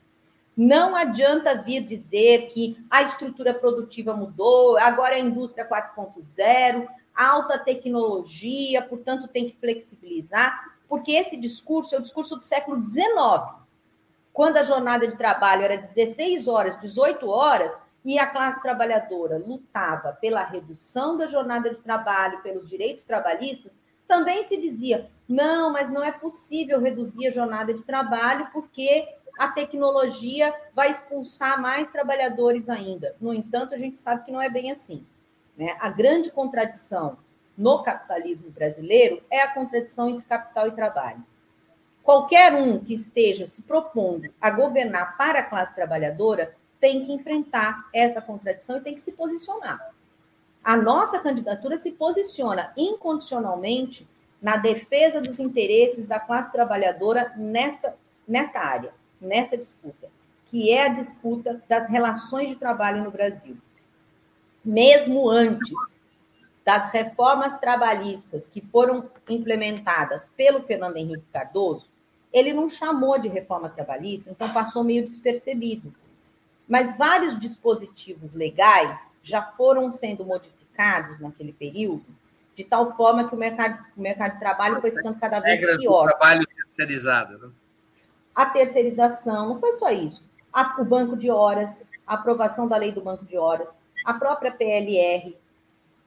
Não 0.55 0.95
adianta 0.95 1.61
vir 1.61 1.81
dizer 1.81 2.51
que 2.53 2.77
a 2.89 3.01
estrutura 3.01 3.53
produtiva 3.53 4.13
mudou, 4.13 4.77
agora 4.77 5.13
é 5.13 5.17
a 5.17 5.23
indústria 5.23 5.67
4.0, 5.67 6.87
alta 7.16 7.57
tecnologia, 7.57 8.82
portanto, 8.82 9.28
tem 9.28 9.49
que 9.49 9.57
flexibilizar, 9.57 10.78
porque 10.88 11.12
esse 11.12 11.38
discurso 11.38 11.95
é 11.95 11.97
o 11.97 12.01
discurso 12.01 12.36
do 12.36 12.43
século 12.43 12.84
XIX. 12.84 13.05
Quando 14.34 14.57
a 14.57 14.64
jornada 14.64 15.07
de 15.07 15.16
trabalho 15.18 15.64
era 15.64 15.78
16 15.78 16.47
horas, 16.47 16.80
18 16.80 17.30
horas, 17.30 17.78
e 18.03 18.18
a 18.18 18.26
classe 18.26 18.62
trabalhadora 18.62 19.38
lutava 19.38 20.14
pela 20.14 20.43
redução 20.43 21.18
da 21.18 21.28
jornada 21.28 21.70
de 21.70 21.76
trabalho, 21.78 22.41
pelos 22.41 22.68
direitos 22.68 23.03
trabalhistas, 23.03 23.78
também 24.07 24.43
se 24.43 24.57
dizia: 24.57 25.09
não, 25.28 25.72
mas 25.72 25.89
não 25.89 26.03
é 26.03 26.12
possível 26.12 26.80
reduzir 26.80 27.28
a 27.28 27.32
jornada 27.32 27.74
de 27.74 27.84
trabalho 27.84 28.47
porque 28.51 29.07
a 29.38 29.47
tecnologia 29.47 30.53
vai 30.74 30.91
expulsar 30.91 31.62
mais 31.62 31.89
trabalhadores 31.89 32.70
ainda. 32.70 33.16
No 33.22 33.34
entanto, 33.34 33.74
a 33.74 33.78
gente 33.78 33.99
sabe 33.99 34.26
que 34.26 34.32
não 34.32 34.41
é 34.41 34.49
bem 34.49 34.72
assim. 34.72 35.05
Né? 35.62 35.78
A 35.80 35.89
grande 35.89 36.32
contradição 36.32 37.20
no 37.55 37.84
capitalismo 37.84 38.49
brasileiro 38.49 39.22
é 39.30 39.43
a 39.43 39.53
contradição 39.53 40.09
entre 40.09 40.24
capital 40.24 40.68
e 40.68 40.72
trabalho. 40.72 41.24
Qualquer 42.01 42.55
um 42.55 42.80
que 42.80 42.95
esteja 42.95 43.45
se 43.45 43.62
propondo 43.62 44.34
a 44.41 44.49
governar 44.49 45.16
para 45.16 45.41
a 45.41 45.43
classe 45.43 45.76
trabalhadora 45.76 46.55
tem 46.80 47.05
que 47.05 47.14
enfrentar 47.14 47.88
essa 47.93 48.20
contradição 48.20 48.78
e 48.78 48.82
tem 48.82 48.95
que 48.95 49.01
se 49.01 49.12
posicionar. 49.12 49.93
A 50.64 50.76
nossa 50.76 51.20
candidatura 51.20 51.78
se 51.78 51.91
posiciona 51.91 52.74
incondicionalmente 52.76 54.07
na 54.41 54.57
defesa 54.57 55.22
dos 55.22 55.39
interesses 55.39 56.07
da 56.07 56.20
classe 56.20 56.51
trabalhadora 56.51 57.34
nesta, 57.38 57.95
nesta 58.28 58.59
área, 58.59 58.91
nessa 59.22 59.55
disputa, 59.55 60.09
que 60.47 60.72
é 60.72 60.88
a 60.88 60.89
disputa 60.89 61.62
das 61.70 61.88
relações 61.88 62.49
de 62.49 62.55
trabalho 62.55 63.03
no 63.03 63.12
Brasil 63.12 63.55
mesmo 64.64 65.30
antes 65.30 65.99
das 66.64 66.91
reformas 66.91 67.59
trabalhistas 67.59 68.47
que 68.47 68.62
foram 68.62 69.09
implementadas 69.28 70.30
pelo 70.38 70.62
Fernando 70.62 70.97
Henrique 70.97 71.26
Cardoso, 71.34 71.89
ele 72.32 72.53
não 72.53 72.70
chamou 72.70 73.20
de 73.20 73.28
reforma 73.28 73.70
trabalhista, 73.70 74.30
então 74.30 74.53
passou 74.53 74.84
meio 74.84 75.03
despercebido. 75.03 75.93
Mas 76.68 76.97
vários 76.97 77.38
dispositivos 77.38 78.34
legais 78.34 79.12
já 79.22 79.41
foram 79.41 79.91
sendo 79.91 80.24
modificados 80.24 81.20
naquele 81.20 81.51
período, 81.51 82.05
de 82.55 82.64
tal 82.64 82.95
forma 82.95 83.28
que 83.28 83.36
o 83.36 83.38
mercado, 83.38 83.84
o 83.97 84.01
mercado 84.01 84.34
de 84.34 84.39
trabalho 84.39 84.80
foi 84.80 84.91
ficando 84.91 85.20
cada 85.20 85.39
vez 85.39 85.59
pior. 85.78 86.03
Do 86.03 86.09
trabalho 86.09 86.47
terceirizada. 86.47 87.38
Né? 87.38 87.49
A 88.34 88.45
terceirização, 88.45 89.49
não 89.49 89.59
foi 89.59 89.74
só 89.74 89.89
isso. 89.89 90.24
O 90.78 90.86
banco 90.86 91.18
de 91.18 91.30
horas, 91.30 91.89
a 92.05 92.14
aprovação 92.14 92.68
da 92.68 92.78
lei 92.78 92.91
do 92.91 93.01
banco 93.01 93.26
de 93.26 93.38
horas, 93.38 93.78
a 94.06 94.14
própria 94.14 94.52
PLR, 94.52 95.38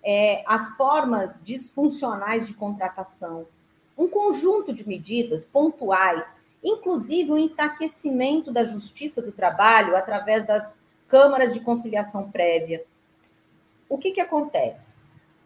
é, 0.02 0.42
as 0.46 0.70
formas 0.76 1.38
disfuncionais 1.42 2.46
de 2.46 2.54
contratação, 2.54 3.46
um 3.96 4.08
conjunto 4.08 4.72
de 4.72 4.86
medidas 4.86 5.44
pontuais, 5.44 6.36
inclusive 6.62 7.30
o 7.30 7.38
enfraquecimento 7.38 8.52
da 8.52 8.64
justiça 8.64 9.22
do 9.22 9.32
trabalho 9.32 9.96
através 9.96 10.46
das 10.46 10.76
câmaras 11.08 11.54
de 11.54 11.60
conciliação 11.60 12.30
prévia. 12.30 12.84
O 13.88 13.98
que, 13.98 14.12
que 14.12 14.20
acontece? 14.20 14.96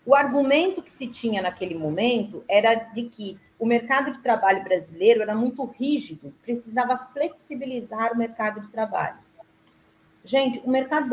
O 0.07 0.15
argumento 0.15 0.83
que 0.83 0.91
se 0.91 1.07
tinha 1.07 1.43
naquele 1.43 1.75
momento 1.75 2.43
era 2.49 2.75
de 2.75 3.03
que 3.05 3.39
o 3.59 3.67
mercado 3.67 4.13
de 4.13 4.21
trabalho 4.21 4.63
brasileiro 4.63 5.21
era 5.21 5.35
muito 5.35 5.65
rígido, 5.65 6.33
precisava 6.43 6.97
flexibilizar 7.13 8.13
o 8.13 8.17
mercado 8.17 8.61
de 8.61 8.69
trabalho. 8.69 9.19
Gente, 10.25 10.61
o 10.65 10.71
mercado 10.71 11.09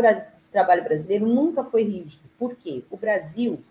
trabalho 0.56 0.86
brasileiro 0.86 1.28
nunca 1.28 1.66
foi 1.66 1.84
rígido. 1.84 2.24
Por 2.40 2.56
quê? 2.56 2.82
O 2.90 2.96
Brasil 2.96 3.62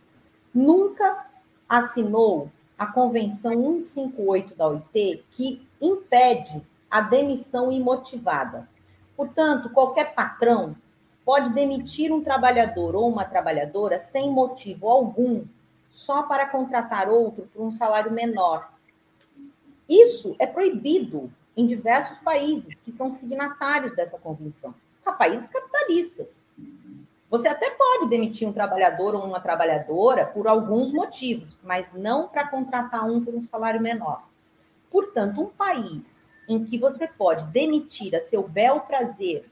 nunca 0.54 1.26
assinou 1.66 2.50
a 2.76 2.86
Convenção 2.86 3.52
158 3.54 4.54
da 4.54 4.68
OIT, 4.68 5.24
que 5.30 5.66
impede 5.80 6.62
a 6.90 7.00
demissão 7.00 7.72
imotivada. 7.72 8.68
Portanto, 9.16 9.70
qualquer 9.70 10.14
patrão 10.14 10.76
pode 11.24 11.54
demitir 11.54 12.12
um 12.12 12.22
trabalhador 12.22 12.94
ou 12.94 13.08
uma 13.08 13.24
trabalhadora 13.24 13.98
sem 13.98 14.30
motivo 14.30 14.90
algum, 14.90 15.44
só 15.90 16.24
para 16.24 16.46
contratar 16.46 17.08
outro 17.08 17.48
por 17.50 17.64
um 17.64 17.72
salário 17.72 18.12
menor. 18.12 18.70
Isso 19.88 20.36
é 20.38 20.46
proibido 20.46 21.32
em 21.56 21.64
diversos 21.64 22.18
países 22.18 22.78
que 22.78 22.92
são 22.92 23.10
signatários 23.10 23.94
dessa 23.94 24.18
convenção, 24.18 24.74
há 25.04 25.12
países 25.12 25.48
capitalistas. 25.48 26.42
Você 27.30 27.48
até 27.48 27.70
pode 27.70 28.08
demitir 28.08 28.46
um 28.46 28.52
trabalhador 28.52 29.14
ou 29.14 29.24
uma 29.24 29.40
trabalhadora 29.40 30.26
por 30.26 30.46
alguns 30.46 30.92
motivos, 30.92 31.58
mas 31.62 31.92
não 31.92 32.28
para 32.28 32.46
contratar 32.46 33.04
um 33.04 33.24
por 33.24 33.34
um 33.34 33.42
salário 33.42 33.80
menor. 33.80 34.22
Portanto, 34.90 35.40
um 35.40 35.48
país 35.48 36.28
em 36.48 36.64
que 36.64 36.78
você 36.78 37.08
pode 37.08 37.44
demitir 37.46 38.14
a 38.14 38.24
seu 38.24 38.46
bel 38.46 38.80
prazer 38.80 39.48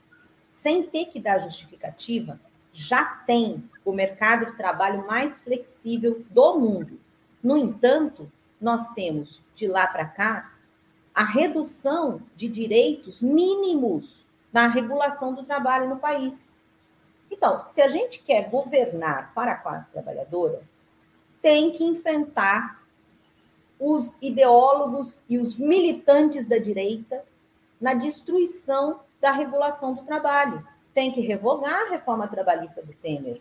sem 0.48 0.82
ter 0.84 1.07
que 1.07 1.18
dar 1.18 1.38
justificativa, 1.38 2.38
já 2.72 3.05
tem 3.05 3.68
o 3.84 3.92
mercado 3.92 4.46
de 4.46 4.57
trabalho 4.57 5.07
mais 5.07 5.40
flexível 5.40 6.24
do 6.30 6.59
mundo. 6.59 7.00
No 7.42 7.57
entanto, 7.57 8.30
nós 8.61 8.88
temos 8.88 9.42
de 9.57 9.66
lá 9.66 9.86
para 9.86 10.05
cá 10.05 10.53
a 11.14 11.24
redução 11.24 12.22
de 12.36 12.48
direitos 12.48 13.20
mínimos 13.20 14.24
na 14.53 14.68
regulação 14.68 15.34
do 15.34 15.42
trabalho 15.42 15.88
no 15.88 15.96
país. 15.96 16.50
Então, 17.30 17.64
se 17.66 17.80
a 17.80 17.88
gente 17.88 18.22
quer 18.22 18.50
governar 18.50 19.32
para 19.34 19.53
a 19.53 19.57
classe 19.57 19.90
trabalhadora, 19.90 20.62
tem 21.40 21.72
que 21.72 21.82
enfrentar 21.82 22.82
os 23.80 24.16
ideólogos 24.22 25.20
e 25.28 25.38
os 25.38 25.57
militantes 25.57 26.46
da 26.46 26.59
direita 26.59 27.24
na 27.80 27.94
destruição 27.94 29.00
da 29.20 29.32
regulação 29.32 29.94
do 29.94 30.03
trabalho. 30.03 30.64
Tem 30.94 31.11
que 31.11 31.20
revogar 31.20 31.86
a 31.86 31.90
reforma 31.90 32.28
trabalhista 32.28 32.82
do 32.82 32.92
Temer. 32.92 33.40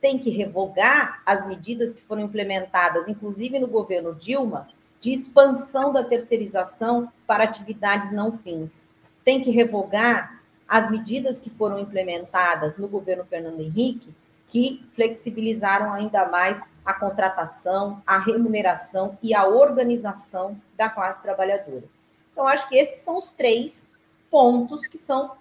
Tem 0.00 0.18
que 0.18 0.30
revogar 0.30 1.22
as 1.26 1.46
medidas 1.46 1.92
que 1.92 2.02
foram 2.02 2.22
implementadas, 2.22 3.08
inclusive 3.08 3.58
no 3.58 3.66
governo 3.66 4.14
Dilma, 4.14 4.68
de 5.00 5.12
expansão 5.12 5.92
da 5.92 6.04
terceirização 6.04 7.12
para 7.26 7.44
atividades 7.44 8.12
não 8.12 8.38
fins. 8.38 8.88
Tem 9.24 9.42
que 9.42 9.50
revogar 9.50 10.41
as 10.72 10.90
medidas 10.90 11.38
que 11.38 11.50
foram 11.50 11.78
implementadas 11.78 12.78
no 12.78 12.88
governo 12.88 13.26
Fernando 13.26 13.60
Henrique, 13.60 14.10
que 14.48 14.82
flexibilizaram 14.94 15.92
ainda 15.92 16.26
mais 16.30 16.58
a 16.82 16.94
contratação, 16.94 18.02
a 18.06 18.18
remuneração 18.18 19.18
e 19.22 19.34
a 19.34 19.46
organização 19.46 20.58
da 20.74 20.88
classe 20.88 21.20
trabalhadora. 21.20 21.84
Então, 22.32 22.48
acho 22.48 22.66
que 22.70 22.78
esses 22.78 23.02
são 23.02 23.18
os 23.18 23.30
três 23.30 23.92
pontos 24.30 24.86
que 24.86 24.96
são 24.96 25.32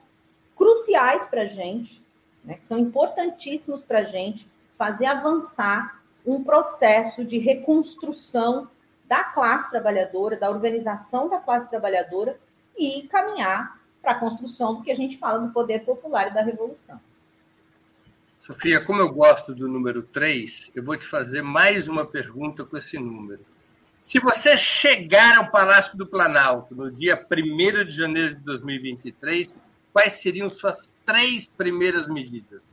cruciais 0.53 1.25
para 1.27 1.43
a 1.43 1.47
gente, 1.47 2.03
né, 2.43 2.55
que 2.55 2.65
são 2.65 2.77
importantíssimos 2.77 3.83
para 3.83 3.99
a 3.99 4.03
gente 4.03 4.45
fazer 4.77 5.05
avançar 5.05 6.01
um 6.25 6.43
processo 6.43 7.23
de 7.23 7.37
reconstrução 7.37 8.67
da 9.05 9.23
classe 9.23 9.69
trabalhadora, 9.69 10.35
da 10.35 10.49
organização 10.49 11.29
da 11.29 11.39
classe 11.39 11.69
trabalhadora 11.69 12.37
e 12.77 13.03
caminhar 13.03 13.79
para 14.01 14.13
a 14.13 14.19
construção 14.19 14.75
do 14.75 14.83
que 14.83 14.91
a 14.91 14.95
gente 14.95 15.17
fala 15.17 15.39
do 15.39 15.53
poder 15.53 15.85
popular 15.85 16.27
e 16.27 16.33
da 16.33 16.41
revolução. 16.41 16.99
Sofia, 18.39 18.83
como 18.83 18.99
eu 18.99 19.13
gosto 19.13 19.53
do 19.53 19.67
número 19.67 20.01
3, 20.01 20.71
eu 20.73 20.83
vou 20.83 20.97
te 20.97 21.05
fazer 21.05 21.43
mais 21.43 21.87
uma 21.87 22.05
pergunta 22.05 22.65
com 22.65 22.75
esse 22.75 22.97
número. 22.97 23.45
Se 24.01 24.19
você 24.19 24.57
chegar 24.57 25.37
ao 25.37 25.51
Palácio 25.51 25.95
do 25.95 26.07
Planalto 26.07 26.73
no 26.73 26.91
dia 26.91 27.15
1 27.15 27.85
de 27.85 27.95
janeiro 27.95 28.33
de 28.33 28.41
2023, 28.41 29.55
quais 29.93 30.13
seriam 30.13 30.49
suas 30.49 30.91
três 31.05 31.47
primeiras 31.47 32.07
medidas? 32.07 32.70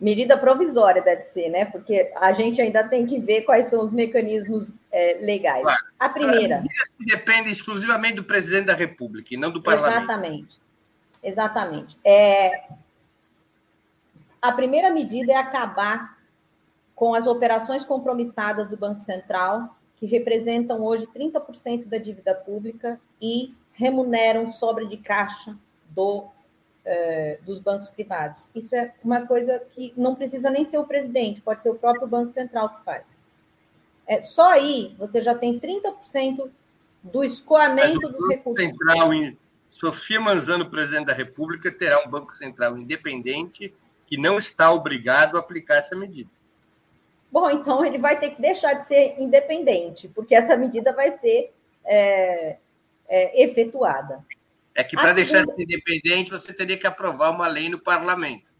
Medida 0.00 0.36
provisória 0.38 1.02
deve 1.02 1.20
ser, 1.20 1.50
né? 1.50 1.66
Porque 1.66 2.10
a 2.16 2.32
gente 2.32 2.60
ainda 2.60 2.82
tem 2.82 3.04
que 3.04 3.18
ver 3.18 3.42
quais 3.42 3.66
são 3.66 3.82
os 3.82 3.92
mecanismos 3.92 4.76
é, 4.90 5.18
legais. 5.20 5.62
Claro. 5.62 5.84
A 5.98 6.08
primeira. 6.08 6.64
Depende 6.98 7.50
exclusivamente 7.50 8.14
do 8.14 8.24
presidente 8.24 8.64
da 8.64 8.74
República 8.74 9.34
e 9.34 9.36
não 9.36 9.50
do 9.50 9.62
parlamento. 9.62 10.04
Exatamente. 10.04 10.60
Exatamente. 11.22 11.98
É... 12.02 12.64
A 14.40 14.52
primeira 14.52 14.90
medida 14.90 15.32
é 15.32 15.36
acabar 15.36 16.18
com 16.94 17.14
as 17.14 17.26
operações 17.26 17.84
compromissadas 17.84 18.68
do 18.68 18.76
Banco 18.76 19.00
Central, 19.00 19.76
que 19.96 20.06
representam 20.06 20.82
hoje 20.82 21.06
30% 21.06 21.84
da 21.84 21.98
dívida 21.98 22.34
pública 22.34 22.98
e 23.20 23.54
remuneram 23.74 24.48
sobra 24.48 24.86
de 24.86 24.96
caixa 24.96 25.54
do 25.90 26.26
é, 26.84 27.38
dos 27.42 27.60
bancos 27.60 27.88
privados. 27.88 28.48
Isso 28.54 28.74
é 28.74 28.94
uma 29.02 29.26
coisa 29.26 29.62
que 29.72 29.92
não 29.96 30.14
precisa 30.14 30.50
nem 30.50 30.64
ser 30.64 30.78
o 30.78 30.84
presidente, 30.84 31.40
pode 31.40 31.62
ser 31.62 31.70
o 31.70 31.74
próprio 31.74 32.06
Banco 32.06 32.30
Central 32.30 32.70
que 32.70 32.84
faz. 32.84 33.24
É, 34.06 34.22
só 34.22 34.52
aí 34.52 34.94
você 34.98 35.20
já 35.20 35.34
tem 35.34 35.58
30% 35.58 36.50
do 37.02 37.24
escoamento 37.24 38.08
dos 38.08 38.28
recursos. 38.28 38.66
Central, 38.66 39.10
Sofia 39.68 40.20
Manzano, 40.20 40.68
presidente 40.68 41.06
da 41.06 41.12
República, 41.12 41.70
terá 41.70 42.04
um 42.04 42.08
Banco 42.08 42.34
Central 42.34 42.76
independente 42.76 43.72
que 44.06 44.16
não 44.16 44.38
está 44.38 44.72
obrigado 44.72 45.36
a 45.36 45.40
aplicar 45.40 45.76
essa 45.76 45.94
medida. 45.94 46.28
Bom, 47.30 47.48
então 47.48 47.84
ele 47.84 47.96
vai 47.96 48.18
ter 48.18 48.30
que 48.30 48.42
deixar 48.42 48.74
de 48.74 48.84
ser 48.84 49.14
independente, 49.18 50.08
porque 50.08 50.34
essa 50.34 50.56
medida 50.56 50.92
vai 50.92 51.12
ser 51.12 51.52
é, 51.84 52.56
é, 53.08 53.44
efetuada. 53.44 54.24
É 54.80 54.84
que 54.84 54.96
para 54.96 55.12
deixar 55.12 55.44
de 55.44 55.54
ser 55.54 55.62
independente, 55.62 56.30
você 56.30 56.54
teria 56.54 56.78
que 56.78 56.86
aprovar 56.86 57.30
uma 57.30 57.46
lei 57.46 57.68
no 57.68 57.78
parlamento. 57.78 58.50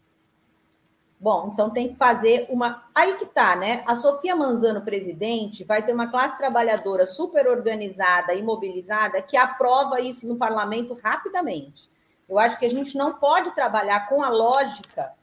Bom, 1.19 1.49
então 1.51 1.71
tem 1.71 1.89
que 1.89 1.95
fazer 1.95 2.45
uma. 2.47 2.83
Aí 2.93 3.17
que 3.17 3.25
tá, 3.25 3.55
né? 3.55 3.83
A 3.87 3.95
Sofia 3.95 4.35
Manzano, 4.35 4.81
presidente, 4.81 5.63
vai 5.63 5.83
ter 5.83 5.93
uma 5.93 6.11
classe 6.11 6.37
trabalhadora 6.37 7.07
super 7.07 7.47
organizada 7.47 8.35
e 8.35 8.43
mobilizada 8.43 9.19
que 9.19 9.35
aprova 9.35 9.99
isso 9.99 10.27
no 10.27 10.35
parlamento 10.35 10.93
rapidamente. 11.03 11.89
Eu 12.29 12.37
acho 12.37 12.59
que 12.59 12.65
a 12.65 12.69
gente 12.69 12.95
não 12.95 13.13
pode 13.13 13.55
trabalhar 13.55 14.07
com 14.07 14.23
a 14.23 14.29
lógica 14.29 15.13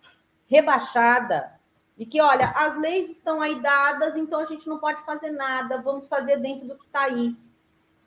rebaixada 0.46 1.52
e 1.96 2.04
que, 2.04 2.20
olha, 2.20 2.48
as 2.56 2.76
leis 2.76 3.08
estão 3.08 3.40
aí 3.40 3.60
dadas, 3.62 4.16
então 4.16 4.40
a 4.40 4.46
gente 4.46 4.68
não 4.68 4.78
pode 4.78 5.04
fazer 5.04 5.30
nada, 5.30 5.80
vamos 5.80 6.08
fazer 6.08 6.38
dentro 6.38 6.66
do 6.66 6.76
que 6.76 6.86
está 6.86 7.02
aí. 7.02 7.36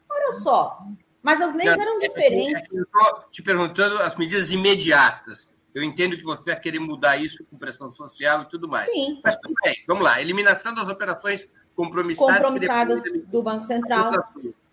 Olha 0.10 0.34
só, 0.34 0.86
mas 1.22 1.42
as 1.42 1.54
leis 1.54 1.78
eram 1.78 1.98
é 1.98 2.08
diferentes. 2.08 2.74
Eu 2.74 2.84
estou 2.84 3.30
te 3.32 3.44
perguntando 3.44 3.98
as 4.00 4.16
medidas 4.16 4.52
imediatas. 4.52 5.50
Eu 5.74 5.84
entendo 5.84 6.18
que 6.18 6.24
você 6.24 6.52
vai 6.52 6.60
querer 6.60 6.80
mudar 6.80 7.18
isso 7.18 7.46
com 7.46 7.58
pressão 7.58 7.92
social 7.92 8.42
e 8.42 8.46
tudo 8.50 8.68
mais. 8.68 8.92
Sim. 8.92 9.22
Mas 9.24 9.38
tudo 9.38 9.54
bem, 9.64 9.76
vamos 9.88 10.04
lá. 10.04 10.20
Eliminação 10.22 10.74
das 10.74 10.88
operações 10.88 11.48
compromissadas, 11.76 12.38
compromissadas 12.38 13.02
do 13.28 13.42
Banco 13.42 13.64
Central. 13.64 14.12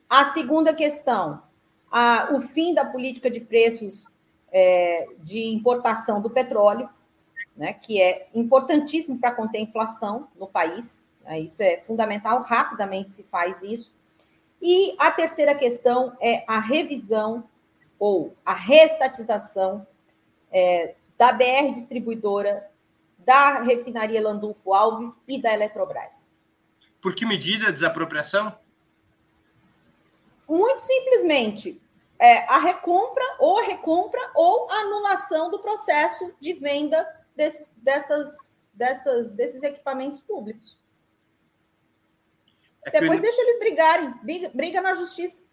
A 0.09 0.25
segunda 0.27 0.75
questão, 0.75 1.43
a, 1.91 2.31
o 2.33 2.41
fim 2.41 2.75
da 2.75 2.85
política 2.85 3.31
de 3.31 3.41
preços 3.41 4.07
é, 4.51 5.07
de 5.19 5.49
importação 5.49 6.21
do 6.21 6.31
petróleo, 6.31 6.89
né, 7.57 7.73
que 7.73 8.01
é 8.01 8.29
importantíssimo 8.35 9.19
para 9.19 9.33
conter 9.33 9.59
a 9.59 9.63
inflação 9.63 10.29
no 10.39 10.47
país. 10.47 11.05
Né, 11.25 11.41
isso 11.41 11.63
é 11.63 11.81
fundamental, 11.83 12.43
rapidamente 12.43 13.13
se 13.13 13.23
faz 13.25 13.63
isso. 13.63 13.95
E 14.61 14.95
a 14.99 15.11
terceira 15.11 15.55
questão 15.55 16.17
é 16.21 16.45
a 16.47 16.59
revisão 16.59 17.49
ou 17.99 18.37
a 18.45 18.55
reestatização 18.55 19.87
é, 20.51 20.95
da 21.17 21.33
BR 21.33 21.75
Distribuidora, 21.75 22.71
da 23.19 23.61
refinaria 23.61 24.23
Landulfo 24.23 24.73
Alves 24.73 25.21
e 25.29 25.41
da 25.41 25.53
Eletrobras. 25.53 26.41
Por 27.01 27.15
que 27.15 27.27
medida? 27.27 27.73
Desapropriação? 27.73 28.57
Muito 30.49 30.81
simplesmente, 30.81 31.81
é, 32.19 32.39
a 32.47 32.59
recompra 32.59 33.25
ou 33.39 33.59
a 33.59 33.63
recompra 33.63 34.21
ou 34.35 34.71
a 34.71 34.75
anulação 34.81 35.51
do 35.51 35.59
processo 35.59 36.33
de 36.41 36.55
venda 36.55 37.07
desses, 37.37 37.75
dessas, 37.77 38.69
dessas, 38.73 39.31
desses 39.31 39.63
equipamentos 39.63 40.21
públicos. 40.21 40.77
É 42.89 43.01
Depois 43.01 43.19
ele... 43.19 43.21
deixa 43.21 43.41
eles 43.43 43.59
brigarem, 43.59 44.15
briga, 44.23 44.51
briga 44.53 44.81
na 44.81 44.95
justiça. 44.95 45.45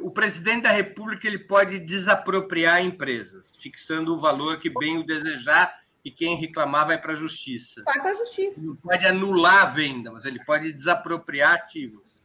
O 0.00 0.10
presidente 0.10 0.62
da 0.62 0.70
República 0.70 1.26
ele 1.26 1.38
pode 1.38 1.78
desapropriar 1.78 2.82
empresas, 2.82 3.56
fixando 3.56 4.14
o 4.14 4.18
valor 4.18 4.58
que 4.58 4.70
bem 4.70 4.98
o 4.98 5.06
desejar 5.06 5.76
e 6.04 6.10
quem 6.10 6.36
reclamar 6.36 6.86
vai 6.86 6.98
para 7.00 7.12
a 7.12 7.16
justiça. 7.16 7.82
Vai 7.84 8.00
para 8.00 8.10
a 8.10 8.14
justiça. 8.14 8.62
Não 8.62 8.76
pode 8.76 9.04
anular 9.04 9.62
a 9.62 9.66
venda, 9.66 10.12
mas 10.12 10.24
ele 10.24 10.42
pode 10.44 10.72
desapropriar 10.72 11.54
ativos. 11.54 12.22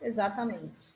Exatamente. 0.00 0.92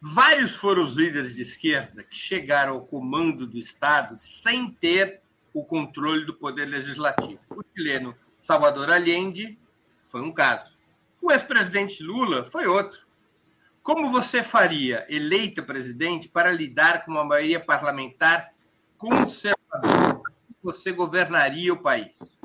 Vários 0.00 0.56
foram 0.56 0.82
os 0.82 0.94
líderes 0.94 1.36
de 1.36 1.42
esquerda 1.42 2.02
que 2.02 2.16
chegaram 2.16 2.74
ao 2.74 2.84
comando 2.84 3.46
do 3.46 3.56
Estado 3.56 4.18
sem 4.18 4.68
ter 4.68 5.22
o 5.54 5.64
controle 5.64 6.24
do 6.24 6.34
poder 6.34 6.64
legislativo. 6.64 7.40
O 7.50 7.62
chileno 7.74 8.14
Salvador 8.40 8.90
Allende 8.90 9.56
foi 10.08 10.20
um 10.20 10.32
caso. 10.32 10.71
O 11.22 11.30
ex-presidente 11.30 12.02
Lula 12.02 12.44
foi 12.44 12.66
outro. 12.66 13.06
Como 13.80 14.10
você 14.10 14.42
faria, 14.42 15.06
eleita 15.08 15.62
presidente, 15.62 16.28
para 16.28 16.50
lidar 16.50 17.04
com 17.04 17.12
uma 17.12 17.24
maioria 17.24 17.60
parlamentar 17.60 18.52
conservadora? 18.98 20.20
Você 20.64 20.90
governaria 20.90 21.72
o 21.72 21.80
país? 21.80 22.36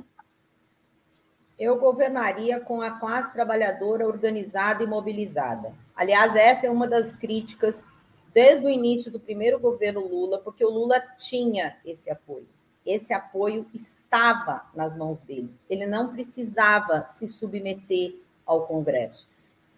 Eu 1.58 1.80
governaria 1.80 2.60
com 2.60 2.80
a 2.80 2.92
classe 2.92 3.34
trabalhadora 3.34 4.06
organizada 4.06 4.84
e 4.84 4.88
mobilizada. 4.88 5.74
Aliás, 5.96 6.36
essa 6.36 6.68
é 6.68 6.70
uma 6.70 6.88
das 6.88 7.16
críticas 7.16 7.84
desde 8.32 8.64
o 8.64 8.70
início 8.70 9.12
do 9.12 9.20
primeiro 9.20 9.60
governo 9.60 10.08
Lula, 10.08 10.38
porque 10.38 10.64
o 10.64 10.70
Lula 10.70 11.02
tinha 11.18 11.78
esse 11.84 12.12
apoio. 12.12 12.48
Esse 12.86 13.12
apoio 13.12 13.66
estava 13.74 14.70
nas 14.76 14.96
mãos 14.96 15.24
dele. 15.24 15.52
Ele 15.68 15.88
não 15.88 16.14
precisava 16.14 17.08
se 17.08 17.28
submeter 17.28 18.27
ao 18.48 18.66
Congresso. 18.66 19.28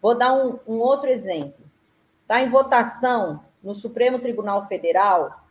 Vou 0.01 0.15
dar 0.15 0.33
um, 0.33 0.59
um 0.65 0.79
outro 0.79 1.09
exemplo. 1.09 1.65
Está 2.21 2.41
em 2.41 2.49
votação 2.49 3.43
no 3.61 3.73
Supremo 3.73 4.19
Tribunal 4.19 4.67
Federal 4.67 5.43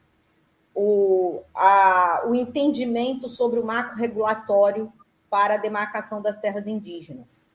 o, 0.74 1.42
a, 1.54 2.22
o 2.26 2.34
entendimento 2.34 3.28
sobre 3.28 3.58
o 3.58 3.64
marco 3.64 3.96
regulatório 3.96 4.90
para 5.28 5.54
a 5.54 5.58
demarcação 5.58 6.22
das 6.22 6.38
terras 6.38 6.66
indígenas. 6.66 7.50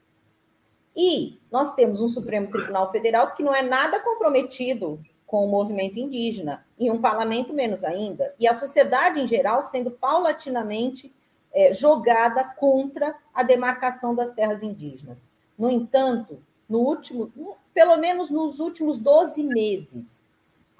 E 0.95 1.39
nós 1.51 1.73
temos 1.73 2.01
um 2.01 2.07
Supremo 2.07 2.51
Tribunal 2.51 2.91
Federal 2.91 3.33
que 3.33 3.41
não 3.41 3.55
é 3.55 3.63
nada 3.63 3.99
comprometido 3.99 4.99
com 5.25 5.45
o 5.45 5.49
movimento 5.49 5.97
indígena, 5.97 6.63
e 6.77 6.91
um 6.91 7.01
parlamento 7.01 7.53
menos 7.53 7.83
ainda, 7.83 8.35
e 8.39 8.47
a 8.47 8.53
sociedade 8.53 9.19
em 9.19 9.25
geral 9.25 9.63
sendo 9.63 9.89
paulatinamente 9.89 11.11
é, 11.51 11.73
jogada 11.73 12.43
contra 12.43 13.15
a 13.33 13.41
demarcação 13.41 14.13
das 14.13 14.29
terras 14.29 14.61
indígenas. 14.61 15.27
No 15.57 15.69
entanto, 15.69 16.41
no 16.67 16.79
último, 16.79 17.31
pelo 17.73 17.97
menos 17.97 18.29
nos 18.29 18.59
últimos 18.59 18.97
12 18.97 19.43
meses, 19.43 20.23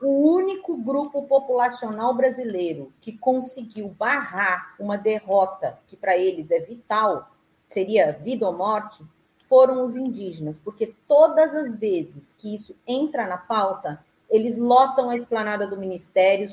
o 0.02 0.34
único 0.34 0.76
grupo 0.76 1.24
populacional 1.24 2.14
brasileiro 2.14 2.92
que 3.00 3.18
conseguiu 3.18 3.90
barrar 3.90 4.76
uma 4.80 4.98
derrota 4.98 5.80
que 5.88 5.96
para 5.96 6.18
eles 6.18 6.52
é 6.52 6.60
vital, 6.60 7.32
seria 7.66 8.12
vida 8.12 8.46
ou 8.46 8.54
morte, 8.54 9.04
foram 9.48 9.84
os 9.84 9.96
indígenas, 9.96 10.60
porque 10.60 10.94
todas 11.08 11.56
as 11.56 11.78
vezes 11.78 12.36
que 12.38 12.54
isso 12.54 12.76
entra 12.88 13.28
na 13.28 13.38
pauta, 13.38 14.04
eles 14.30 14.58
lotam 14.58 15.10
a 15.10 15.16
esplanada 15.16 15.68
do 15.68 15.78
Ministério, 15.78 16.50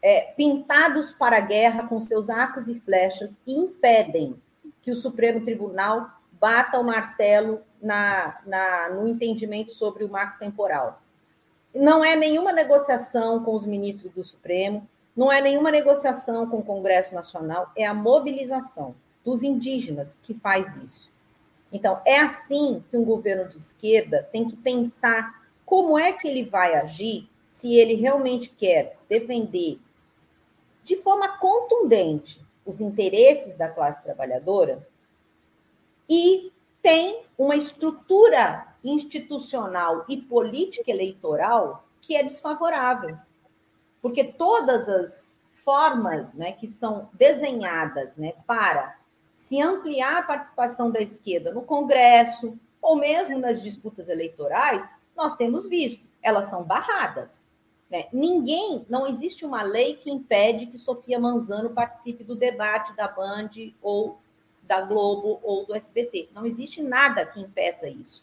é, 0.00 0.32
pintados 0.36 1.12
para 1.12 1.38
a 1.38 1.40
guerra 1.40 1.86
com 1.86 2.00
seus 2.00 2.30
arcos 2.30 2.68
e 2.68 2.74
flechas, 2.80 3.36
e 3.46 3.54
impedem 3.54 4.40
que 4.80 4.90
o 4.90 4.96
Supremo 4.96 5.44
Tribunal 5.44 6.21
bata 6.42 6.80
o 6.80 6.82
martelo 6.82 7.60
na, 7.80 8.40
na, 8.44 8.88
no 8.88 9.06
entendimento 9.06 9.70
sobre 9.70 10.02
o 10.02 10.08
marco 10.08 10.40
temporal. 10.40 11.00
Não 11.72 12.04
é 12.04 12.16
nenhuma 12.16 12.52
negociação 12.52 13.44
com 13.44 13.54
os 13.54 13.64
ministros 13.64 14.12
do 14.12 14.24
Supremo, 14.24 14.88
não 15.16 15.30
é 15.30 15.40
nenhuma 15.40 15.70
negociação 15.70 16.50
com 16.50 16.58
o 16.58 16.64
Congresso 16.64 17.14
Nacional, 17.14 17.70
é 17.76 17.86
a 17.86 17.94
mobilização 17.94 18.92
dos 19.24 19.44
indígenas 19.44 20.18
que 20.20 20.34
faz 20.34 20.74
isso. 20.74 21.12
Então, 21.72 22.00
é 22.04 22.18
assim 22.18 22.82
que 22.90 22.96
um 22.96 23.04
governo 23.04 23.48
de 23.48 23.56
esquerda 23.56 24.28
tem 24.32 24.48
que 24.48 24.56
pensar 24.56 25.46
como 25.64 25.96
é 25.96 26.12
que 26.12 26.26
ele 26.26 26.42
vai 26.42 26.74
agir 26.74 27.28
se 27.46 27.76
ele 27.76 27.94
realmente 27.94 28.50
quer 28.50 28.96
defender 29.08 29.78
de 30.82 30.96
forma 30.96 31.38
contundente 31.38 32.44
os 32.66 32.80
interesses 32.80 33.54
da 33.54 33.68
classe 33.68 34.02
trabalhadora 34.02 34.84
e 36.14 36.52
tem 36.82 37.22
uma 37.38 37.56
estrutura 37.56 38.66
institucional 38.84 40.04
e 40.06 40.18
política 40.18 40.90
eleitoral 40.90 41.88
que 42.02 42.14
é 42.14 42.22
desfavorável. 42.22 43.16
Porque 44.02 44.22
todas 44.22 44.90
as 44.90 45.34
formas 45.64 46.34
né, 46.34 46.52
que 46.52 46.66
são 46.66 47.08
desenhadas 47.14 48.14
né, 48.14 48.34
para 48.46 48.94
se 49.34 49.58
ampliar 49.58 50.18
a 50.18 50.22
participação 50.22 50.90
da 50.90 51.00
esquerda 51.00 51.50
no 51.50 51.62
Congresso 51.62 52.58
ou 52.82 52.96
mesmo 52.96 53.38
nas 53.38 53.62
disputas 53.62 54.10
eleitorais, 54.10 54.86
nós 55.16 55.34
temos 55.34 55.66
visto, 55.66 56.06
elas 56.20 56.44
são 56.44 56.62
barradas. 56.62 57.42
Né? 57.88 58.08
Ninguém, 58.12 58.84
não 58.86 59.06
existe 59.06 59.46
uma 59.46 59.62
lei 59.62 59.94
que 59.94 60.10
impede 60.10 60.66
que 60.66 60.76
Sofia 60.76 61.18
Manzano 61.18 61.70
participe 61.70 62.22
do 62.22 62.36
debate 62.36 62.94
da 62.94 63.08
Band 63.08 63.48
ou 63.80 64.20
da 64.62 64.80
Globo 64.80 65.40
ou 65.42 65.66
do 65.66 65.74
SBT. 65.74 66.28
Não 66.34 66.46
existe 66.46 66.82
nada 66.82 67.26
que 67.26 67.40
impeça 67.40 67.88
isso. 67.88 68.22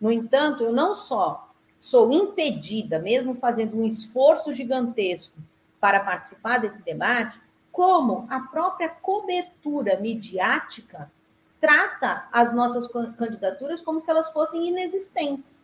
No 0.00 0.12
entanto, 0.12 0.62
eu 0.62 0.72
não 0.72 0.94
só 0.94 1.48
sou 1.80 2.12
impedida, 2.12 2.98
mesmo 2.98 3.34
fazendo 3.34 3.76
um 3.76 3.84
esforço 3.84 4.52
gigantesco 4.54 5.36
para 5.80 6.00
participar 6.00 6.58
desse 6.58 6.82
debate, 6.82 7.40
como 7.70 8.26
a 8.28 8.40
própria 8.40 8.88
cobertura 8.88 9.98
midiática 9.98 11.10
trata 11.60 12.28
as 12.32 12.54
nossas 12.54 12.88
candidaturas 13.16 13.80
como 13.80 14.00
se 14.00 14.10
elas 14.10 14.30
fossem 14.30 14.68
inexistentes. 14.68 15.62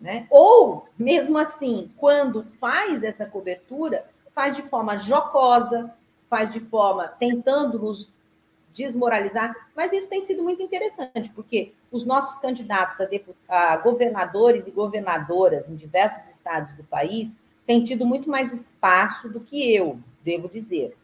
Né? 0.00 0.26
Ou, 0.30 0.88
mesmo 0.98 1.38
assim, 1.38 1.92
quando 1.96 2.44
faz 2.60 3.04
essa 3.04 3.24
cobertura, 3.24 4.04
faz 4.34 4.56
de 4.56 4.62
forma 4.62 4.96
jocosa, 4.96 5.94
faz 6.28 6.52
de 6.52 6.60
forma 6.60 7.06
tentando 7.06 7.78
nos 7.78 8.08
desmoralizar, 8.72 9.54
mas 9.76 9.92
isso 9.92 10.08
tem 10.08 10.20
sido 10.20 10.42
muito 10.42 10.62
interessante, 10.62 11.30
porque 11.34 11.72
os 11.90 12.04
nossos 12.04 12.38
candidatos 12.38 12.98
a, 13.48 13.72
a 13.72 13.76
governadores 13.76 14.66
e 14.66 14.70
governadoras 14.70 15.68
em 15.68 15.74
diversos 15.74 16.34
estados 16.34 16.72
do 16.74 16.84
país 16.84 17.36
têm 17.66 17.84
tido 17.84 18.04
muito 18.04 18.28
mais 18.28 18.52
espaço 18.52 19.28
do 19.28 19.40
que 19.40 19.74
eu, 19.74 19.98
devo 20.24 20.48
dizer. 20.48 20.96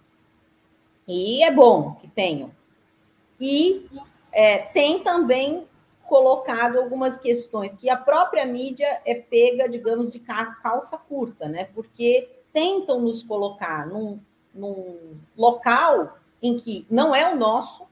E 1.07 1.43
é 1.43 1.51
bom 1.51 1.95
que 1.95 2.09
tenham. 2.09 2.51
E 3.41 3.89
é, 4.33 4.59
tem 4.59 5.03
também 5.03 5.67
colocado 6.07 6.79
algumas 6.79 7.19
questões 7.19 7.75
que 7.75 7.89
a 7.91 7.97
própria 7.97 8.45
mídia 8.47 9.01
é 9.05 9.15
pega, 9.15 9.69
digamos, 9.69 10.11
de 10.11 10.19
calça 10.19 10.97
curta, 10.97 11.49
né? 11.49 11.69
Porque 11.75 12.31
tentam 12.53 13.01
nos 13.01 13.23
colocar 13.23 13.87
num, 13.87 14.19
num 14.55 15.17
local 15.37 16.18
em 16.43 16.59
que 16.59 16.87
não 16.91 17.15
é 17.15 17.33
o 17.33 17.37
nosso 17.37 17.87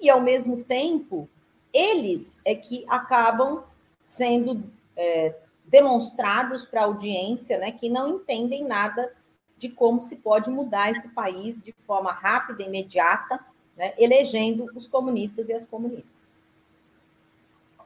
e, 0.00 0.08
ao 0.08 0.20
mesmo 0.20 0.64
tempo, 0.64 1.28
eles 1.72 2.38
é 2.44 2.54
que 2.54 2.84
acabam 2.88 3.64
sendo 4.04 4.64
é, 4.96 5.34
demonstrados 5.64 6.64
para 6.64 6.82
a 6.82 6.84
audiência, 6.84 7.58
né, 7.58 7.72
que 7.72 7.88
não 7.88 8.16
entendem 8.16 8.64
nada 8.64 9.12
de 9.58 9.68
como 9.68 10.00
se 10.00 10.16
pode 10.16 10.50
mudar 10.50 10.90
esse 10.90 11.08
país 11.08 11.60
de 11.60 11.74
forma 11.86 12.12
rápida, 12.12 12.62
imediata, 12.62 13.40
né, 13.76 13.92
elegendo 13.98 14.66
os 14.74 14.86
comunistas 14.86 15.48
e 15.48 15.52
as 15.52 15.66
comunistas. 15.66 16.16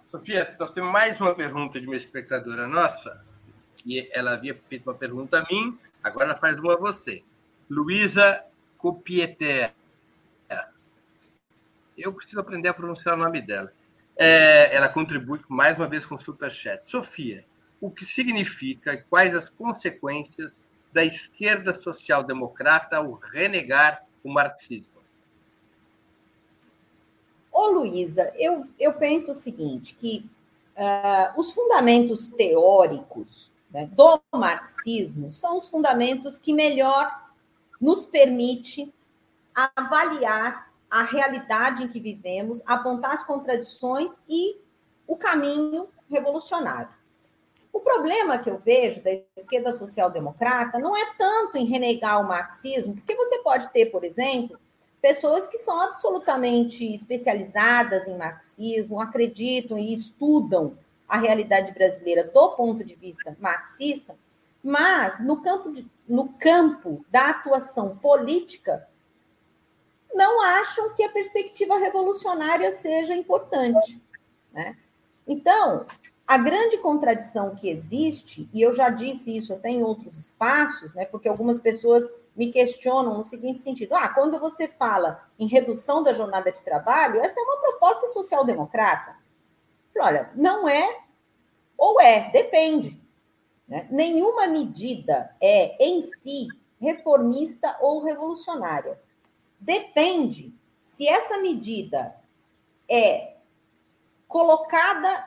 Sofia, 0.05 0.55
nós 0.61 0.71
temos 0.71 0.93
mais 0.93 1.21
uma 1.21 1.35
pergunta 1.35 1.81
de 1.81 1.87
uma 1.87 1.97
espectadora 1.97 2.69
nossa, 2.69 3.25
que 3.77 4.09
ela 4.13 4.33
havia 4.33 4.55
feito 4.69 4.89
uma 4.89 4.95
pergunta 4.95 5.39
a 5.39 5.47
mim, 5.51 5.79
agora 6.03 6.37
faz 6.37 6.59
uma 6.61 6.75
a 6.75 6.77
você. 6.77 7.23
Luísa 7.69 8.45
Copieter. 8.77 9.73
Eu 11.97 12.13
preciso 12.13 12.41
aprender 12.41 12.69
a 12.69 12.75
pronunciar 12.75 13.15
o 13.15 13.19
nome 13.19 13.41
dela. 13.41 13.73
É, 14.17 14.75
ela 14.75 14.89
contribui 14.89 15.41
mais 15.49 15.77
uma 15.77 15.87
vez 15.87 16.07
com 16.07 16.15
o 16.15 16.19
Superchat. 16.19 16.89
Sofia, 16.89 17.45
o 17.81 17.91
que 17.91 18.05
significa 18.05 18.95
e 18.95 19.03
quais 19.03 19.35
as 19.35 19.49
consequências 19.49 20.63
da 20.93 21.05
esquerda 21.05 21.73
social-democrata 21.73 22.99
ao 22.99 23.13
renegar 23.13 24.05
o 24.23 24.33
marxismo? 24.33 25.01
Ô, 27.51 27.67
Luísa, 27.69 28.33
eu, 28.37 28.67
eu 28.79 28.95
penso 28.95 29.33
o 29.33 29.35
seguinte, 29.35 29.95
que 29.95 30.29
uh, 30.77 31.39
os 31.39 31.53
fundamentos 31.53 32.29
teóricos 32.29 33.51
né, 33.71 33.89
do 33.93 34.21
marxismo 34.33 35.33
são 35.33 35.59
os 35.59 35.69
fundamentos 35.69 36.39
que 36.39 36.53
melhor 36.53 37.11
nos 37.81 38.07
permite 38.07 38.93
avaliar 39.55 40.73
a 40.91 41.03
realidade 41.03 41.85
em 41.85 41.89
que 41.89 42.01
vivemos, 42.01 42.63
apontar 42.67 43.13
as 43.13 43.25
contradições 43.25 44.13
e 44.29 44.57
o 45.07 45.17
caminho 45.17 45.89
revolucionário. 46.11 46.91
O 47.73 47.81
problema 47.81 48.39
que 48.39 48.51
eu 48.51 48.59
vejo 48.59 49.03
da 49.03 49.11
esquerda 49.35 49.73
social-democrata 49.73 50.79
não 50.79 50.95
é 50.95 51.15
tanto 51.17 51.57
em 51.57 51.65
renegar 51.65 52.21
o 52.21 52.29
marxismo, 52.29 52.95
porque 52.95 53.17
você 53.17 53.39
pode 53.39 53.71
ter, 53.71 53.87
por 53.87 54.05
exemplo, 54.05 54.59
pessoas 55.01 55.47
que 55.47 55.57
são 55.57 55.81
absolutamente 55.81 56.85
especializadas 56.93 58.07
em 58.07 58.17
marxismo, 58.17 59.01
acreditam 59.01 59.79
e 59.79 59.95
estudam 59.95 60.77
a 61.09 61.17
realidade 61.17 61.73
brasileira 61.73 62.25
do 62.25 62.51
ponto 62.53 62.85
de 62.85 62.95
vista 62.95 63.37
marxista, 63.41 64.15
mas 64.63 65.19
no 65.19 65.43
campo, 65.43 65.73
de, 65.73 65.87
no 66.07 66.29
campo 66.29 67.05
da 67.11 67.31
atuação 67.31 67.97
política, 67.97 68.87
não 70.15 70.43
acham 70.43 70.95
que 70.95 71.03
a 71.03 71.11
perspectiva 71.11 71.77
revolucionária 71.77 72.71
seja 72.73 73.15
importante. 73.15 74.03
Né? 74.53 74.77
Então, 75.27 75.87
a 76.27 76.39
grande 76.39 76.79
contradição 76.79 77.55
que 77.55 77.69
existe, 77.69 78.49
e 78.53 78.63
eu 78.63 78.73
já 78.73 78.89
disse 78.89 79.37
isso 79.37 79.53
até 79.53 79.69
em 79.69 79.83
outros 79.83 80.19
espaços, 80.19 80.95
né, 80.95 81.05
porque 81.05 81.29
algumas 81.29 81.59
pessoas 81.59 82.09
me 82.35 82.51
questionam 82.51 83.19
no 83.19 83.25
seguinte 83.25 83.61
sentido: 83.61 83.95
ah, 83.95 84.09
quando 84.09 84.39
você 84.39 84.67
fala 84.67 85.29
em 85.39 85.47
redução 85.47 86.03
da 86.03 86.13
jornada 86.13 86.51
de 86.51 86.61
trabalho, 86.63 87.21
essa 87.21 87.39
é 87.39 87.43
uma 87.43 87.61
proposta 87.61 88.09
social-democrata. 88.09 89.17
Olha, 89.99 90.31
não 90.35 90.69
é 90.69 91.03
ou 91.77 92.01
é, 92.01 92.31
depende. 92.31 93.01
Né? 93.69 93.87
Nenhuma 93.91 94.47
medida 94.47 95.35
é 95.41 95.85
em 95.85 96.03
si 96.03 96.47
reformista 96.81 97.77
ou 97.81 98.03
revolucionária. 98.03 98.99
Depende 99.63 100.53
se 100.87 101.07
essa 101.07 101.39
medida 101.39 102.17
é 102.89 103.37
colocada, 104.27 105.25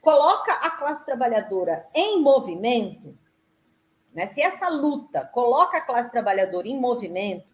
coloca 0.00 0.52
a 0.54 0.70
classe 0.72 1.06
trabalhadora 1.06 1.86
em 1.94 2.20
movimento, 2.20 3.16
né? 4.12 4.26
se 4.26 4.42
essa 4.42 4.68
luta 4.68 5.24
coloca 5.26 5.78
a 5.78 5.80
classe 5.80 6.10
trabalhadora 6.10 6.66
em 6.66 6.76
movimento, 6.76 7.46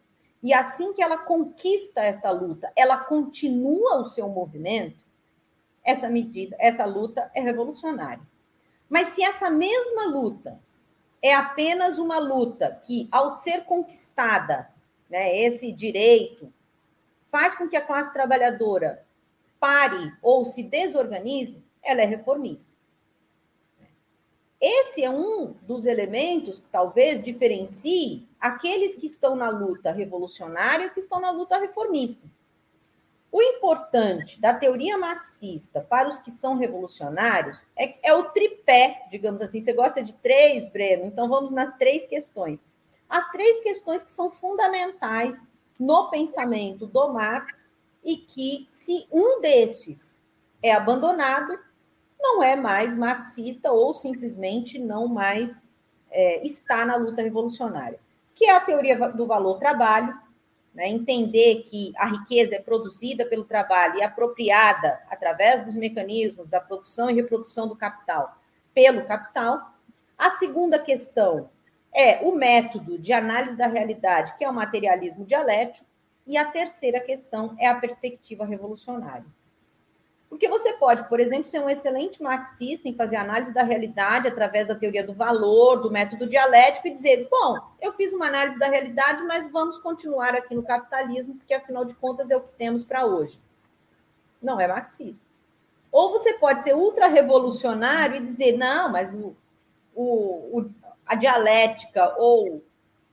e 0.42 0.54
assim 0.54 0.94
que 0.94 1.02
ela 1.02 1.18
conquista 1.18 2.00
esta 2.00 2.30
luta, 2.30 2.72
ela 2.74 2.96
continua 2.96 4.00
o 4.00 4.06
seu 4.06 4.26
movimento, 4.26 5.04
essa 5.84 6.08
medida, 6.08 6.56
essa 6.58 6.86
luta 6.86 7.30
é 7.34 7.42
revolucionária. 7.42 8.22
Mas 8.88 9.08
se 9.08 9.22
essa 9.22 9.50
mesma 9.50 10.06
luta 10.06 10.58
é 11.20 11.34
apenas 11.34 11.98
uma 11.98 12.18
luta 12.18 12.80
que, 12.84 13.06
ao 13.12 13.28
ser 13.28 13.64
conquistada, 13.64 14.72
né, 15.12 15.38
esse 15.38 15.70
direito, 15.70 16.50
faz 17.30 17.54
com 17.54 17.68
que 17.68 17.76
a 17.76 17.84
classe 17.84 18.10
trabalhadora 18.14 19.04
pare 19.60 20.10
ou 20.22 20.46
se 20.46 20.62
desorganize, 20.62 21.62
ela 21.82 22.00
é 22.00 22.06
reformista. 22.06 22.72
Esse 24.58 25.04
é 25.04 25.10
um 25.10 25.54
dos 25.62 25.84
elementos 25.84 26.60
que 26.60 26.68
talvez 26.70 27.22
diferencie 27.22 28.26
aqueles 28.40 28.94
que 28.94 29.04
estão 29.04 29.36
na 29.36 29.50
luta 29.50 29.92
revolucionária 29.92 30.86
e 30.86 30.90
que 30.90 31.00
estão 31.00 31.20
na 31.20 31.30
luta 31.30 31.58
reformista. 31.58 32.26
O 33.30 33.42
importante 33.42 34.40
da 34.40 34.54
teoria 34.54 34.96
marxista 34.96 35.80
para 35.80 36.08
os 36.08 36.20
que 36.20 36.30
são 36.30 36.56
revolucionários 36.56 37.66
é, 37.76 37.96
é, 38.02 38.14
o 38.14 38.30
tripé, 38.30 39.06
digamos 39.10 39.42
assim. 39.42 39.60
Você 39.60 39.72
gosta 39.74 40.02
de 40.02 40.14
três, 40.14 40.70
Breno? 40.70 41.04
Então 41.04 41.28
vamos 41.28 41.50
nas 41.50 41.76
três 41.76 42.06
questões 42.06 42.62
as 43.12 43.30
três 43.30 43.60
questões 43.60 44.02
que 44.02 44.10
são 44.10 44.30
fundamentais 44.30 45.44
no 45.78 46.08
pensamento 46.08 46.86
do 46.86 47.12
Marx 47.12 47.74
e 48.02 48.16
que, 48.16 48.66
se 48.70 49.06
um 49.12 49.38
destes 49.38 50.18
é 50.62 50.72
abandonado, 50.72 51.58
não 52.18 52.42
é 52.42 52.56
mais 52.56 52.96
marxista 52.96 53.70
ou 53.70 53.94
simplesmente 53.94 54.78
não 54.78 55.06
mais 55.06 55.62
é, 56.10 56.42
está 56.42 56.86
na 56.86 56.96
luta 56.96 57.20
revolucionária, 57.20 58.00
que 58.34 58.46
é 58.46 58.56
a 58.56 58.60
teoria 58.60 58.96
do 59.10 59.26
valor-trabalho, 59.26 60.18
né? 60.72 60.88
entender 60.88 61.64
que 61.64 61.92
a 61.98 62.06
riqueza 62.06 62.54
é 62.54 62.60
produzida 62.62 63.26
pelo 63.26 63.44
trabalho 63.44 63.98
e 63.98 64.02
apropriada 64.02 64.98
através 65.10 65.66
dos 65.66 65.74
mecanismos 65.74 66.48
da 66.48 66.62
produção 66.62 67.10
e 67.10 67.14
reprodução 67.14 67.68
do 67.68 67.76
capital 67.76 68.38
pelo 68.72 69.04
capital. 69.04 69.74
A 70.16 70.30
segunda 70.30 70.78
questão 70.78 71.50
é 71.95 72.20
o 72.22 72.34
método 72.34 72.99
de 72.99 73.12
análise 73.12 73.57
da 73.57 73.66
realidade, 73.66 74.34
que 74.36 74.45
é 74.45 74.49
o 74.49 74.55
materialismo 74.55 75.24
dialético, 75.24 75.86
e 76.26 76.36
a 76.36 76.45
terceira 76.45 77.01
questão 77.01 77.55
é 77.59 77.66
a 77.66 77.74
perspectiva 77.74 78.45
revolucionária. 78.45 79.26
Porque 80.32 80.49
você 80.49 80.72
pode, 80.72 81.07
por 81.11 81.20
exemplo, 81.20 81.47
ser 81.47 81.61
um 81.61 81.68
excelente 81.68 82.22
marxista 82.22 82.88
em 82.88 82.95
fazer 82.95 83.16
análise 83.16 83.53
da 83.53 83.62
realidade 83.62 84.26
através 84.26 84.66
da 84.66 84.74
teoria 84.74 85.05
do 85.05 85.12
valor, 85.12 85.82
do 85.82 85.90
método 85.90 86.26
dialético, 86.26 86.88
e 86.88 86.93
dizer: 86.93 87.28
bom, 87.30 87.59
eu 87.78 87.93
fiz 87.93 88.14
uma 88.14 88.28
análise 88.28 88.59
da 88.59 88.66
realidade, 88.66 89.22
mas 89.24 89.51
vamos 89.53 89.78
continuar 89.78 90.34
aqui 90.34 90.55
no 90.55 90.62
capitalismo, 90.62 91.34
porque 91.34 91.53
afinal 91.53 91.84
de 91.84 91.95
contas 91.97 92.30
é 92.30 92.36
o 92.36 92.40
que 92.40 92.53
temos 92.53 92.82
para 92.82 93.05
hoje. 93.05 93.38
Não 94.40 94.59
é 94.59 94.66
marxista. 94.66 95.26
Ou 95.90 96.11
você 96.12 96.32
pode 96.38 96.62
ser 96.62 96.74
ultra-revolucionário 96.74 98.16
e 98.16 98.20
dizer: 98.20 98.57
não, 98.57 98.90
mas 98.90 99.14
o, 99.14 99.36
o, 99.95 100.61
o 100.61 100.70
a 101.12 101.14
dialética 101.14 102.14
ou 102.16 102.64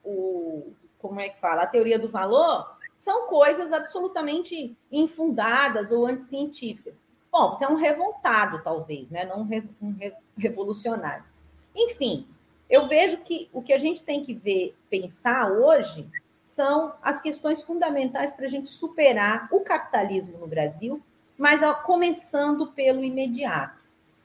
o 0.04 0.74
como 1.00 1.20
é 1.20 1.30
que 1.30 1.40
fala, 1.40 1.64
a 1.64 1.68
teoria 1.68 1.98
do 1.98 2.10
valor, 2.10 2.76
são 2.96 3.28
coisas 3.28 3.72
absolutamente 3.72 4.76
infundadas 4.92 5.92
ou 5.92 6.06
anticientíficas. 6.06 7.00
Bom, 7.32 7.54
você 7.54 7.64
é 7.64 7.70
um 7.70 7.76
revoltado, 7.76 8.62
talvez, 8.62 9.10
né? 9.10 9.24
não 9.24 9.48
um 9.82 9.96
revolucionário. 10.38 11.24
Enfim, 11.74 12.28
eu 12.70 12.88
vejo 12.90 13.18
que 13.20 13.50
o 13.54 13.62
que 13.62 13.72
a 13.72 13.78
gente 13.78 14.04
tem 14.04 14.26
que 14.26 14.34
ver, 14.34 14.76
pensar 14.90 15.50
hoje, 15.50 16.06
são 16.46 16.94
as 17.02 17.22
questões 17.22 17.62
fundamentais 17.62 18.34
para 18.34 18.46
a 18.46 18.50
gente 18.50 18.70
superar 18.70 19.48
o 19.52 19.62
capitalismo 19.62 20.38
no 20.38 20.48
Brasil, 20.48 21.02
mas 21.38 21.62
começando 21.84 22.68
pelo 22.68 23.04
imediato. 23.04 23.80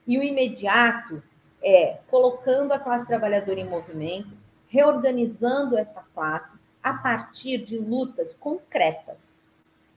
E 0.05 0.17
o 0.17 0.23
imediato 0.23 1.23
é 1.65 1.97
colocando 2.07 2.71
a 2.71 2.79
classe 2.79 3.07
trabalhadora 3.07 3.59
em 3.59 3.67
movimento, 3.67 4.29
reorganizando 4.67 5.75
esta 5.75 6.03
classe 6.13 6.55
a 6.83 6.93
partir 6.93 7.57
de 7.57 7.79
lutas 7.79 8.35
concretas. 8.35 9.41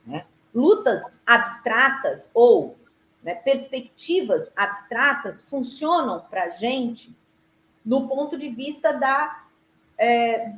Né? 0.03 0.25
Lutas 0.53 1.03
abstratas 1.23 2.31
ou 2.33 2.75
né, 3.21 3.35
perspectivas 3.35 4.51
abstratas 4.55 5.43
funcionam 5.43 6.21
para 6.21 6.45
a 6.45 6.49
gente 6.49 7.15
no 7.85 8.07
ponto 8.07 8.35
de 8.37 8.49
vista 8.49 8.91
da, 8.91 9.43
é, 9.95 10.51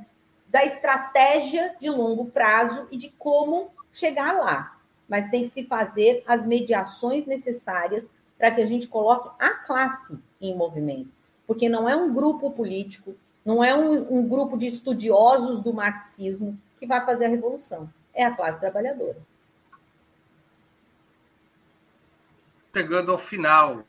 da 0.47 0.63
estratégia 0.63 1.75
de 1.77 1.89
longo 1.89 2.31
prazo 2.31 2.87
e 2.89 2.97
de 2.97 3.09
como 3.09 3.69
chegar 3.91 4.31
lá. 4.31 4.77
Mas 5.09 5.29
tem 5.29 5.43
que 5.43 5.49
se 5.49 5.65
fazer 5.65 6.23
as 6.25 6.45
mediações 6.45 7.25
necessárias 7.25 8.07
para 8.41 8.49
que 8.49 8.61
a 8.61 8.65
gente 8.65 8.87
coloque 8.87 9.29
a 9.37 9.51
classe 9.51 10.17
em 10.41 10.55
movimento. 10.55 11.11
Porque 11.45 11.69
não 11.69 11.87
é 11.87 11.95
um 11.95 12.11
grupo 12.11 12.49
político, 12.49 13.15
não 13.45 13.63
é 13.63 13.75
um, 13.75 14.17
um 14.17 14.27
grupo 14.27 14.57
de 14.57 14.65
estudiosos 14.65 15.59
do 15.59 15.71
marxismo 15.71 16.59
que 16.79 16.87
vai 16.87 17.05
fazer 17.05 17.25
a 17.25 17.29
revolução. 17.29 17.87
É 18.11 18.25
a 18.25 18.35
classe 18.35 18.59
trabalhadora. 18.59 19.17
Chegando 22.75 23.11
ao 23.11 23.19
final 23.19 23.83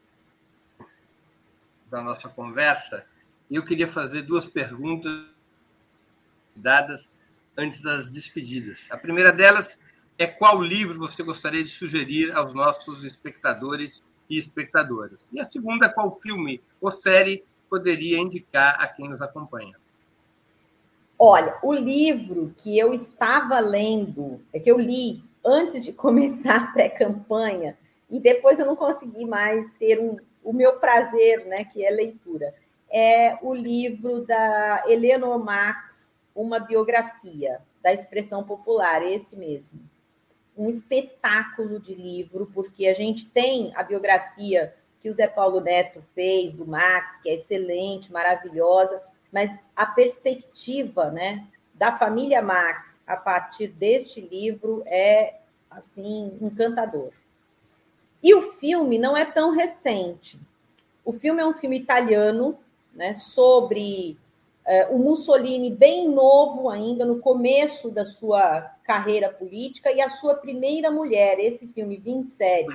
da 1.90 2.02
nossa 2.02 2.28
conversa, 2.28 3.06
eu 3.50 3.64
queria 3.64 3.88
fazer 3.88 4.20
duas 4.20 4.46
perguntas 4.46 5.28
dadas 6.54 7.10
antes 7.56 7.80
das 7.80 8.10
despedidas. 8.10 8.86
A 8.90 8.98
primeira 8.98 9.32
delas 9.32 9.78
é 10.18 10.26
qual 10.26 10.60
livro 10.60 10.98
você 10.98 11.22
gostaria 11.22 11.64
de 11.64 11.70
sugerir 11.70 12.32
aos 12.32 12.52
nossos 12.52 13.02
espectadores 13.02 14.02
e 14.32 14.38
espectadoras. 14.38 15.26
E 15.30 15.38
a 15.38 15.44
segunda, 15.44 15.90
qual 15.90 16.10
filme 16.18 16.62
ou 16.80 16.90
série 16.90 17.44
poderia 17.68 18.18
indicar 18.18 18.80
a 18.80 18.88
quem 18.88 19.08
nos 19.08 19.20
acompanha? 19.20 19.76
Olha, 21.18 21.58
o 21.62 21.72
livro 21.72 22.52
que 22.56 22.78
eu 22.78 22.94
estava 22.94 23.60
lendo, 23.60 24.40
é 24.50 24.58
que 24.58 24.70
eu 24.70 24.78
li 24.78 25.22
antes 25.44 25.84
de 25.84 25.92
começar 25.92 26.56
a 26.56 26.66
pré-campanha, 26.72 27.76
e 28.10 28.18
depois 28.18 28.58
eu 28.58 28.66
não 28.66 28.76
consegui 28.76 29.26
mais 29.26 29.70
ter 29.72 30.00
um, 30.00 30.16
o 30.42 30.52
meu 30.52 30.78
prazer, 30.78 31.44
né, 31.46 31.64
que 31.64 31.84
é 31.84 31.90
leitura. 31.90 32.54
É 32.90 33.38
o 33.42 33.54
livro 33.54 34.24
da 34.24 34.84
Eleanor 34.86 35.42
Marx, 35.42 36.18
Uma 36.34 36.58
Biografia 36.58 37.60
da 37.82 37.92
Expressão 37.92 38.44
Popular, 38.44 39.02
esse 39.02 39.36
mesmo 39.36 39.80
um 40.56 40.68
espetáculo 40.68 41.80
de 41.80 41.94
livro, 41.94 42.50
porque 42.52 42.86
a 42.86 42.92
gente 42.92 43.26
tem 43.26 43.72
a 43.74 43.82
biografia 43.82 44.74
que 45.00 45.08
o 45.08 45.12
Zé 45.12 45.26
Paulo 45.26 45.60
Neto 45.60 46.02
fez, 46.14 46.52
do 46.52 46.66
Max, 46.66 47.18
que 47.20 47.28
é 47.28 47.34
excelente, 47.34 48.12
maravilhosa, 48.12 49.02
mas 49.32 49.50
a 49.74 49.86
perspectiva 49.86 51.10
né, 51.10 51.46
da 51.74 51.92
família 51.92 52.40
Max 52.40 53.00
a 53.06 53.16
partir 53.16 53.68
deste 53.68 54.20
livro 54.20 54.82
é 54.86 55.40
assim 55.70 56.38
encantador. 56.40 57.10
E 58.22 58.34
o 58.34 58.52
filme 58.52 58.98
não 58.98 59.16
é 59.16 59.24
tão 59.24 59.50
recente. 59.50 60.38
O 61.04 61.12
filme 61.12 61.42
é 61.42 61.46
um 61.46 61.54
filme 61.54 61.76
italiano, 61.76 62.56
né, 62.94 63.14
sobre 63.14 64.16
o 64.90 64.98
Mussolini 64.98 65.70
bem 65.70 66.08
novo 66.08 66.68
ainda, 66.68 67.04
no 67.04 67.18
começo 67.18 67.90
da 67.90 68.04
sua 68.04 68.60
carreira 68.84 69.28
política, 69.28 69.90
e 69.90 70.00
a 70.00 70.08
sua 70.08 70.34
primeira 70.34 70.90
mulher, 70.90 71.38
esse 71.40 71.66
filme 71.68 71.96
Vincere. 71.96 72.68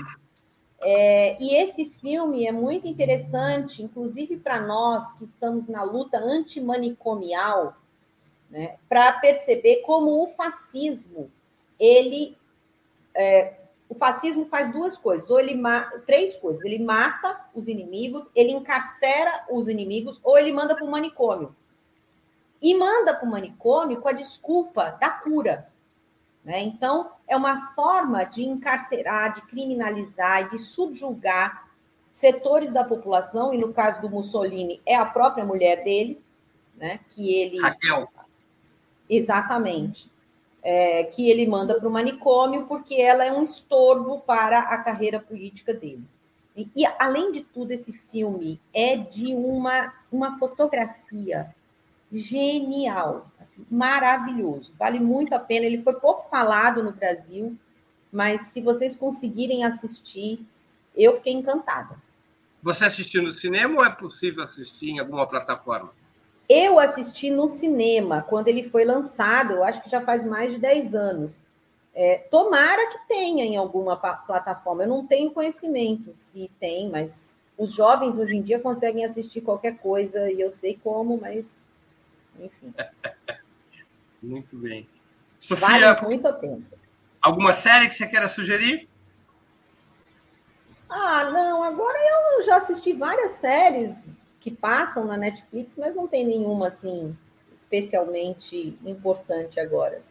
É, 0.82 1.42
e 1.42 1.56
esse 1.56 1.86
filme 1.86 2.46
é 2.46 2.52
muito 2.52 2.88
interessante, 2.88 3.82
inclusive 3.82 4.38
para 4.38 4.60
nós 4.60 5.14
que 5.14 5.24
estamos 5.24 5.68
na 5.68 5.82
luta 5.82 6.18
antimanicomial, 6.20 7.76
né, 8.50 8.76
para 8.88 9.12
perceber 9.14 9.78
como 9.78 10.24
o 10.24 10.28
fascismo, 10.28 11.32
ele 11.80 12.38
é, 13.16 13.54
o 13.90 13.96
fascismo 13.96 14.46
faz 14.46 14.72
duas 14.72 14.98
coisas, 14.98 15.30
ou 15.30 15.40
ele 15.40 15.60
três 16.06 16.36
coisas. 16.36 16.64
Ele 16.64 16.80
mata 16.80 17.46
os 17.56 17.68
inimigos, 17.68 18.30
ele 18.36 18.52
encarcera 18.52 19.46
os 19.50 19.68
inimigos, 19.68 20.20
ou 20.24 20.38
ele 20.38 20.52
manda 20.52 20.76
para 20.76 20.86
o 20.86 20.92
manicômio. 20.92 21.56
E 22.62 22.76
manda 22.76 23.14
para 23.14 23.28
o 23.28 23.32
manicômio 23.32 24.02
com 24.02 24.10
a 24.10 24.14
desculpa 24.14 24.98
da 25.00 25.10
cura. 25.10 25.70
Né? 26.44 26.62
Então, 26.62 27.12
é 27.28 27.36
uma 27.36 27.74
forma 27.74 28.24
de 28.24 28.44
encarcerar, 28.44 29.36
de 29.36 29.42
criminalizar 29.44 30.44
e 30.46 30.50
de 30.50 30.60
subjugar 30.60 31.68
setores 32.12 32.72
da 32.72 32.84
população, 32.84 33.54
e 33.54 33.58
no 33.58 33.74
caso 33.74 34.02
do 34.02 34.10
Mussolini, 34.10 34.82
é 34.86 34.96
a 34.96 35.06
própria 35.06 35.46
mulher 35.46 35.84
dele, 35.84 36.22
né? 36.76 37.00
que 37.10 37.34
ele. 37.34 37.60
Raquel. 37.60 38.08
Exatamente 39.10 40.12
é, 40.70 41.06
que 41.06 41.30
ele 41.30 41.48
manda 41.48 41.80
para 41.80 41.88
o 41.88 41.92
manicômio, 41.92 42.66
porque 42.66 42.96
ela 42.96 43.24
é 43.24 43.32
um 43.32 43.42
estorvo 43.42 44.20
para 44.20 44.60
a 44.60 44.78
carreira 44.80 45.18
política 45.18 45.74
dele. 45.74 46.04
E, 46.58 46.70
e, 46.76 46.86
além 47.00 47.32
de 47.32 47.40
tudo, 47.42 47.72
esse 47.72 47.94
filme 47.94 48.60
é 48.74 48.98
de 48.98 49.34
uma, 49.34 49.94
uma 50.12 50.38
fotografia 50.38 51.56
genial, 52.12 53.30
assim, 53.40 53.66
maravilhoso, 53.70 54.72
vale 54.78 55.00
muito 55.00 55.34
a 55.34 55.40
pena. 55.40 55.66
Ele 55.66 55.82
foi 55.82 55.94
pouco 55.94 56.30
falado 56.30 56.84
no 56.84 56.92
Brasil, 56.92 57.56
mas 58.12 58.48
se 58.48 58.62
vocês 58.62 58.96
conseguirem 58.96 59.64
assistir, 59.64 60.46
eu 60.96 61.16
fiquei 61.18 61.34
encantada. 61.34 61.96
Você 62.64 62.86
assistiu 62.86 63.22
no 63.22 63.32
cinema 63.32 63.80
ou 63.80 63.86
é 63.86 63.90
possível 63.90 64.44
assistir 64.44 64.90
em 64.90 65.00
alguma 65.00 65.28
plataforma? 65.28 65.92
Eu 66.50 66.80
assisti 66.80 67.30
no 67.30 67.48
cinema 67.48 68.26
quando 68.28 68.48
ele 68.48 68.70
foi 68.70 68.86
lançado, 68.86 69.54
eu 69.54 69.64
acho 69.64 69.84
que 69.84 69.90
já 69.90 70.02
faz 70.02 70.24
mais 70.24 70.54
de 70.54 70.60
10 70.60 70.96
anos. 70.96 71.44
É, 71.94 72.18
tomara 72.30 72.90
que 72.90 73.08
tenha 73.08 73.44
em 73.44 73.58
alguma 73.58 73.98
plataforma. 73.98 74.84
Eu 74.84 74.88
não 74.88 75.06
tenho 75.06 75.32
conhecimento 75.32 76.14
se 76.14 76.50
tem, 76.60 76.90
mas 76.90 77.40
os 77.58 77.74
jovens 77.74 78.18
hoje 78.18 78.36
em 78.36 78.42
dia 78.42 78.60
conseguem 78.60 79.04
assistir 79.04 79.42
qualquer 79.42 79.78
coisa 79.78 80.32
e 80.32 80.40
eu 80.40 80.52
sei 80.52 80.80
como, 80.82 81.18
mas 81.20 81.58
enfim. 82.40 82.74
muito 84.22 84.56
bem. 84.58 84.88
Sofia, 85.40 85.94
vale 85.94 86.02
muito 86.08 86.34
pena. 86.34 86.62
Alguma 87.22 87.54
série 87.54 87.88
que 87.88 87.96
você 87.96 88.08
queira 88.08 88.30
sugerir? 88.30 88.88
Ah, 90.90 91.26
não, 91.26 91.64
agora 91.64 91.98
eu 91.98 92.44
já 92.44 92.58
assisti 92.58 92.94
várias 92.94 93.32
séries 93.32 94.12
que 94.40 94.50
passam 94.50 95.06
na 95.06 95.18
Netflix, 95.18 95.76
mas 95.76 95.94
não 95.94 96.08
tem 96.08 96.26
nenhuma 96.26 96.70
assim 96.70 97.16
especialmente 97.52 98.78
importante 98.86 99.60
agora. 99.60 100.02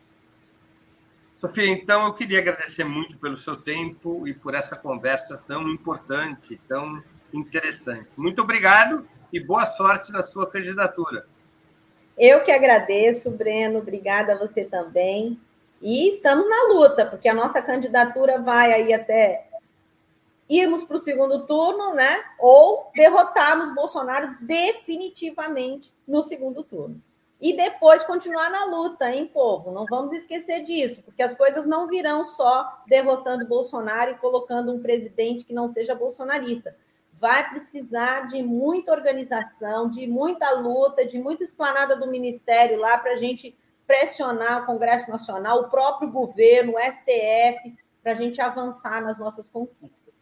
Sofia, 1.32 1.66
então 1.68 2.04
eu 2.06 2.12
queria 2.12 2.38
agradecer 2.38 2.84
muito 2.84 3.18
pelo 3.18 3.36
seu 3.36 3.56
tempo 3.56 4.26
e 4.26 4.34
por 4.34 4.54
essa 4.54 4.74
conversa 4.74 5.36
tão 5.46 5.68
importante, 5.68 6.60
tão 6.66 7.02
interessante. 7.32 8.08
Muito 8.16 8.42
obrigado 8.42 9.06
e 9.32 9.38
boa 9.38 9.64
sorte 9.64 10.10
na 10.12 10.22
sua 10.22 10.50
candidatura. 10.50 11.26
Eu 12.16 12.42
que 12.44 12.50
agradeço, 12.50 13.30
Breno, 13.30 13.80
obrigada 13.80 14.32
a 14.32 14.38
você 14.38 14.64
também. 14.64 15.38
E 15.82 16.08
estamos 16.08 16.48
na 16.48 16.72
luta, 16.72 17.04
porque 17.04 17.28
a 17.28 17.34
nossa 17.34 17.60
candidatura 17.60 18.38
vai 18.38 18.72
aí 18.72 18.94
até 18.94 19.46
irmos 20.48 20.84
para 20.84 20.96
o 20.96 21.00
segundo 21.00 21.46
turno, 21.46 21.94
né? 21.94 22.24
Ou 22.38 22.90
derrotarmos 22.94 23.74
Bolsonaro 23.74 24.36
definitivamente 24.40 25.92
no 26.06 26.22
segundo 26.22 26.62
turno. 26.62 27.02
E 27.38 27.54
depois 27.54 28.02
continuar 28.02 28.50
na 28.50 28.64
luta, 28.64 29.10
hein, 29.10 29.30
povo? 29.30 29.70
Não 29.70 29.84
vamos 29.84 30.12
esquecer 30.12 30.62
disso, 30.62 31.02
porque 31.02 31.22
as 31.22 31.34
coisas 31.34 31.66
não 31.66 31.86
virão 31.86 32.24
só 32.24 32.78
derrotando 32.86 33.46
Bolsonaro 33.46 34.12
e 34.12 34.18
colocando 34.18 34.72
um 34.72 34.80
presidente 34.80 35.44
que 35.44 35.52
não 35.52 35.68
seja 35.68 35.94
bolsonarista. 35.94 36.74
Vai 37.18 37.48
precisar 37.48 38.26
de 38.26 38.42
muita 38.42 38.92
organização, 38.92 39.88
de 39.88 40.06
muita 40.06 40.50
luta, 40.52 41.04
de 41.04 41.18
muita 41.18 41.44
esplanada 41.44 41.96
do 41.96 42.10
ministério 42.10 42.78
lá 42.78 42.98
para 42.98 43.12
a 43.12 43.16
gente 43.16 43.56
pressionar 43.86 44.62
o 44.62 44.66
Congresso 44.66 45.10
Nacional, 45.10 45.60
o 45.60 45.70
próprio 45.70 46.10
governo, 46.10 46.74
o 46.74 46.80
STF, 46.80 47.76
para 48.02 48.12
a 48.12 48.14
gente 48.14 48.40
avançar 48.40 49.02
nas 49.02 49.18
nossas 49.18 49.48
conquistas. 49.48 50.14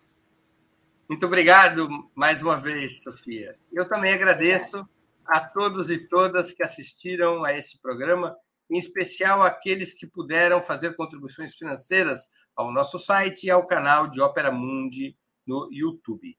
Muito 1.09 1.27
obrigado 1.27 1.89
mais 2.15 2.41
uma 2.41 2.57
vez, 2.57 3.03
Sofia. 3.03 3.59
Eu 3.73 3.87
também 3.87 4.13
agradeço 4.13 4.89
a 5.27 5.41
todos 5.41 5.91
e 5.91 5.99
todas 5.99 6.53
que 6.53 6.63
assistiram 6.63 7.45
a 7.45 7.53
esse 7.53 7.79
programa, 7.79 8.37
em 8.71 8.79
especial 8.79 9.43
aqueles 9.43 9.93
que 9.93 10.07
puderam 10.07 10.63
fazer 10.63 10.97
contribuições 10.97 11.55
financeiras 11.55 12.21
ao 12.57 12.73
nosso 12.73 12.99
site 12.99 13.45
e 13.45 13.51
ao 13.51 13.67
canal 13.67 14.09
de 14.09 14.21
Ópera 14.21 14.51
Mundi 14.51 15.17
no 15.47 15.69
YouTube. 15.71 16.39